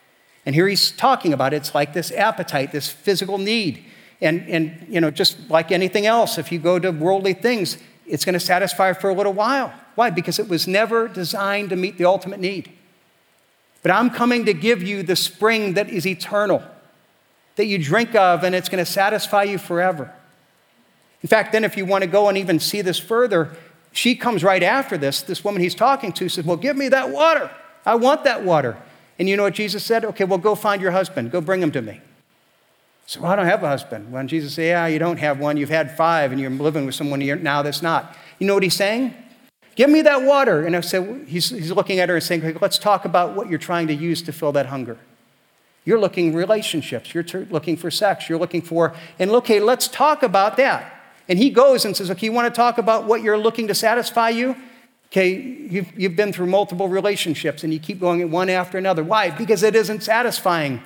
And 0.46 0.54
here 0.56 0.68
he's 0.68 0.91
talking 0.91 1.34
about 1.34 1.54
it. 1.54 1.58
it's 1.58 1.76
like 1.76 1.94
this 1.94 2.12
appetite, 2.12 2.72
this 2.72 2.89
physical 2.89 3.38
need. 3.38 3.84
And, 4.22 4.48
and, 4.48 4.86
you 4.88 5.02
know, 5.02 5.12
just 5.12 5.50
like 5.50 5.72
anything 5.72 6.06
else, 6.06 6.38
if 6.38 6.52
you 6.52 6.60
go 6.60 6.80
to 6.80 6.91
worldly 6.91 7.34
things, 7.34 7.78
it's 8.08 8.26
going 8.26 8.34
to 8.34 8.39
satisfy 8.39 8.94
for 8.94 9.10
a 9.10 9.13
little 9.13 9.34
while. 9.34 9.74
Why? 9.96 10.10
Because 10.10 10.39
it 10.39 10.48
was 10.48 10.68
never 10.68 11.08
designed 11.08 11.70
to 11.70 11.76
meet 11.76 11.98
the 11.98 12.06
ultimate 12.06 12.39
need. 12.39 12.72
But 13.82 13.91
I'm 13.91 14.10
coming 14.10 14.46
to 14.46 14.54
give 14.54 14.82
you 14.82 15.04
the 15.04 15.15
spring 15.15 15.74
that 15.74 15.89
is 15.89 16.06
eternal, 16.08 16.63
that 17.56 17.65
you 17.65 17.78
drink 17.78 18.15
of, 18.15 18.44
and 18.44 18.56
it's 18.56 18.70
going 18.70 18.84
to 18.84 18.91
satisfy 18.91 19.44
you 19.44 19.58
forever. 19.58 20.13
In 21.22 21.28
fact, 21.28 21.52
then 21.52 21.63
if 21.63 21.78
you 21.78 21.86
want 21.86 22.04
to 22.04 22.10
go 22.10 22.30
and 22.30 22.38
even 22.38 22.60
see 22.60 22.82
this 22.82 23.00
further, 23.00 23.56
she 23.91 24.15
comes 24.15 24.44
right 24.44 24.62
after 24.62 24.98
this. 24.98 25.22
This 25.22 25.44
woman 25.44 25.62
he's 25.62 25.76
talking 25.76 26.12
to 26.13 26.30
says, 26.30 26.46
Well, 26.46 26.58
give 26.58 26.76
me 26.76 26.89
that 26.89 27.10
water. 27.10 27.50
I 27.86 27.96
want 27.96 28.24
that 28.26 28.44
water. 28.44 28.78
And 29.18 29.30
you 29.30 29.38
know 29.38 29.44
what 29.44 29.54
Jesus 29.54 29.84
said? 29.84 30.04
Okay, 30.04 30.26
well, 30.26 30.38
go 30.38 30.56
find 30.56 30.82
your 30.82 30.91
husband. 30.91 31.32
Go 31.32 31.39
bring 31.39 31.62
him 31.62 31.72
to 31.72 31.82
me. 31.82 32.02
So 33.06 33.22
well, 33.22 33.32
I 33.32 33.36
don't 33.36 33.46
have 33.46 33.63
a 33.63 33.68
husband. 33.68 34.12
When 34.12 34.28
Jesus 34.28 34.56
said, 34.56 34.68
Yeah, 34.68 34.88
you 34.88 35.00
don't 35.00 35.18
have 35.18 35.39
one. 35.39 35.58
You've 35.58 35.70
had 35.70 35.96
five, 35.96 36.32
and 36.32 36.41
you're 36.41 36.50
living 36.50 36.86
with 36.86 36.96
someone 36.96 37.20
now 37.44 37.62
that's 37.62 37.82
not. 37.82 38.15
You 38.39 38.48
know 38.48 38.54
what 38.54 38.63
he's 38.63 38.76
saying? 38.76 39.13
Give 39.76 39.89
me 39.89 40.02
that 40.04 40.24
water. 40.24 40.65
And 40.65 40.76
I 40.76 40.82
said, 40.82 41.26
he's, 41.28 41.50
he's 41.50 41.72
looking 41.72 42.00
at 42.00 42.10
her 42.10 42.15
and 42.15 42.24
saying, 42.24 42.58
Let's 42.62 42.78
talk 42.78 43.06
about 43.06 43.36
what 43.36 43.50
you're 43.50 43.60
trying 43.60 43.88
to 43.88 43.94
use 43.94 44.22
to 44.24 44.32
fill 44.32 44.52
that 44.54 44.68
hunger. 44.68 44.98
You're 45.84 46.00
looking 46.00 46.34
relationships. 46.34 47.13
You're 47.13 47.26
looking 47.52 47.78
for 47.78 47.91
sex. 47.91 48.28
You're 48.28 48.39
looking 48.39 48.62
for, 48.62 48.96
and 49.20 49.30
okay, 49.32 49.60
let's 49.60 49.88
talk 49.88 50.24
about 50.24 50.58
that. 50.58 50.91
And 51.28 51.38
he 51.38 51.50
goes 51.52 51.86
and 51.86 51.96
says, 51.96 52.10
Okay, 52.10 52.26
you 52.26 52.32
want 52.32 52.54
to 52.54 52.58
talk 52.58 52.78
about 52.78 53.06
what 53.06 53.22
you're 53.22 53.38
looking 53.38 53.68
to 53.68 53.76
satisfy 53.76 54.30
you? 54.30 54.56
Okay, 55.08 55.34
you've, 55.34 55.98
you've 55.98 56.15
been 56.15 56.34
through 56.34 56.48
multiple 56.48 56.89
relationships 56.89 57.63
and 57.63 57.72
you 57.72 57.80
keep 57.80 58.00
going 58.00 58.22
at 58.22 58.30
one 58.30 58.50
after 58.50 58.78
another. 58.78 59.04
Why? 59.04 59.30
Because 59.30 59.62
it 59.62 59.76
isn't 59.76 60.04
satisfying. 60.04 60.82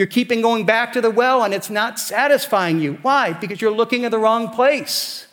You're 0.00 0.06
keeping 0.06 0.40
going 0.40 0.64
back 0.64 0.94
to 0.94 1.02
the 1.02 1.10
well 1.10 1.44
and 1.44 1.52
it's 1.52 1.68
not 1.68 1.98
satisfying 1.98 2.80
you. 2.80 2.94
Why? 3.02 3.34
Because 3.34 3.60
you're 3.60 3.70
looking 3.70 4.06
at 4.06 4.10
the 4.10 4.18
wrong 4.18 4.48
place. 4.48 5.26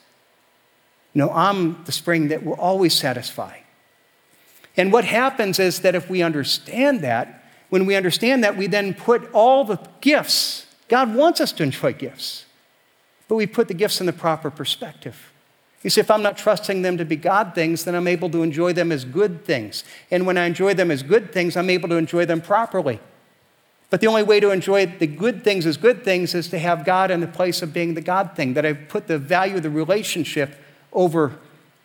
No, 1.13 1.29
I'm 1.29 1.81
the 1.85 1.93
spring 1.93 2.27
that 2.27 2.43
will 2.43 2.55
always 2.55 2.93
satisfy. 2.93 3.59
And 4.75 4.91
what 4.91 5.05
happens 5.05 5.57
is 5.57 5.79
that 5.83 5.95
if 5.95 6.09
we 6.09 6.21
understand 6.21 6.99
that, 6.99 7.45
when 7.69 7.85
we 7.85 7.95
understand 7.95 8.43
that, 8.43 8.57
we 8.57 8.67
then 8.67 8.93
put 8.93 9.31
all 9.31 9.63
the 9.63 9.79
gifts, 10.01 10.65
God 10.89 11.15
wants 11.15 11.39
us 11.39 11.53
to 11.53 11.63
enjoy 11.63 11.93
gifts, 11.93 12.43
but 13.29 13.35
we 13.35 13.47
put 13.47 13.69
the 13.69 13.73
gifts 13.73 14.01
in 14.01 14.05
the 14.05 14.11
proper 14.11 14.51
perspective. 14.51 15.31
You 15.81 15.89
see, 15.89 16.01
if 16.01 16.11
I'm 16.11 16.21
not 16.21 16.37
trusting 16.37 16.81
them 16.81 16.97
to 16.97 17.05
be 17.05 17.15
God 17.15 17.55
things, 17.55 17.85
then 17.85 17.95
I'm 17.95 18.05
able 18.05 18.29
to 18.31 18.43
enjoy 18.43 18.73
them 18.73 18.91
as 18.91 19.05
good 19.05 19.45
things. 19.45 19.85
And 20.11 20.25
when 20.25 20.37
I 20.37 20.43
enjoy 20.43 20.73
them 20.73 20.91
as 20.91 21.03
good 21.03 21.31
things, 21.31 21.55
I'm 21.55 21.69
able 21.69 21.87
to 21.87 21.95
enjoy 21.95 22.25
them 22.25 22.41
properly. 22.41 22.99
But 23.89 24.01
the 24.01 24.07
only 24.07 24.23
way 24.23 24.39
to 24.39 24.51
enjoy 24.51 24.85
the 24.85 25.07
good 25.07 25.43
things 25.43 25.65
as 25.65 25.77
good 25.77 26.03
things 26.03 26.35
is 26.35 26.49
to 26.49 26.59
have 26.59 26.83
God 26.83 27.09
in 27.09 27.21
the 27.21 27.27
place 27.27 27.61
of 27.61 27.73
being 27.73 27.93
the 27.93 28.01
God 28.01 28.35
thing, 28.35 28.53
that 28.53 28.65
I've 28.65 28.89
put 28.89 29.07
the 29.07 29.17
value 29.17 29.57
of 29.57 29.63
the 29.63 29.69
relationship 29.69 30.55
over, 30.91 31.37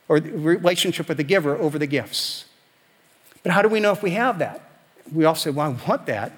or 0.09 0.18
the 0.18 0.33
relationship 0.33 1.09
with 1.09 1.16
the 1.16 1.22
giver 1.22 1.57
over 1.57 1.79
the 1.79 1.87
gifts. 1.87 2.47
But 3.43 3.53
how 3.53 3.62
do 3.62 3.68
we 3.68 3.81
know 3.81 3.93
if 3.93 4.03
we 4.03 4.11
have 4.12 4.39
that? 4.41 4.61
We 5.12 5.24
all 5.24 5.35
say, 5.35 5.51
well, 5.51 5.66
I 5.70 5.89
want 5.89 6.07
that. 6.07 6.33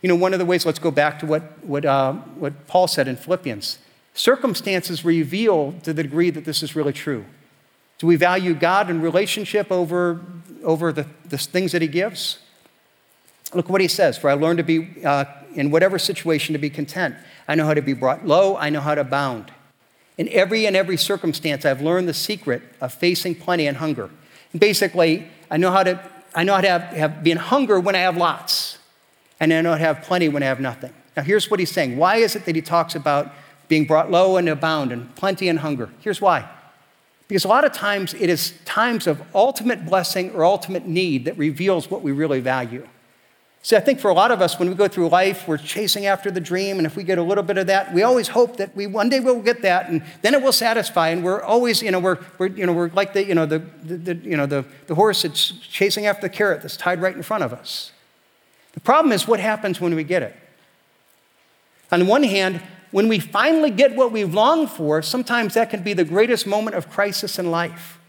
You 0.00 0.08
know, 0.08 0.16
one 0.16 0.32
of 0.32 0.40
the 0.40 0.44
ways, 0.44 0.66
let's 0.66 0.80
go 0.80 0.90
back 0.90 1.20
to 1.20 1.26
what, 1.26 1.64
what, 1.64 1.84
uh, 1.84 2.14
what 2.14 2.66
Paul 2.66 2.88
said 2.88 3.06
in 3.06 3.16
Philippians 3.16 3.78
circumstances 4.14 5.04
reveal 5.04 5.72
to 5.82 5.92
the 5.92 6.02
degree 6.02 6.30
that 6.30 6.44
this 6.44 6.62
is 6.62 6.76
really 6.76 6.92
true. 6.92 7.24
Do 7.98 8.06
we 8.06 8.16
value 8.16 8.54
God 8.54 8.90
and 8.90 9.02
relationship 9.02 9.70
over, 9.70 10.20
over 10.62 10.92
the, 10.92 11.06
the 11.24 11.38
things 11.38 11.72
that 11.72 11.82
He 11.82 11.88
gives? 11.88 12.38
Look 13.54 13.68
what 13.68 13.80
he 13.80 13.88
says 13.88 14.18
For 14.18 14.30
I 14.30 14.34
learned 14.34 14.58
to 14.58 14.64
be, 14.64 15.04
uh, 15.04 15.24
in 15.54 15.70
whatever 15.70 15.98
situation, 15.98 16.52
to 16.54 16.58
be 16.58 16.70
content. 16.70 17.14
I 17.48 17.54
know 17.54 17.66
how 17.66 17.74
to 17.74 17.82
be 17.82 17.92
brought 17.92 18.26
low, 18.26 18.56
I 18.56 18.70
know 18.70 18.80
how 18.80 18.94
to 18.94 19.00
abound. 19.00 19.52
In 20.18 20.28
every 20.28 20.66
and 20.66 20.76
every 20.76 20.96
circumstance, 20.96 21.64
I've 21.64 21.80
learned 21.80 22.08
the 22.08 22.14
secret 22.14 22.62
of 22.80 22.92
facing 22.92 23.34
plenty 23.34 23.66
and 23.66 23.78
hunger. 23.78 24.10
And 24.52 24.60
basically, 24.60 25.26
I 25.50 25.56
know 25.56 25.70
how 25.70 25.82
to, 25.82 26.00
I 26.34 26.44
know 26.44 26.54
how 26.54 26.60
to 26.60 26.68
have, 26.68 26.82
have, 26.82 27.24
be 27.24 27.30
in 27.30 27.38
hunger 27.38 27.80
when 27.80 27.94
I 27.94 28.00
have 28.00 28.16
lots. 28.16 28.78
and 29.40 29.52
I 29.52 29.60
don't 29.60 29.78
have 29.78 30.02
plenty 30.02 30.28
when 30.28 30.42
I 30.42 30.46
have 30.46 30.60
nothing. 30.60 30.92
Now, 31.16 31.22
here's 31.24 31.50
what 31.50 31.58
he's 31.58 31.72
saying. 31.72 31.96
Why 31.96 32.16
is 32.16 32.36
it 32.36 32.44
that 32.44 32.54
he 32.54 32.62
talks 32.62 32.94
about 32.94 33.32
being 33.68 33.86
brought 33.86 34.10
low 34.10 34.36
and 34.36 34.48
abound 34.48 34.92
and 34.92 35.12
plenty 35.16 35.48
and 35.48 35.58
hunger? 35.58 35.90
Here's 36.00 36.20
why. 36.20 36.48
Because 37.26 37.44
a 37.44 37.48
lot 37.48 37.64
of 37.64 37.72
times 37.72 38.14
it 38.14 38.30
is 38.30 38.54
times 38.64 39.06
of 39.06 39.20
ultimate 39.34 39.84
blessing 39.84 40.30
or 40.30 40.44
ultimate 40.44 40.86
need 40.86 41.24
that 41.24 41.36
reveals 41.36 41.90
what 41.90 42.02
we 42.02 42.12
really 42.12 42.40
value. 42.40 42.86
See, 43.64 43.76
I 43.76 43.80
think 43.80 44.00
for 44.00 44.10
a 44.10 44.14
lot 44.14 44.32
of 44.32 44.42
us, 44.42 44.58
when 44.58 44.68
we 44.68 44.74
go 44.74 44.88
through 44.88 45.08
life, 45.08 45.46
we're 45.46 45.56
chasing 45.56 46.06
after 46.06 46.32
the 46.32 46.40
dream, 46.40 46.78
and 46.78 46.86
if 46.86 46.96
we 46.96 47.04
get 47.04 47.18
a 47.18 47.22
little 47.22 47.44
bit 47.44 47.58
of 47.58 47.68
that, 47.68 47.94
we 47.94 48.02
always 48.02 48.26
hope 48.26 48.56
that 48.56 48.74
we 48.74 48.88
one 48.88 49.08
day 49.08 49.20
will 49.20 49.40
get 49.40 49.62
that, 49.62 49.88
and 49.88 50.02
then 50.20 50.34
it 50.34 50.42
will 50.42 50.52
satisfy. 50.52 51.10
And 51.10 51.22
we're 51.22 51.40
always, 51.40 51.80
you 51.80 51.92
know, 51.92 52.00
we're, 52.00 52.18
we're 52.38 52.48
you 52.48 52.66
know, 52.66 52.72
we're 52.72 52.90
like 52.90 53.12
the, 53.12 53.24
you 53.24 53.36
know, 53.36 53.46
the, 53.46 53.60
the, 53.84 53.96
the 53.96 54.14
you 54.16 54.36
know, 54.36 54.46
the, 54.46 54.64
the 54.88 54.96
horse 54.96 55.22
that's 55.22 55.52
chasing 55.60 56.06
after 56.06 56.22
the 56.22 56.28
carrot 56.28 56.62
that's 56.62 56.76
tied 56.76 57.00
right 57.00 57.14
in 57.14 57.22
front 57.22 57.44
of 57.44 57.52
us. 57.52 57.92
The 58.72 58.80
problem 58.80 59.12
is 59.12 59.28
what 59.28 59.38
happens 59.38 59.80
when 59.80 59.94
we 59.94 60.02
get 60.02 60.24
it. 60.24 60.34
On 61.92 62.00
the 62.00 62.06
one 62.06 62.24
hand, 62.24 62.60
when 62.90 63.06
we 63.06 63.20
finally 63.20 63.70
get 63.70 63.94
what 63.94 64.10
we've 64.10 64.34
longed 64.34 64.70
for, 64.70 65.02
sometimes 65.02 65.54
that 65.54 65.70
can 65.70 65.84
be 65.84 65.92
the 65.92 66.04
greatest 66.04 66.48
moment 66.48 66.74
of 66.74 66.90
crisis 66.90 67.38
in 67.38 67.52
life. 67.52 68.00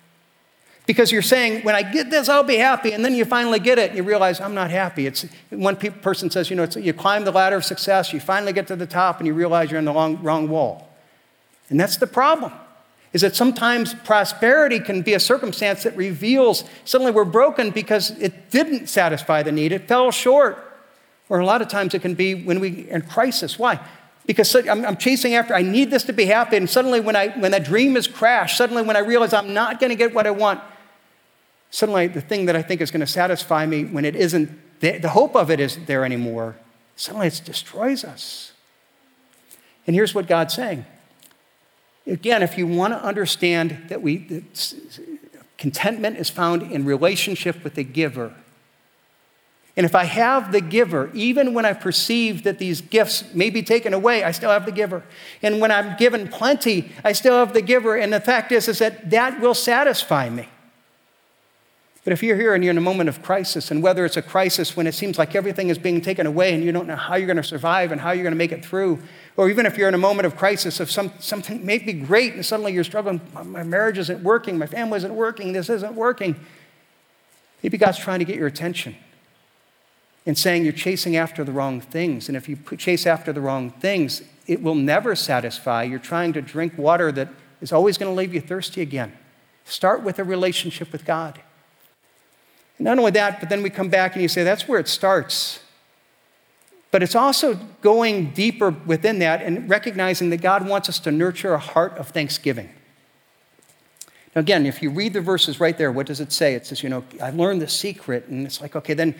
Because 0.85 1.13
you're 1.13 1.21
saying, 1.21 1.63
when 1.63 1.75
I 1.75 1.81
get 1.81 2.09
this, 2.09 2.27
I'll 2.27 2.43
be 2.43 2.57
happy. 2.57 2.91
And 2.91 3.05
then 3.05 3.15
you 3.15 3.23
finally 3.23 3.59
get 3.59 3.79
it 3.79 3.91
and 3.91 3.97
you 3.97 4.03
realize, 4.03 4.41
I'm 4.41 4.53
not 4.53 4.69
happy. 4.69 5.07
It's, 5.07 5.25
one 5.49 5.77
person 5.77 6.29
says, 6.29 6.49
you 6.49 6.57
know, 6.57 6.67
you 6.75 6.93
climb 6.93 7.23
the 7.23 7.31
ladder 7.31 7.55
of 7.55 7.63
success, 7.63 8.11
you 8.11 8.19
finally 8.19 8.51
get 8.51 8.67
to 8.67 8.75
the 8.75 8.85
top, 8.85 9.19
and 9.19 9.27
you 9.27 9.33
realize 9.33 9.71
you're 9.71 9.79
in 9.79 9.85
the 9.85 9.93
wrong, 9.93 10.21
wrong 10.21 10.49
wall. 10.49 10.89
And 11.69 11.79
that's 11.79 11.97
the 11.97 12.07
problem, 12.07 12.51
is 13.13 13.21
that 13.21 13.33
sometimes 13.33 13.93
prosperity 13.93 14.79
can 14.79 15.01
be 15.01 15.13
a 15.13 15.19
circumstance 15.19 15.83
that 15.83 15.95
reveals 15.95 16.65
suddenly 16.83 17.13
we're 17.13 17.23
broken 17.23 17.71
because 17.71 18.11
it 18.19 18.51
didn't 18.51 18.87
satisfy 18.87 19.41
the 19.41 19.53
need, 19.53 19.71
it 19.71 19.87
fell 19.87 20.11
short. 20.11 20.71
Or 21.29 21.39
a 21.39 21.45
lot 21.45 21.61
of 21.61 21.69
times 21.69 21.93
it 21.93 22.01
can 22.01 22.15
be 22.15 22.35
when 22.35 22.59
we 22.59 22.89
in 22.89 23.01
crisis. 23.03 23.57
Why? 23.57 23.79
Because 24.25 24.53
I'm, 24.55 24.85
I'm, 24.85 24.97
chasing 24.97 25.35
after, 25.35 25.53
I 25.53 25.61
need 25.61 25.89
this 25.89 26.03
to 26.03 26.13
be 26.13 26.25
happy. 26.25 26.57
And 26.57 26.69
suddenly, 26.69 26.99
when, 26.99 27.15
I, 27.15 27.29
when 27.29 27.51
that 27.51 27.63
dream 27.63 27.97
is 27.97 28.07
crashed, 28.07 28.57
suddenly, 28.57 28.83
when 28.83 28.95
I 28.95 28.99
realize 28.99 29.33
I'm 29.33 29.53
not 29.53 29.79
going 29.79 29.89
to 29.89 29.95
get 29.95 30.13
what 30.13 30.27
I 30.27 30.31
want, 30.31 30.61
suddenly 31.73 32.05
the 32.05 32.21
thing 32.21 32.45
that 32.45 32.55
I 32.55 32.61
think 32.61 32.81
is 32.81 32.91
going 32.91 33.01
to 33.01 33.07
satisfy 33.07 33.65
me 33.65 33.83
when 33.83 34.05
it 34.05 34.15
isn't, 34.15 34.79
the, 34.79 34.99
the 34.99 35.09
hope 35.09 35.35
of 35.35 35.49
it 35.49 35.59
isn't 35.59 35.87
there 35.87 36.05
anymore, 36.05 36.55
suddenly 36.95 37.25
it 37.25 37.41
destroys 37.43 38.05
us. 38.05 38.53
And 39.87 39.95
here's 39.95 40.13
what 40.13 40.27
God's 40.27 40.53
saying. 40.53 40.85
Again, 42.05 42.43
if 42.43 42.59
you 42.59 42.67
want 42.67 42.93
to 42.93 43.03
understand 43.03 43.85
that 43.89 44.03
we, 44.03 44.17
that 44.17 44.99
contentment 45.57 46.17
is 46.17 46.29
found 46.29 46.61
in 46.61 46.85
relationship 46.85 47.63
with 47.63 47.73
the 47.73 47.83
giver. 47.83 48.35
And 49.75 49.83
if 49.83 49.95
I 49.95 50.03
have 50.03 50.51
the 50.51 50.61
giver, 50.61 51.09
even 51.15 51.55
when 51.55 51.65
I 51.65 51.73
perceive 51.73 52.43
that 52.43 52.59
these 52.59 52.81
gifts 52.81 53.33
may 53.33 53.49
be 53.49 53.63
taken 53.63 53.95
away, 53.95 54.23
I 54.23 54.29
still 54.29 54.51
have 54.51 54.67
the 54.67 54.71
giver. 54.71 55.01
And 55.41 55.59
when 55.59 55.71
I'm 55.71 55.97
given 55.97 56.27
plenty, 56.27 56.91
I 57.03 57.13
still 57.13 57.33
have 57.39 57.53
the 57.53 57.63
giver. 57.63 57.95
And 57.95 58.13
the 58.13 58.19
fact 58.19 58.51
is, 58.51 58.67
is 58.67 58.77
that 58.77 59.09
that 59.09 59.39
will 59.39 59.55
satisfy 59.55 60.29
me. 60.29 60.49
But 62.03 62.11
if 62.11 62.21
you're 62.21 62.35
here 62.35 62.53
and 62.53 62.63
you're 62.63 62.71
in 62.71 62.77
a 62.77 62.81
moment 62.81 63.07
of 63.07 63.21
crisis, 63.21 63.71
and 63.71 63.81
whether 63.81 64.03
it's 64.03 64.17
a 64.17 64.21
crisis 64.21 64.75
when 64.75 64.87
it 64.87 64.93
seems 64.93 65.17
like 65.17 65.35
everything 65.35 65.69
is 65.69 65.77
being 65.77 66.01
taken 66.01 66.27
away 66.27 66.53
and 66.53 66.61
you 66.61 66.73
don't 66.73 66.85
know 66.85 66.97
how 66.97 67.15
you're 67.15 67.27
going 67.27 67.37
to 67.37 67.43
survive 67.43 67.93
and 67.93 68.01
how 68.01 68.11
you're 68.11 68.23
going 68.23 68.33
to 68.33 68.37
make 68.37 68.51
it 68.51 68.65
through, 68.65 68.99
or 69.37 69.49
even 69.49 69.65
if 69.65 69.77
you're 69.77 69.87
in 69.87 69.93
a 69.93 69.99
moment 69.99 70.25
of 70.25 70.35
crisis 70.35 70.81
of 70.81 70.91
some, 70.91 71.13
something 71.19 71.65
may 71.65 71.77
be 71.77 71.93
great 71.93 72.33
and 72.33 72.45
suddenly 72.45 72.73
you're 72.73 72.83
struggling, 72.83 73.21
my 73.45 73.63
marriage 73.63 73.97
isn't 73.97 74.21
working, 74.21 74.57
my 74.57 74.65
family 74.65 74.97
isn't 74.97 75.15
working, 75.15 75.53
this 75.53 75.69
isn't 75.69 75.95
working, 75.95 76.35
maybe 77.61 77.77
God's 77.77 77.99
trying 77.99 78.19
to 78.19 78.25
get 78.25 78.35
your 78.35 78.47
attention 78.47 78.97
and 80.25 80.37
saying 80.37 80.63
you're 80.63 80.73
chasing 80.73 81.15
after 81.15 81.45
the 81.45 81.53
wrong 81.53 81.79
things. 81.79 82.27
And 82.27 82.35
if 82.35 82.49
you 82.49 82.57
chase 82.77 83.05
after 83.05 83.31
the 83.31 83.41
wrong 83.41 83.71
things, 83.71 84.21
it 84.45 84.61
will 84.61 84.75
never 84.75 85.15
satisfy. 85.15 85.83
You're 85.83 85.99
trying 85.99 86.33
to 86.33 86.41
drink 86.41 86.77
water 86.77 87.13
that 87.13 87.29
is 87.61 87.71
always 87.71 87.97
going 87.97 88.11
to 88.11 88.15
leave 88.15 88.33
you 88.33 88.41
thirsty 88.41 88.81
again. 88.81 89.13
Start 89.63 90.03
with 90.03 90.19
a 90.19 90.23
relationship 90.23 90.91
with 90.91 91.05
God. 91.05 91.41
Not 92.79 92.97
only 92.97 93.11
that, 93.11 93.39
but 93.39 93.49
then 93.49 93.63
we 93.63 93.69
come 93.69 93.89
back 93.89 94.13
and 94.13 94.21
you 94.21 94.27
say, 94.27 94.43
that's 94.43 94.67
where 94.67 94.79
it 94.79 94.87
starts. 94.87 95.59
But 96.91 97.01
it's 97.01 97.15
also 97.15 97.55
going 97.81 98.31
deeper 98.31 98.69
within 98.69 99.19
that 99.19 99.41
and 99.41 99.69
recognizing 99.69 100.29
that 100.29 100.41
God 100.41 100.67
wants 100.67 100.89
us 100.89 100.99
to 100.99 101.11
nurture 101.11 101.53
a 101.53 101.59
heart 101.59 101.97
of 101.97 102.09
thanksgiving. 102.09 102.69
Now, 104.35 104.41
again, 104.41 104.65
if 104.65 104.81
you 104.81 104.89
read 104.89 105.13
the 105.13 105.21
verses 105.21 105.59
right 105.59 105.77
there, 105.77 105.91
what 105.91 106.07
does 106.07 106.19
it 106.19 106.31
say? 106.31 106.55
It 106.55 106.65
says, 106.65 106.83
you 106.83 106.89
know, 106.89 107.03
I 107.21 107.29
learned 107.29 107.61
the 107.61 107.67
secret. 107.67 108.27
And 108.27 108.45
it's 108.45 108.61
like, 108.61 108.75
okay, 108.75 108.93
then, 108.93 109.15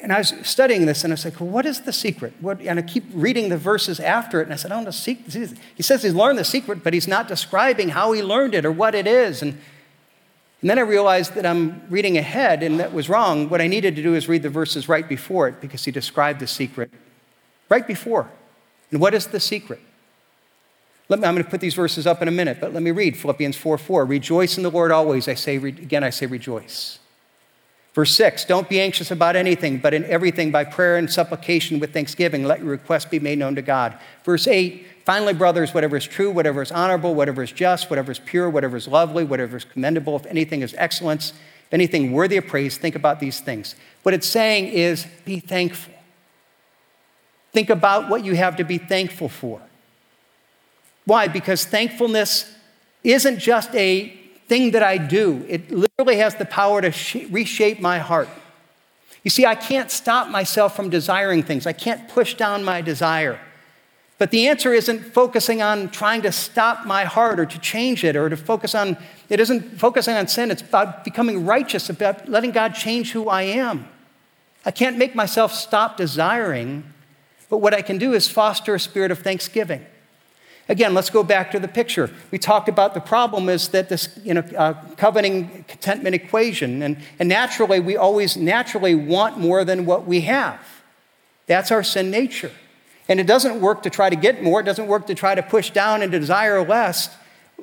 and 0.00 0.12
I 0.12 0.18
was 0.18 0.34
studying 0.42 0.86
this 0.86 1.04
and 1.04 1.12
I 1.12 1.14
was 1.14 1.24
like, 1.24 1.40
well, 1.40 1.48
what 1.48 1.66
is 1.66 1.82
the 1.82 1.92
secret? 1.92 2.34
What, 2.40 2.60
and 2.60 2.78
I 2.78 2.82
keep 2.82 3.04
reading 3.12 3.48
the 3.48 3.58
verses 3.58 4.00
after 4.00 4.40
it. 4.40 4.44
And 4.44 4.52
I 4.52 4.56
said, 4.56 4.72
oh, 4.72 4.84
the 4.84 4.92
secret. 4.92 5.58
He 5.74 5.82
says 5.82 6.02
he's 6.02 6.14
learned 6.14 6.38
the 6.38 6.44
secret, 6.44 6.84
but 6.84 6.92
he's 6.92 7.08
not 7.08 7.26
describing 7.26 7.90
how 7.90 8.12
he 8.12 8.22
learned 8.22 8.54
it 8.54 8.64
or 8.64 8.72
what 8.72 8.94
it 8.94 9.06
is. 9.06 9.42
And 9.42 9.58
and 10.60 10.68
then 10.68 10.78
I 10.78 10.82
realized 10.82 11.34
that 11.34 11.46
I'm 11.46 11.82
reading 11.88 12.18
ahead, 12.18 12.62
and 12.62 12.80
that 12.80 12.92
was 12.92 13.08
wrong. 13.08 13.48
What 13.48 13.60
I 13.60 13.68
needed 13.68 13.94
to 13.96 14.02
do 14.02 14.14
is 14.14 14.28
read 14.28 14.42
the 14.42 14.50
verses 14.50 14.88
right 14.88 15.08
before 15.08 15.46
it 15.46 15.60
because 15.60 15.84
he 15.84 15.92
described 15.92 16.40
the 16.40 16.46
secret 16.46 16.90
right 17.68 17.86
before. 17.86 18.30
And 18.90 19.00
what 19.00 19.14
is 19.14 19.26
the 19.26 19.40
secret? 19.40 19.80
Me, 21.08 21.14
I'm 21.14 21.20
going 21.20 21.36
to 21.36 21.44
put 21.44 21.60
these 21.60 21.74
verses 21.74 22.06
up 22.06 22.20
in 22.20 22.28
a 22.28 22.30
minute, 22.30 22.58
but 22.60 22.74
let 22.74 22.82
me 22.82 22.90
read 22.90 23.16
Philippians 23.16 23.56
4 23.56 23.78
4. 23.78 24.04
Rejoice 24.04 24.56
in 24.56 24.62
the 24.62 24.70
Lord 24.70 24.92
always. 24.92 25.26
I 25.26 25.34
say, 25.34 25.56
again, 25.56 26.04
I 26.04 26.10
say 26.10 26.26
rejoice. 26.26 26.98
Verse 27.94 28.14
6 28.14 28.44
Don't 28.44 28.68
be 28.68 28.80
anxious 28.80 29.10
about 29.10 29.34
anything, 29.34 29.78
but 29.78 29.94
in 29.94 30.04
everything 30.04 30.50
by 30.50 30.64
prayer 30.64 30.98
and 30.98 31.10
supplication 31.10 31.80
with 31.80 31.94
thanksgiving, 31.94 32.44
let 32.44 32.60
your 32.60 32.68
requests 32.68 33.06
be 33.06 33.18
made 33.18 33.38
known 33.38 33.54
to 33.54 33.62
God. 33.62 33.98
Verse 34.24 34.46
8 34.46 34.86
Finally, 35.08 35.32
brothers, 35.32 35.72
whatever 35.72 35.96
is 35.96 36.04
true, 36.06 36.30
whatever 36.30 36.60
is 36.60 36.70
honorable, 36.70 37.14
whatever 37.14 37.42
is 37.42 37.50
just, 37.50 37.88
whatever 37.88 38.12
is 38.12 38.18
pure, 38.18 38.50
whatever 38.50 38.76
is 38.76 38.86
lovely, 38.86 39.24
whatever 39.24 39.56
is 39.56 39.64
commendable, 39.64 40.14
if 40.16 40.26
anything 40.26 40.60
is 40.60 40.74
excellence, 40.76 41.30
if 41.30 41.72
anything 41.72 42.12
worthy 42.12 42.36
of 42.36 42.46
praise, 42.46 42.76
think 42.76 42.94
about 42.94 43.18
these 43.18 43.40
things. 43.40 43.74
What 44.02 44.14
it's 44.14 44.26
saying 44.26 44.66
is 44.66 45.06
be 45.24 45.40
thankful. 45.40 45.94
Think 47.54 47.70
about 47.70 48.10
what 48.10 48.22
you 48.22 48.36
have 48.36 48.56
to 48.56 48.64
be 48.64 48.76
thankful 48.76 49.30
for. 49.30 49.62
Why? 51.06 51.26
Because 51.26 51.64
thankfulness 51.64 52.54
isn't 53.02 53.38
just 53.38 53.74
a 53.74 54.08
thing 54.46 54.72
that 54.72 54.82
I 54.82 54.98
do, 54.98 55.42
it 55.48 55.70
literally 55.70 56.18
has 56.18 56.34
the 56.34 56.44
power 56.44 56.82
to 56.82 57.28
reshape 57.30 57.80
my 57.80 57.98
heart. 57.98 58.28
You 59.24 59.30
see, 59.30 59.46
I 59.46 59.54
can't 59.54 59.90
stop 59.90 60.28
myself 60.28 60.76
from 60.76 60.90
desiring 60.90 61.44
things, 61.44 61.66
I 61.66 61.72
can't 61.72 62.10
push 62.10 62.34
down 62.34 62.62
my 62.62 62.82
desire. 62.82 63.40
But 64.18 64.32
the 64.32 64.48
answer 64.48 64.72
isn't 64.72 65.00
focusing 65.14 65.62
on 65.62 65.90
trying 65.90 66.22
to 66.22 66.32
stop 66.32 66.84
my 66.84 67.04
heart 67.04 67.38
or 67.38 67.46
to 67.46 67.58
change 67.60 68.02
it 68.02 68.16
or 68.16 68.28
to 68.28 68.36
focus 68.36 68.74
on, 68.74 68.96
it 69.28 69.38
isn't 69.38 69.78
focusing 69.78 70.16
on 70.16 70.26
sin. 70.26 70.50
It's 70.50 70.62
about 70.62 71.04
becoming 71.04 71.46
righteous, 71.46 71.88
about 71.88 72.28
letting 72.28 72.50
God 72.50 72.74
change 72.74 73.12
who 73.12 73.28
I 73.28 73.42
am. 73.42 73.88
I 74.66 74.72
can't 74.72 74.98
make 74.98 75.14
myself 75.14 75.52
stop 75.52 75.96
desiring, 75.96 76.92
but 77.48 77.58
what 77.58 77.72
I 77.72 77.80
can 77.80 77.96
do 77.96 78.12
is 78.12 78.28
foster 78.28 78.74
a 78.74 78.80
spirit 78.80 79.12
of 79.12 79.20
thanksgiving. 79.20 79.86
Again, 80.68 80.92
let's 80.92 81.10
go 81.10 81.22
back 81.22 81.52
to 81.52 81.60
the 81.60 81.68
picture. 81.68 82.10
We 82.30 82.38
talked 82.38 82.68
about 82.68 82.92
the 82.92 83.00
problem 83.00 83.48
is 83.48 83.68
that 83.68 83.88
this 83.88 84.18
you 84.22 84.34
know, 84.34 84.40
uh, 84.56 84.74
contentment 84.96 86.14
equation, 86.14 86.82
and, 86.82 86.98
and 87.18 87.28
naturally, 87.28 87.80
we 87.80 87.96
always 87.96 88.36
naturally 88.36 88.94
want 88.94 89.38
more 89.38 89.64
than 89.64 89.86
what 89.86 90.06
we 90.06 90.22
have. 90.22 90.60
That's 91.46 91.70
our 91.70 91.82
sin 91.82 92.10
nature. 92.10 92.50
And 93.08 93.18
it 93.18 93.26
doesn't 93.26 93.60
work 93.60 93.82
to 93.84 93.90
try 93.90 94.10
to 94.10 94.16
get 94.16 94.42
more, 94.42 94.60
it 94.60 94.64
doesn't 94.64 94.86
work 94.86 95.06
to 95.06 95.14
try 95.14 95.34
to 95.34 95.42
push 95.42 95.70
down 95.70 96.02
and 96.02 96.12
desire 96.12 96.62
less. 96.62 97.16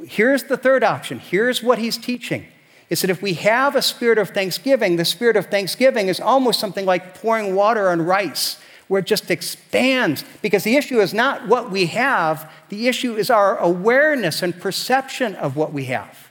Here's 0.05 0.43
the 0.43 0.57
third 0.57 0.83
option. 0.83 1.19
Here's 1.19 1.61
what 1.61 1.77
he's 1.77 1.97
teaching. 1.97 2.47
Is 2.89 3.01
that 3.01 3.09
if 3.09 3.21
we 3.21 3.33
have 3.33 3.75
a 3.75 3.81
spirit 3.81 4.17
of 4.17 4.29
thanksgiving, 4.29 4.95
the 4.95 5.05
spirit 5.05 5.35
of 5.35 5.47
thanksgiving 5.47 6.07
is 6.07 6.19
almost 6.19 6.59
something 6.59 6.85
like 6.85 7.15
pouring 7.15 7.55
water 7.55 7.89
on 7.89 8.01
rice, 8.01 8.59
where 8.87 8.99
it 8.99 9.05
just 9.05 9.31
expands. 9.31 10.23
Because 10.41 10.63
the 10.63 10.75
issue 10.75 10.99
is 10.99 11.13
not 11.13 11.47
what 11.47 11.71
we 11.71 11.87
have, 11.87 12.51
the 12.69 12.87
issue 12.87 13.15
is 13.15 13.29
our 13.29 13.57
awareness 13.57 14.41
and 14.43 14.59
perception 14.59 15.35
of 15.35 15.55
what 15.55 15.73
we 15.73 15.85
have. 15.85 16.29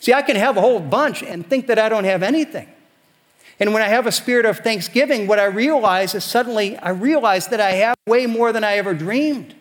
See, 0.00 0.12
I 0.12 0.22
can 0.22 0.36
have 0.36 0.56
a 0.56 0.60
whole 0.60 0.80
bunch 0.80 1.22
and 1.22 1.46
think 1.46 1.66
that 1.66 1.78
I 1.78 1.88
don't 1.88 2.04
have 2.04 2.22
anything. 2.22 2.68
And 3.60 3.74
when 3.74 3.82
I 3.82 3.88
have 3.88 4.06
a 4.06 4.12
spirit 4.12 4.46
of 4.46 4.58
thanksgiving, 4.58 5.26
what 5.26 5.38
I 5.38 5.44
realize 5.44 6.14
is 6.14 6.24
suddenly 6.24 6.78
I 6.78 6.90
realize 6.90 7.48
that 7.48 7.60
I 7.60 7.72
have 7.72 7.94
way 8.06 8.26
more 8.26 8.52
than 8.52 8.64
I 8.64 8.78
ever 8.78 8.94
dreamed. 8.94 9.54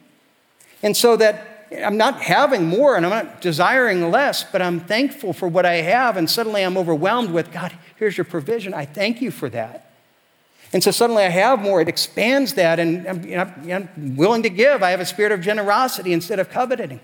And 0.82 0.95
so 0.95 1.18
that 1.18 1.68
I'm 1.84 1.97
not 1.97 2.22
having 2.22 2.66
more 2.66 2.95
and 2.95 3.06
I'm 3.06 3.12
not 3.12 3.41
desiring 3.41 4.10
less, 4.10 4.43
but 4.43 4.62
I'm 4.62 4.80
thankful 4.80 5.34
for 5.34 5.50
what 5.50 5.66
I 5.66 5.76
have. 5.76 6.16
And 6.16 6.30
suddenly 6.30 6.64
I'm 6.64 6.78
overwhelmed 6.78 7.32
with 7.32 7.52
God, 7.52 7.74
here's 7.97 8.18
your 8.18 8.26
provision. 8.26 8.74
I 8.74 8.86
thank 8.86 9.22
you 9.22 9.32
for 9.32 9.50
that. 9.50 9.91
And 10.72 10.84
so 10.84 10.91
suddenly 10.91 11.24
I 11.24 11.30
have 11.30 11.60
more. 11.60 11.82
It 11.82 11.89
expands 11.89 12.54
that, 12.54 12.80
and 12.80 13.08
I'm, 13.08 13.24
you 13.24 13.36
know, 13.36 13.52
I'm 13.74 14.16
willing 14.16 14.43
to 14.43 14.50
give. 14.50 14.84
I 14.84 14.91
have 14.91 15.00
a 15.00 15.06
spirit 15.06 15.32
of 15.32 15.41
generosity 15.41 16.14
instead 16.14 16.39
of 16.39 16.50
coveting. 16.50 17.00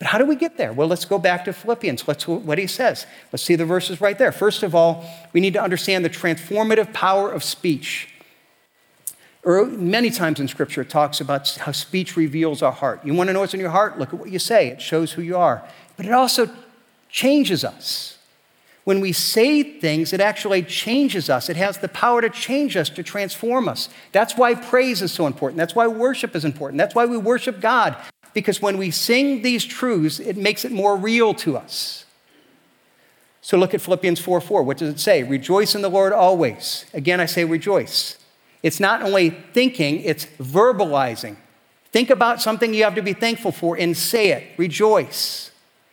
But 0.00 0.08
how 0.08 0.18
do 0.18 0.24
we 0.24 0.34
get 0.34 0.56
there? 0.56 0.72
Well, 0.72 0.88
let's 0.88 1.04
go 1.04 1.18
back 1.18 1.44
to 1.44 1.52
Philippians. 1.52 2.08
Let's 2.08 2.26
what 2.26 2.56
he 2.56 2.66
says. 2.66 3.06
Let's 3.32 3.42
see 3.42 3.54
the 3.54 3.66
verses 3.66 4.00
right 4.00 4.18
there. 4.18 4.32
First 4.32 4.62
of 4.62 4.74
all, 4.74 5.04
we 5.34 5.40
need 5.40 5.52
to 5.52 5.62
understand 5.62 6.04
the 6.04 6.10
transformative 6.10 6.92
power 6.94 7.30
of 7.30 7.44
speech. 7.44 8.08
Er, 9.46 9.66
many 9.66 10.10
times 10.10 10.40
in 10.40 10.48
Scripture, 10.48 10.80
it 10.82 10.88
talks 10.88 11.20
about 11.20 11.48
how 11.50 11.72
speech 11.72 12.16
reveals 12.16 12.62
our 12.62 12.72
heart. 12.72 13.04
You 13.04 13.12
want 13.12 13.28
to 13.28 13.34
know 13.34 13.40
what's 13.40 13.52
in 13.52 13.60
your 13.60 13.70
heart? 13.70 13.98
Look 13.98 14.14
at 14.14 14.18
what 14.18 14.30
you 14.30 14.38
say, 14.38 14.68
it 14.68 14.80
shows 14.80 15.12
who 15.12 15.22
you 15.22 15.36
are. 15.36 15.62
But 15.98 16.06
it 16.06 16.12
also 16.12 16.48
changes 17.10 17.62
us. 17.62 18.16
When 18.84 19.00
we 19.00 19.12
say 19.12 19.62
things, 19.62 20.14
it 20.14 20.20
actually 20.20 20.62
changes 20.62 21.28
us. 21.28 21.50
It 21.50 21.56
has 21.56 21.78
the 21.78 21.88
power 21.88 22.22
to 22.22 22.30
change 22.30 22.74
us, 22.76 22.88
to 22.90 23.02
transform 23.02 23.68
us. 23.68 23.90
That's 24.12 24.36
why 24.36 24.54
praise 24.54 25.02
is 25.02 25.12
so 25.12 25.26
important. 25.26 25.58
That's 25.58 25.74
why 25.74 25.86
worship 25.86 26.34
is 26.34 26.46
important. 26.46 26.78
That's 26.78 26.94
why 26.94 27.04
we 27.04 27.18
worship 27.18 27.60
God. 27.60 27.96
Because 28.32 28.62
when 28.62 28.78
we 28.78 28.90
sing 28.90 29.42
these 29.42 29.64
truths, 29.64 30.20
it 30.20 30.36
makes 30.36 30.64
it 30.64 30.72
more 30.72 30.96
real 30.96 31.34
to 31.34 31.56
us. 31.56 32.04
So 33.42 33.56
look 33.56 33.74
at 33.74 33.80
Philippians 33.80 34.20
4 34.20 34.40
4. 34.40 34.62
What 34.62 34.78
does 34.78 34.94
it 34.94 35.00
say? 35.00 35.22
Rejoice 35.22 35.74
in 35.74 35.82
the 35.82 35.88
Lord 35.88 36.12
always. 36.12 36.84
Again, 36.94 37.20
I 37.20 37.26
say 37.26 37.44
rejoice. 37.44 38.18
It's 38.62 38.78
not 38.78 39.02
only 39.02 39.30
thinking, 39.30 40.00
it's 40.02 40.26
verbalizing. 40.38 41.36
Think 41.92 42.10
about 42.10 42.40
something 42.40 42.72
you 42.74 42.84
have 42.84 42.94
to 42.94 43.02
be 43.02 43.14
thankful 43.14 43.52
for 43.52 43.76
and 43.76 43.96
say 43.96 44.28
it. 44.28 44.58
Rejoice. 44.58 45.50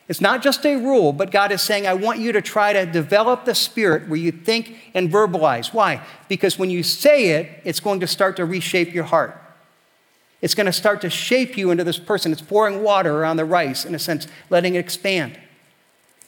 It's 0.07 0.21
not 0.21 0.41
just 0.41 0.65
a 0.65 0.75
rule, 0.75 1.11
but 1.11 1.31
God 1.31 1.51
is 1.51 1.61
saying, 1.61 1.85
I 1.85 1.93
want 1.93 2.19
you 2.19 2.31
to 2.31 2.41
try 2.41 2.71
to 2.71 2.85
develop 2.85 3.45
the 3.45 3.55
spirit 3.55 4.07
where 4.07 4.19
you 4.19 4.31
think 4.31 4.77
and 4.93 5.11
verbalize. 5.11 5.73
Why? 5.73 6.01
Because 6.29 6.57
when 6.57 6.69
you 6.69 6.83
say 6.83 7.31
it, 7.31 7.61
it's 7.65 7.79
going 7.79 7.99
to 7.99 8.07
start 8.07 8.37
to 8.37 8.45
reshape 8.45 8.93
your 8.93 9.03
heart. 9.05 9.41
It's 10.41 10.53
going 10.53 10.65
to 10.67 10.73
start 10.73 11.01
to 11.01 11.09
shape 11.09 11.57
you 11.57 11.71
into 11.71 11.83
this 11.83 11.97
person. 11.97 12.31
It's 12.31 12.41
pouring 12.41 12.83
water 12.83 13.17
around 13.17 13.37
the 13.37 13.45
rice, 13.45 13.85
in 13.85 13.95
a 13.95 13.99
sense, 13.99 14.27
letting 14.49 14.75
it 14.75 14.79
expand. 14.79 15.39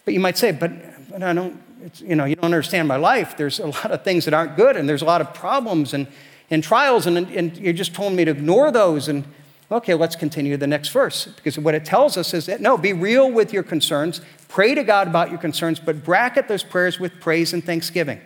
But 0.05 0.13
you 0.13 0.19
might 0.19 0.37
say, 0.37 0.51
but, 0.51 0.71
but 1.11 1.21
I 1.21 1.33
don't, 1.33 1.61
you 1.97 2.15
know, 2.15 2.25
you 2.25 2.35
don't 2.35 2.45
understand 2.45 2.87
my 2.87 2.95
life. 2.95 3.37
There's 3.37 3.59
a 3.59 3.67
lot 3.67 3.91
of 3.91 4.03
things 4.03 4.25
that 4.25 4.33
aren't 4.33 4.55
good, 4.55 4.75
and 4.75 4.89
there's 4.89 5.03
a 5.03 5.05
lot 5.05 5.21
of 5.21 5.33
problems 5.33 5.93
and, 5.93 6.07
and 6.49 6.63
trials, 6.63 7.05
and, 7.05 7.17
and 7.17 7.55
you're 7.57 7.73
just 7.73 7.93
telling 7.93 8.15
me 8.15 8.25
to 8.25 8.31
ignore 8.31 8.71
those. 8.71 9.07
And 9.07 9.25
okay, 9.71 9.93
let's 9.93 10.15
continue 10.15 10.57
the 10.57 10.65
next 10.65 10.89
verse, 10.89 11.27
because 11.27 11.59
what 11.59 11.75
it 11.75 11.85
tells 11.85 12.17
us 12.17 12.33
is 12.33 12.47
that 12.47 12.59
no, 12.61 12.77
be 12.77 12.93
real 12.93 13.31
with 13.31 13.53
your 13.53 13.61
concerns, 13.61 14.21
pray 14.47 14.73
to 14.73 14.83
God 14.83 15.07
about 15.07 15.29
your 15.29 15.37
concerns, 15.37 15.79
but 15.79 16.03
bracket 16.03 16.47
those 16.47 16.63
prayers 16.63 16.99
with 16.99 17.19
praise 17.21 17.53
and 17.53 17.63
thanksgiving. 17.63 18.19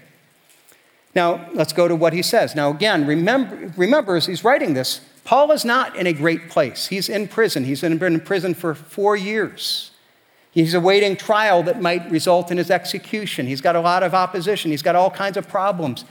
Now, 1.13 1.49
let's 1.53 1.73
go 1.73 1.89
to 1.89 1.95
what 1.95 2.13
he 2.13 2.21
says. 2.21 2.55
Now, 2.55 2.71
again, 2.71 3.05
remember, 3.05 3.73
remember 3.75 4.15
as 4.15 4.25
he's 4.25 4.43
writing 4.45 4.73
this, 4.73 5.01
Paul 5.23 5.51
is 5.51 5.63
not 5.63 5.95
in 5.95 6.07
a 6.07 6.13
great 6.13 6.49
place. 6.49 6.87
He's 6.87 7.07
in 7.09 7.27
prison. 7.27 7.63
He's 7.63 7.81
been 7.81 8.01
in 8.01 8.19
prison 8.19 8.53
for 8.53 8.75
four 8.75 9.15
years. 9.15 9.91
He's 10.51 10.73
awaiting 10.73 11.15
trial 11.15 11.63
that 11.63 11.81
might 11.81 12.09
result 12.11 12.51
in 12.51 12.57
his 12.57 12.69
execution. 12.69 13.47
He's 13.47 13.61
got 13.61 13.75
a 13.75 13.79
lot 13.79 14.03
of 14.03 14.13
opposition. 14.13 14.71
He's 14.71 14.83
got 14.83 14.95
all 14.95 15.09
kinds 15.09 15.37
of 15.37 15.47
problems. 15.47 16.05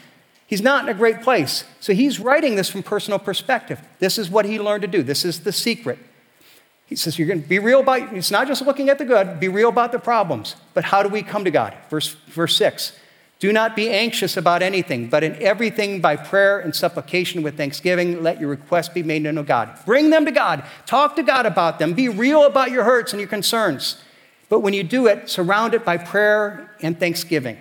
He's 0.47 0.63
not 0.63 0.83
in 0.83 0.89
a 0.89 0.95
great 0.95 1.23
place. 1.23 1.65
So 1.81 1.93
he's 1.93 2.19
writing 2.19 2.57
this 2.57 2.69
from 2.69 2.83
personal 2.83 3.19
perspective. 3.19 3.81
This 4.01 4.19
is 4.19 4.29
what 4.29 4.45
he 4.45 4.59
learned 4.59 4.83
to 4.83 4.89
do. 4.89 5.03
This 5.03 5.25
is 5.25 5.41
the 5.41 5.53
secret. 5.53 5.99
He 6.87 6.97
says, 6.97 7.19
You're 7.19 7.29
going 7.29 7.43
to 7.43 7.49
be 7.49 7.59
real 7.59 7.81
about, 7.81 8.13
it's 8.13 8.31
not 8.31 8.49
just 8.49 8.63
looking 8.63 8.89
at 8.89 8.99
the 8.99 9.05
good, 9.05 9.39
be 9.39 9.49
real 9.49 9.69
about 9.69 9.93
the 9.93 9.99
problems. 9.99 10.57
But 10.75 10.85
how 10.85 11.03
do 11.03 11.09
we 11.09 11.23
come 11.23 11.45
to 11.45 11.51
God? 11.51 11.75
Verse, 11.89 12.09
verse 12.09 12.57
6 12.57 12.99
do 13.43 13.53
not 13.53 13.75
be 13.75 13.91
anxious 13.91 14.37
about 14.37 14.63
anything, 14.63 15.09
but 15.09 15.25
in 15.25 15.35
everything 15.43 16.01
by 16.01 16.15
prayer 16.15 16.61
and 16.61 16.73
supplication 16.73 17.43
with 17.43 17.57
thanksgiving, 17.57 18.23
let 18.23 18.39
your 18.39 18.49
requests 18.49 18.91
be 18.91 19.03
made 19.03 19.25
known 19.25 19.35
to 19.35 19.43
God. 19.43 19.81
Bring 19.85 20.11
them 20.11 20.25
to 20.27 20.31
God. 20.31 20.63
Talk 20.87 21.17
to 21.17 21.25
God 21.25 21.45
about 21.45 21.81
them. 21.81 21.93
Be 21.93 22.09
real 22.09 22.47
about 22.47 22.71
your 22.71 22.85
hurts 22.85 23.13
and 23.13 23.19
your 23.19 23.29
concerns. 23.29 24.01
But 24.49 24.61
when 24.61 24.75
you 24.75 24.85
do 24.85 25.09
it, 25.09 25.29
surround 25.29 25.75
it 25.75 25.85
by 25.85 25.97
prayer 25.97 26.71
and 26.83 26.97
thanksgiving. 27.01 27.59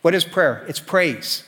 What 0.00 0.14
is 0.14 0.24
prayer? 0.24 0.64
It's 0.66 0.80
praise. 0.80 1.44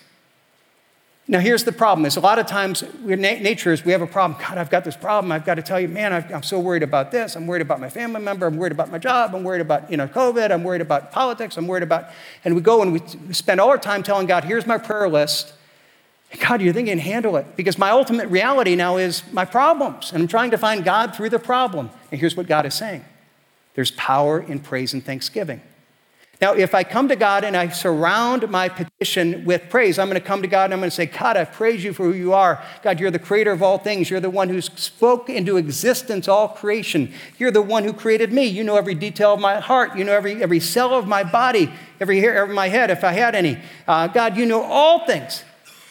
Now, 1.27 1.41
here's 1.41 1.64
the 1.64 1.72
problem: 1.72 2.05
is 2.05 2.16
a 2.16 2.20
lot 2.20 2.39
of 2.39 2.47
times, 2.47 2.85
nature 3.03 3.72
is 3.72 3.83
we 3.83 3.93
have 3.93 4.03
a 4.03 4.07
problem. 4.07 4.39
God, 4.39 4.59
I've 4.59 4.68
got 4.68 4.85
this 4.85 4.97
problem. 4.97 5.33
I've 5.33 5.47
got 5.47 5.55
to 5.55 5.62
tell 5.62 5.81
you, 5.81 5.89
man, 5.89 6.12
I'm 6.12 6.43
so 6.43 6.61
worried 6.61 6.83
about 6.83 7.11
this. 7.11 7.35
I'm 7.35 7.47
worried 7.47 7.62
about 7.62 7.81
my 7.81 7.89
family 7.89 8.20
member. 8.20 8.47
I'm 8.47 8.59
worried 8.59 8.72
about 8.72 8.91
my 8.91 8.99
job. 8.99 9.35
I'm 9.35 9.43
worried 9.43 9.62
about 9.62 9.91
you 9.91 9.97
know 9.97 10.07
COVID. 10.07 10.51
I'm 10.51 10.62
worried 10.62 10.83
about 10.83 11.12
politics. 11.12 11.57
I'm 11.57 11.66
worried 11.66 11.83
about, 11.83 12.11
and 12.45 12.55
we 12.55 12.61
go 12.61 12.83
and 12.83 12.93
we 12.93 13.33
spend 13.33 13.59
all 13.59 13.70
our 13.70 13.79
time 13.79 14.03
telling 14.03 14.27
God, 14.27 14.45
here's 14.45 14.66
my 14.66 14.77
prayer 14.77 15.09
list. 15.09 15.55
God, 16.41 16.61
you 16.61 16.72
think 16.72 16.89
you 16.89 16.93
can 16.93 16.99
handle 16.99 17.37
it? 17.37 17.57
Because 17.57 17.79
my 17.79 17.91
ultimate 17.91 18.29
reality 18.29 18.75
now 18.75 18.97
is 18.99 19.22
my 19.33 19.47
problems, 19.47 20.12
and 20.12 20.22
I'm 20.22 20.29
trying 20.29 20.51
to 20.51 20.59
find 20.59 20.85
God 20.85 21.14
through 21.16 21.31
the 21.31 21.39
problem. 21.39 21.91
And 22.11 22.20
here's 22.20 22.37
what 22.37 22.47
God 22.47 22.66
is 22.66 22.75
saying: 22.75 23.03
there's 23.77 23.93
power 23.93 24.41
in 24.41 24.59
praise 24.59 24.93
and 24.93 25.03
thanksgiving. 25.03 25.62
Now, 26.41 26.53
if 26.53 26.74
I 26.74 26.85
come 26.85 27.09
to 27.09 27.16
God 27.16 27.45
and 27.45 27.57
I 27.57 27.68
surround 27.68 28.49
my 28.51 28.68
petition 28.68 29.45
with 29.45 29.68
praise, 29.70 29.99
I'm 29.99 30.09
going 30.09 30.20
to 30.20 30.26
come 30.26 30.43
to 30.43 30.49
God 30.49 30.64
and 30.64 30.74
I'm 30.74 30.80
going 30.80 30.91
to 30.91 30.97
say, 30.97 31.07
God, 31.07 31.37
I 31.37 31.45
praise 31.45 31.85
you 31.85 31.93
for 31.93 32.05
who 32.05 32.12
you 32.12 32.32
are. 32.32 32.62
God, 32.82 32.99
you're 32.99 33.11
the 33.11 33.18
creator 33.18 33.53
of 33.53 33.62
all 33.62 33.78
things. 33.78 34.11
You're 34.11 34.20
the 34.20 34.30
one 34.30 34.49
who 34.49 34.61
spoke 34.61 35.30
into 35.30 35.57
existence 35.57 36.26
all 36.26 36.49
creation. 36.49 37.12
You're 37.39 37.51
the 37.51 37.62
one 37.62 37.85
who 37.85 37.93
created 37.93 38.32
me. 38.32 38.47
You 38.47 38.64
know 38.64 38.76
every 38.76 38.95
detail 38.95 39.35
of 39.35 39.41
my 39.41 39.61
heart. 39.61 39.97
You 39.97 40.05
know 40.05 40.12
every, 40.12 40.43
every 40.43 40.61
cell 40.61 40.93
of 40.93 41.07
my 41.07 41.22
body, 41.22 41.72
every 42.01 42.20
hair 42.20 42.43
of 42.43 42.51
my 42.51 42.68
head, 42.68 42.91
if 42.91 43.05
I 43.05 43.12
had 43.12 43.35
any. 43.35 43.59
Uh, 43.87 44.09
God, 44.09 44.37
you 44.37 44.45
know 44.45 44.62
all 44.62 45.07
things. 45.07 45.45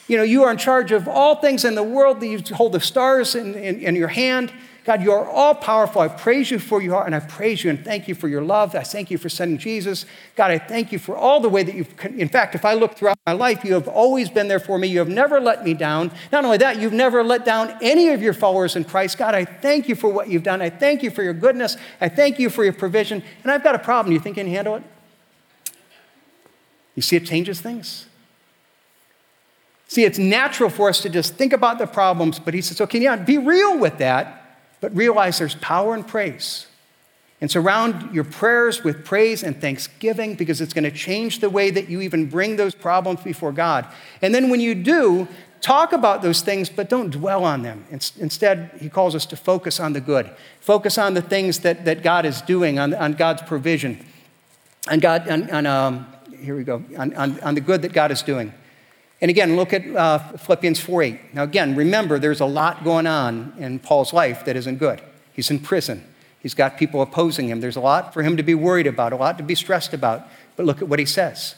You 0.07 0.17
know, 0.17 0.23
you 0.23 0.43
are 0.43 0.51
in 0.51 0.57
charge 0.57 0.91
of 0.91 1.07
all 1.07 1.37
things 1.37 1.63
in 1.63 1.75
the 1.75 1.83
world. 1.83 2.21
You 2.21 2.41
hold 2.53 2.73
the 2.73 2.81
stars 2.81 3.35
in, 3.35 3.55
in, 3.55 3.79
in 3.79 3.95
your 3.95 4.09
hand. 4.09 4.51
God, 4.85 5.01
you 5.01 5.13
are 5.13 5.25
all 5.25 5.55
powerful. 5.55 6.01
I 6.01 6.09
praise 6.09 6.51
you 6.51 6.59
for 6.59 6.81
your 6.81 6.95
heart, 6.95 7.05
and 7.05 7.15
I 7.15 7.21
praise 7.21 7.63
you 7.63 7.69
and 7.69 7.83
thank 7.85 8.09
you 8.09 8.15
for 8.15 8.27
your 8.27 8.41
love. 8.41 8.75
I 8.75 8.83
thank 8.83 9.09
you 9.09 9.17
for 9.17 9.29
sending 9.29 9.57
Jesus. 9.57 10.05
God, 10.35 10.51
I 10.51 10.57
thank 10.57 10.91
you 10.91 10.99
for 10.99 11.15
all 11.15 11.39
the 11.39 11.47
way 11.47 11.63
that 11.63 11.73
you've, 11.73 11.93
in 12.03 12.27
fact, 12.27 12.53
if 12.53 12.65
I 12.65 12.73
look 12.73 12.95
throughout 12.95 13.17
my 13.25 13.31
life, 13.31 13.63
you 13.63 13.75
have 13.75 13.87
always 13.87 14.29
been 14.29 14.49
there 14.49 14.59
for 14.59 14.77
me. 14.77 14.89
You 14.89 14.99
have 14.99 15.07
never 15.07 15.39
let 15.39 15.63
me 15.63 15.73
down. 15.73 16.11
Not 16.33 16.43
only 16.43 16.57
that, 16.57 16.81
you've 16.81 16.91
never 16.91 17.23
let 17.23 17.45
down 17.45 17.77
any 17.81 18.09
of 18.09 18.21
your 18.21 18.33
followers 18.33 18.75
in 18.75 18.83
Christ. 18.83 19.17
God, 19.17 19.33
I 19.33 19.45
thank 19.45 19.87
you 19.87 19.95
for 19.95 20.11
what 20.11 20.27
you've 20.27 20.43
done. 20.43 20.61
I 20.61 20.69
thank 20.69 21.01
you 21.01 21.11
for 21.11 21.23
your 21.23 21.33
goodness. 21.33 21.77
I 22.01 22.09
thank 22.09 22.37
you 22.37 22.49
for 22.49 22.65
your 22.65 22.73
provision. 22.73 23.23
And 23.43 23.51
I've 23.53 23.63
got 23.63 23.75
a 23.75 23.79
problem. 23.79 24.11
You 24.11 24.19
think 24.19 24.35
you 24.35 24.43
can 24.43 24.51
handle 24.51 24.75
it? 24.75 24.83
You 26.95 27.01
see, 27.01 27.15
it 27.15 27.25
changes 27.25 27.61
things. 27.61 28.07
See, 29.87 30.03
it's 30.03 30.17
natural 30.17 30.69
for 30.69 30.89
us 30.89 30.99
to 31.01 31.09
just 31.09 31.35
think 31.35 31.53
about 31.53 31.77
the 31.77 31.87
problems, 31.87 32.39
but 32.39 32.53
he 32.53 32.61
says, 32.61 32.81
okay, 32.81 32.99
yeah, 32.99 33.15
be 33.15 33.37
real 33.37 33.77
with 33.77 33.99
that 33.99 34.42
but 34.83 34.93
realize 34.93 35.39
there's 35.39 35.55
power 35.55 35.95
in 35.95 36.03
praise. 36.03 36.67
And 37.39 37.49
surround 37.49 38.13
your 38.13 38.25
prayers 38.25 38.83
with 38.83 39.05
praise 39.05 39.41
and 39.41 39.55
thanksgiving 39.61 40.35
because 40.35 40.59
it's 40.59 40.73
going 40.73 40.83
to 40.83 40.91
change 40.91 41.39
the 41.39 41.49
way 41.49 41.71
that 41.71 41.87
you 41.87 42.01
even 42.01 42.29
bring 42.29 42.57
those 42.57 42.75
problems 42.75 43.21
before 43.21 43.53
God. 43.53 43.87
And 44.21 44.35
then 44.35 44.49
when 44.49 44.59
you 44.59 44.75
do, 44.75 45.29
talk 45.61 45.93
about 45.93 46.21
those 46.21 46.41
things, 46.41 46.69
but 46.69 46.89
don't 46.89 47.11
dwell 47.11 47.45
on 47.45 47.61
them. 47.61 47.85
Instead, 47.91 48.71
he 48.81 48.89
calls 48.89 49.15
us 49.15 49.25
to 49.27 49.37
focus 49.37 49.79
on 49.79 49.93
the 49.93 50.01
good, 50.01 50.29
focus 50.59 50.97
on 50.97 51.13
the 51.13 51.21
things 51.21 51.59
that, 51.59 51.85
that 51.85 52.03
God 52.03 52.25
is 52.25 52.41
doing, 52.41 52.77
on, 52.77 52.93
on 52.93 53.13
God's 53.13 53.41
provision, 53.43 54.05
on, 54.91 54.99
God, 54.99 55.29
on, 55.29 55.49
on 55.49 55.65
um, 55.65 56.07
here 56.41 56.57
we 56.57 56.65
go, 56.65 56.83
on, 56.97 57.15
on, 57.15 57.39
on 57.39 57.55
the 57.55 57.61
good 57.61 57.83
that 57.83 57.93
God 57.93 58.11
is 58.11 58.21
doing. 58.21 58.53
And 59.23 59.29
again, 59.29 59.55
look 59.55 59.71
at 59.71 59.87
uh, 59.87 60.19
Philippians 60.35 60.81
4:8. 60.81 61.33
Now, 61.33 61.43
again, 61.43 61.77
remember 61.77 62.19
there's 62.19 62.41
a 62.41 62.45
lot 62.45 62.83
going 62.83 63.07
on 63.07 63.53
in 63.57 63.79
Paul's 63.79 64.11
life 64.11 64.43
that 64.43 64.57
isn't 64.57 64.79
good. 64.79 65.01
He's 65.31 65.49
in 65.49 65.59
prison, 65.59 66.03
he's 66.41 66.53
got 66.53 66.77
people 66.77 67.01
opposing 67.01 67.47
him. 67.47 67.61
There's 67.61 67.77
a 67.77 67.79
lot 67.79 68.13
for 68.13 68.21
him 68.21 68.35
to 68.35 68.43
be 68.43 68.53
worried 68.53 68.85
about, 68.85 69.13
a 69.13 69.15
lot 69.15 69.37
to 69.37 69.43
be 69.43 69.55
stressed 69.55 69.93
about. 69.93 70.27
But 70.57 70.65
look 70.65 70.81
at 70.81 70.89
what 70.89 70.99
he 70.99 71.05
says. 71.05 71.55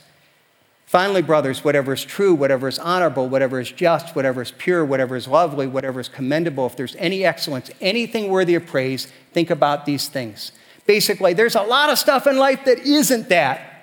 Finally, 0.86 1.24
brothers, 1.24 1.64
whatever 1.64 1.92
is 1.92 2.06
true, 2.06 2.36
whatever 2.36 2.68
is 2.68 2.78
honorable, 2.78 3.28
whatever 3.28 3.60
is 3.60 3.72
just, 3.72 4.16
whatever 4.16 4.44
is 4.44 4.52
pure, 4.52 4.86
whatever 4.86 5.16
is 5.16 5.28
lovely, 5.28 5.66
whatever 5.66 6.00
is 6.00 6.08
commendable, 6.08 6.68
if 6.68 6.78
there's 6.78 6.96
any 6.98 7.26
excellence, 7.26 7.72
anything 7.82 8.30
worthy 8.30 8.54
of 8.54 8.68
praise, 8.68 9.12
think 9.34 9.50
about 9.50 9.88
these 9.88 10.08
things. 10.08 10.52
Basically, 10.86 11.34
there's 11.34 11.56
a 11.56 11.64
lot 11.64 11.90
of 11.90 11.98
stuff 11.98 12.28
in 12.28 12.38
life 12.38 12.64
that 12.66 12.78
isn't 12.78 13.28
that. 13.30 13.75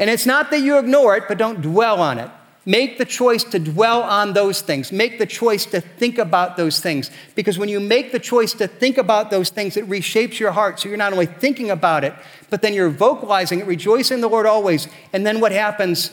And 0.00 0.08
it's 0.08 0.26
not 0.26 0.50
that 0.50 0.60
you 0.62 0.78
ignore 0.78 1.14
it, 1.16 1.24
but 1.28 1.38
don't 1.38 1.60
dwell 1.60 2.00
on 2.00 2.18
it. 2.18 2.30
Make 2.64 2.98
the 2.98 3.04
choice 3.04 3.44
to 3.44 3.58
dwell 3.58 4.02
on 4.02 4.32
those 4.32 4.62
things. 4.62 4.92
Make 4.92 5.18
the 5.18 5.26
choice 5.26 5.66
to 5.66 5.80
think 5.80 6.18
about 6.18 6.56
those 6.56 6.80
things. 6.80 7.10
Because 7.34 7.58
when 7.58 7.68
you 7.68 7.80
make 7.80 8.10
the 8.10 8.18
choice 8.18 8.54
to 8.54 8.66
think 8.66 8.96
about 8.96 9.30
those 9.30 9.50
things, 9.50 9.76
it 9.76 9.86
reshapes 9.88 10.38
your 10.38 10.52
heart. 10.52 10.80
So 10.80 10.88
you're 10.88 10.98
not 10.98 11.12
only 11.12 11.26
thinking 11.26 11.70
about 11.70 12.02
it, 12.02 12.14
but 12.48 12.62
then 12.62 12.72
you're 12.72 12.90
vocalizing 12.90 13.60
it, 13.60 13.66
rejoice 13.66 14.10
in 14.10 14.20
the 14.20 14.28
Lord 14.28 14.46
always. 14.46 14.88
And 15.12 15.26
then 15.26 15.40
what 15.40 15.52
happens? 15.52 16.12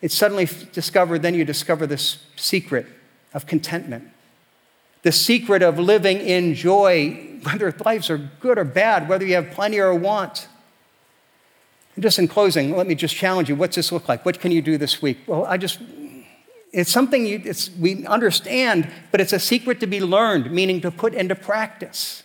It's 0.00 0.14
suddenly 0.14 0.48
discovered, 0.72 1.22
then 1.22 1.34
you 1.34 1.44
discover 1.44 1.86
this 1.86 2.18
secret 2.36 2.86
of 3.32 3.46
contentment. 3.46 4.10
The 5.02 5.12
secret 5.12 5.62
of 5.62 5.78
living 5.78 6.18
in 6.18 6.54
joy, 6.54 7.38
whether 7.42 7.74
lives 7.84 8.10
are 8.10 8.18
good 8.40 8.58
or 8.58 8.64
bad, 8.64 9.08
whether 9.08 9.24
you 9.24 9.34
have 9.34 9.50
plenty 9.50 9.78
or 9.80 9.94
want. 9.94 10.48
And 11.94 12.02
just 12.02 12.18
in 12.18 12.28
closing, 12.28 12.76
let 12.76 12.86
me 12.86 12.94
just 12.94 13.14
challenge 13.14 13.48
you. 13.48 13.56
What's 13.56 13.76
this 13.76 13.92
look 13.92 14.08
like? 14.08 14.24
What 14.24 14.40
can 14.40 14.52
you 14.52 14.62
do 14.62 14.76
this 14.78 15.00
week? 15.00 15.18
Well, 15.26 15.44
I 15.44 15.56
just, 15.56 15.78
it's 16.72 16.90
something 16.90 17.26
you, 17.26 17.40
it's, 17.44 17.70
we 17.70 18.04
understand, 18.06 18.90
but 19.10 19.20
it's 19.20 19.32
a 19.32 19.38
secret 19.38 19.80
to 19.80 19.86
be 19.86 20.00
learned, 20.00 20.50
meaning 20.50 20.80
to 20.80 20.90
put 20.90 21.14
into 21.14 21.34
practice. 21.34 22.22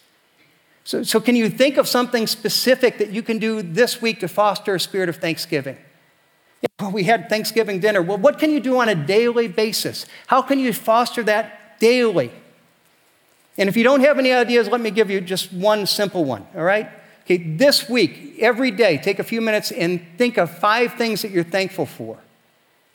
So, 0.84 1.04
so, 1.04 1.20
can 1.20 1.36
you 1.36 1.50
think 1.50 1.78
of 1.78 1.88
something 1.88 2.26
specific 2.26 2.98
that 2.98 3.12
you 3.12 3.22
can 3.22 3.38
do 3.38 3.62
this 3.62 4.02
week 4.02 4.22
to 4.22 4.28
foster 4.28 4.74
a 4.74 4.80
spirit 4.80 5.08
of 5.08 5.18
thanksgiving? 5.18 5.78
Well, 6.80 6.92
we 6.92 7.04
had 7.04 7.30
Thanksgiving 7.30 7.80
dinner. 7.80 8.02
Well, 8.02 8.18
what 8.18 8.40
can 8.40 8.52
you 8.52 8.60
do 8.60 8.80
on 8.80 8.90
a 8.90 8.96
daily 8.96 9.48
basis? 9.48 10.06
How 10.28 10.42
can 10.42 10.60
you 10.60 10.74
foster 10.74 11.24
that 11.24 11.80
daily? 11.80 12.32
And 13.58 13.70
if 13.70 13.78
you 13.78 13.84
don't 13.84 14.02
have 14.02 14.18
any 14.18 14.32
ideas, 14.32 14.68
let 14.68 14.82
me 14.82 14.90
give 14.90 15.10
you 15.10 15.22
just 15.22 15.52
one 15.54 15.86
simple 15.86 16.26
one, 16.26 16.46
all 16.56 16.64
right? 16.64 16.90
Okay, 17.30 17.44
this 17.44 17.88
week, 17.88 18.38
every 18.40 18.72
day, 18.72 18.98
take 18.98 19.20
a 19.20 19.24
few 19.24 19.40
minutes 19.40 19.72
and 19.72 20.04
think 20.18 20.38
of 20.38 20.50
five 20.50 20.96
things 20.96 21.22
that 21.22 21.30
you're 21.30 21.44
thankful 21.44 21.86
for 21.86 22.18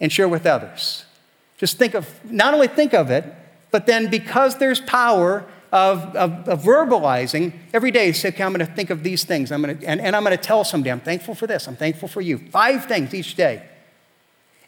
and 0.00 0.10
share 0.10 0.28
with 0.28 0.44
others. 0.44 1.04
Just 1.56 1.78
think 1.78 1.94
of, 1.94 2.08
not 2.24 2.52
only 2.52 2.66
think 2.66 2.94
of 2.94 3.12
it, 3.12 3.24
but 3.70 3.86
then 3.86 4.10
because 4.10 4.58
there's 4.58 4.80
power 4.80 5.46
of, 5.70 6.16
of, 6.16 6.48
of 6.48 6.64
verbalizing, 6.64 7.52
every 7.72 7.92
day 7.92 8.10
say, 8.10 8.30
okay, 8.30 8.42
I'm 8.42 8.52
to 8.54 8.66
think 8.66 8.90
of 8.90 9.04
these 9.04 9.22
things. 9.22 9.52
I'm 9.52 9.62
to, 9.62 9.86
and, 9.86 10.00
and 10.00 10.16
I'm 10.16 10.24
going 10.24 10.36
to 10.36 10.42
tell 10.42 10.64
somebody, 10.64 10.90
I'm 10.90 10.98
thankful 10.98 11.36
for 11.36 11.46
this. 11.46 11.68
I'm 11.68 11.76
thankful 11.76 12.08
for 12.08 12.20
you. 12.20 12.38
Five 12.38 12.86
things 12.86 13.14
each 13.14 13.36
day. 13.36 13.62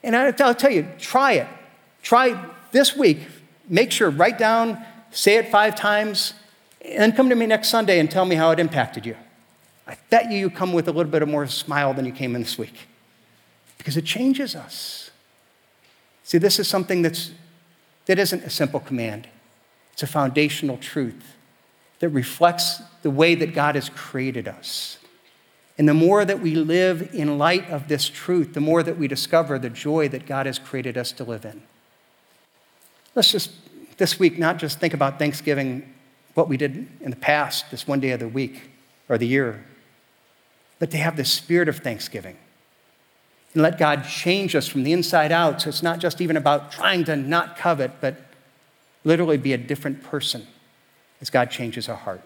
And 0.05 0.15
I'll 0.15 0.55
tell 0.55 0.71
you, 0.71 0.87
try 1.01 1.33
it. 1.33 1.49
Try 2.05 2.41
this 2.71 2.95
week. 2.95 3.27
Make 3.69 3.91
sure, 3.91 4.11
write 4.11 4.39
down, 4.39 4.81
say 5.11 5.39
it 5.39 5.49
five 5.49 5.75
times, 5.75 6.35
and 6.85 7.01
then 7.01 7.11
come 7.11 7.29
to 7.31 7.35
me 7.35 7.47
next 7.47 7.67
Sunday 7.67 7.99
and 7.99 8.09
tell 8.09 8.27
me 8.27 8.37
how 8.37 8.53
it 8.53 8.61
impacted 8.61 9.05
you. 9.05 9.17
I 9.87 9.97
bet 10.11 10.31
you 10.31 10.39
you 10.39 10.51
come 10.51 10.73
with 10.73 10.89
a 10.89 10.93
little 10.93 11.11
bit 11.11 11.23
of 11.23 11.29
more 11.29 11.47
smile 11.47 11.95
than 11.95 12.05
you 12.05 12.13
came 12.13 12.35
in 12.35 12.43
this 12.43 12.59
week 12.59 12.89
because 13.79 13.97
it 13.97 14.05
changes 14.05 14.57
us. 14.57 15.11
See, 16.25 16.39
this 16.39 16.59
is 16.59 16.67
something 16.67 17.03
that's, 17.03 17.31
that 18.07 18.19
isn't 18.19 18.43
a 18.43 18.51
simple 18.51 18.81
command. 18.81 19.29
It's 19.93 20.03
a 20.03 20.09
foundational 20.09 20.77
truth 20.77 21.37
that 22.01 22.09
reflects 22.09 22.83
the 23.03 23.11
way 23.11 23.35
that 23.37 23.55
God 23.55 23.77
has 23.77 23.89
created 23.89 24.49
us. 24.49 24.99
And 25.79 25.89
the 25.89 25.95
more 25.95 26.25
that 26.25 26.41
we 26.41 26.55
live 26.55 27.15
in 27.15 27.39
light 27.39 27.71
of 27.71 27.87
this 27.89 28.09
truth, 28.09 28.55
the 28.55 28.61
more 28.61 28.83
that 28.83 28.99
we 28.99 29.09
discover 29.09 29.59
the 29.59 29.71
joy 29.71 30.09
that 30.09 30.27
God 30.27 30.47
has 30.47 30.59
created 30.59 30.97
us 30.97 31.13
to 31.13 31.25
live 31.25 31.45
in. 31.45 31.63
Let's 33.15 33.31
just, 33.31 33.53
this 33.99 34.19
week, 34.19 34.39
not 34.39 34.59
just 34.59 34.81
think 34.81 34.95
about 34.95 35.19
Thanksgiving, 35.19 35.95
what 36.35 36.49
we 36.49 36.57
did 36.57 36.89
in 37.01 37.11
the 37.11 37.17
past, 37.17 37.71
this 37.71 37.87
one 37.87 38.01
day 38.01 38.11
of 38.11 38.21
the 38.21 38.29
week 38.29 38.71
or 39.09 39.17
the 39.17 39.27
year, 39.27 39.65
but 40.79 40.91
to 40.91 40.97
have 40.97 41.17
the 41.17 41.25
spirit 41.25 41.69
of 41.69 41.79
thanksgiving. 41.79 42.37
And 43.55 43.63
let 43.63 43.79
God 43.79 44.05
change 44.05 44.55
us 44.55 44.69
from 44.69 44.83
the 44.83 44.93
inside 44.93 45.33
out. 45.33 45.63
So 45.63 45.69
it's 45.69 45.83
not 45.83 45.99
just 45.99 46.21
even 46.21 46.37
about 46.37 46.71
trying 46.71 47.05
to 47.05 47.17
not 47.17 47.57
covet, 47.57 47.93
but 48.01 48.17
literally 49.05 49.39
be 49.39 49.53
a 49.53 49.59
different 49.59 50.03
person 50.03 50.47
as 51.21 51.31
God 51.31 51.51
changes 51.51 51.89
our 51.89 51.97
heart. 51.97 52.21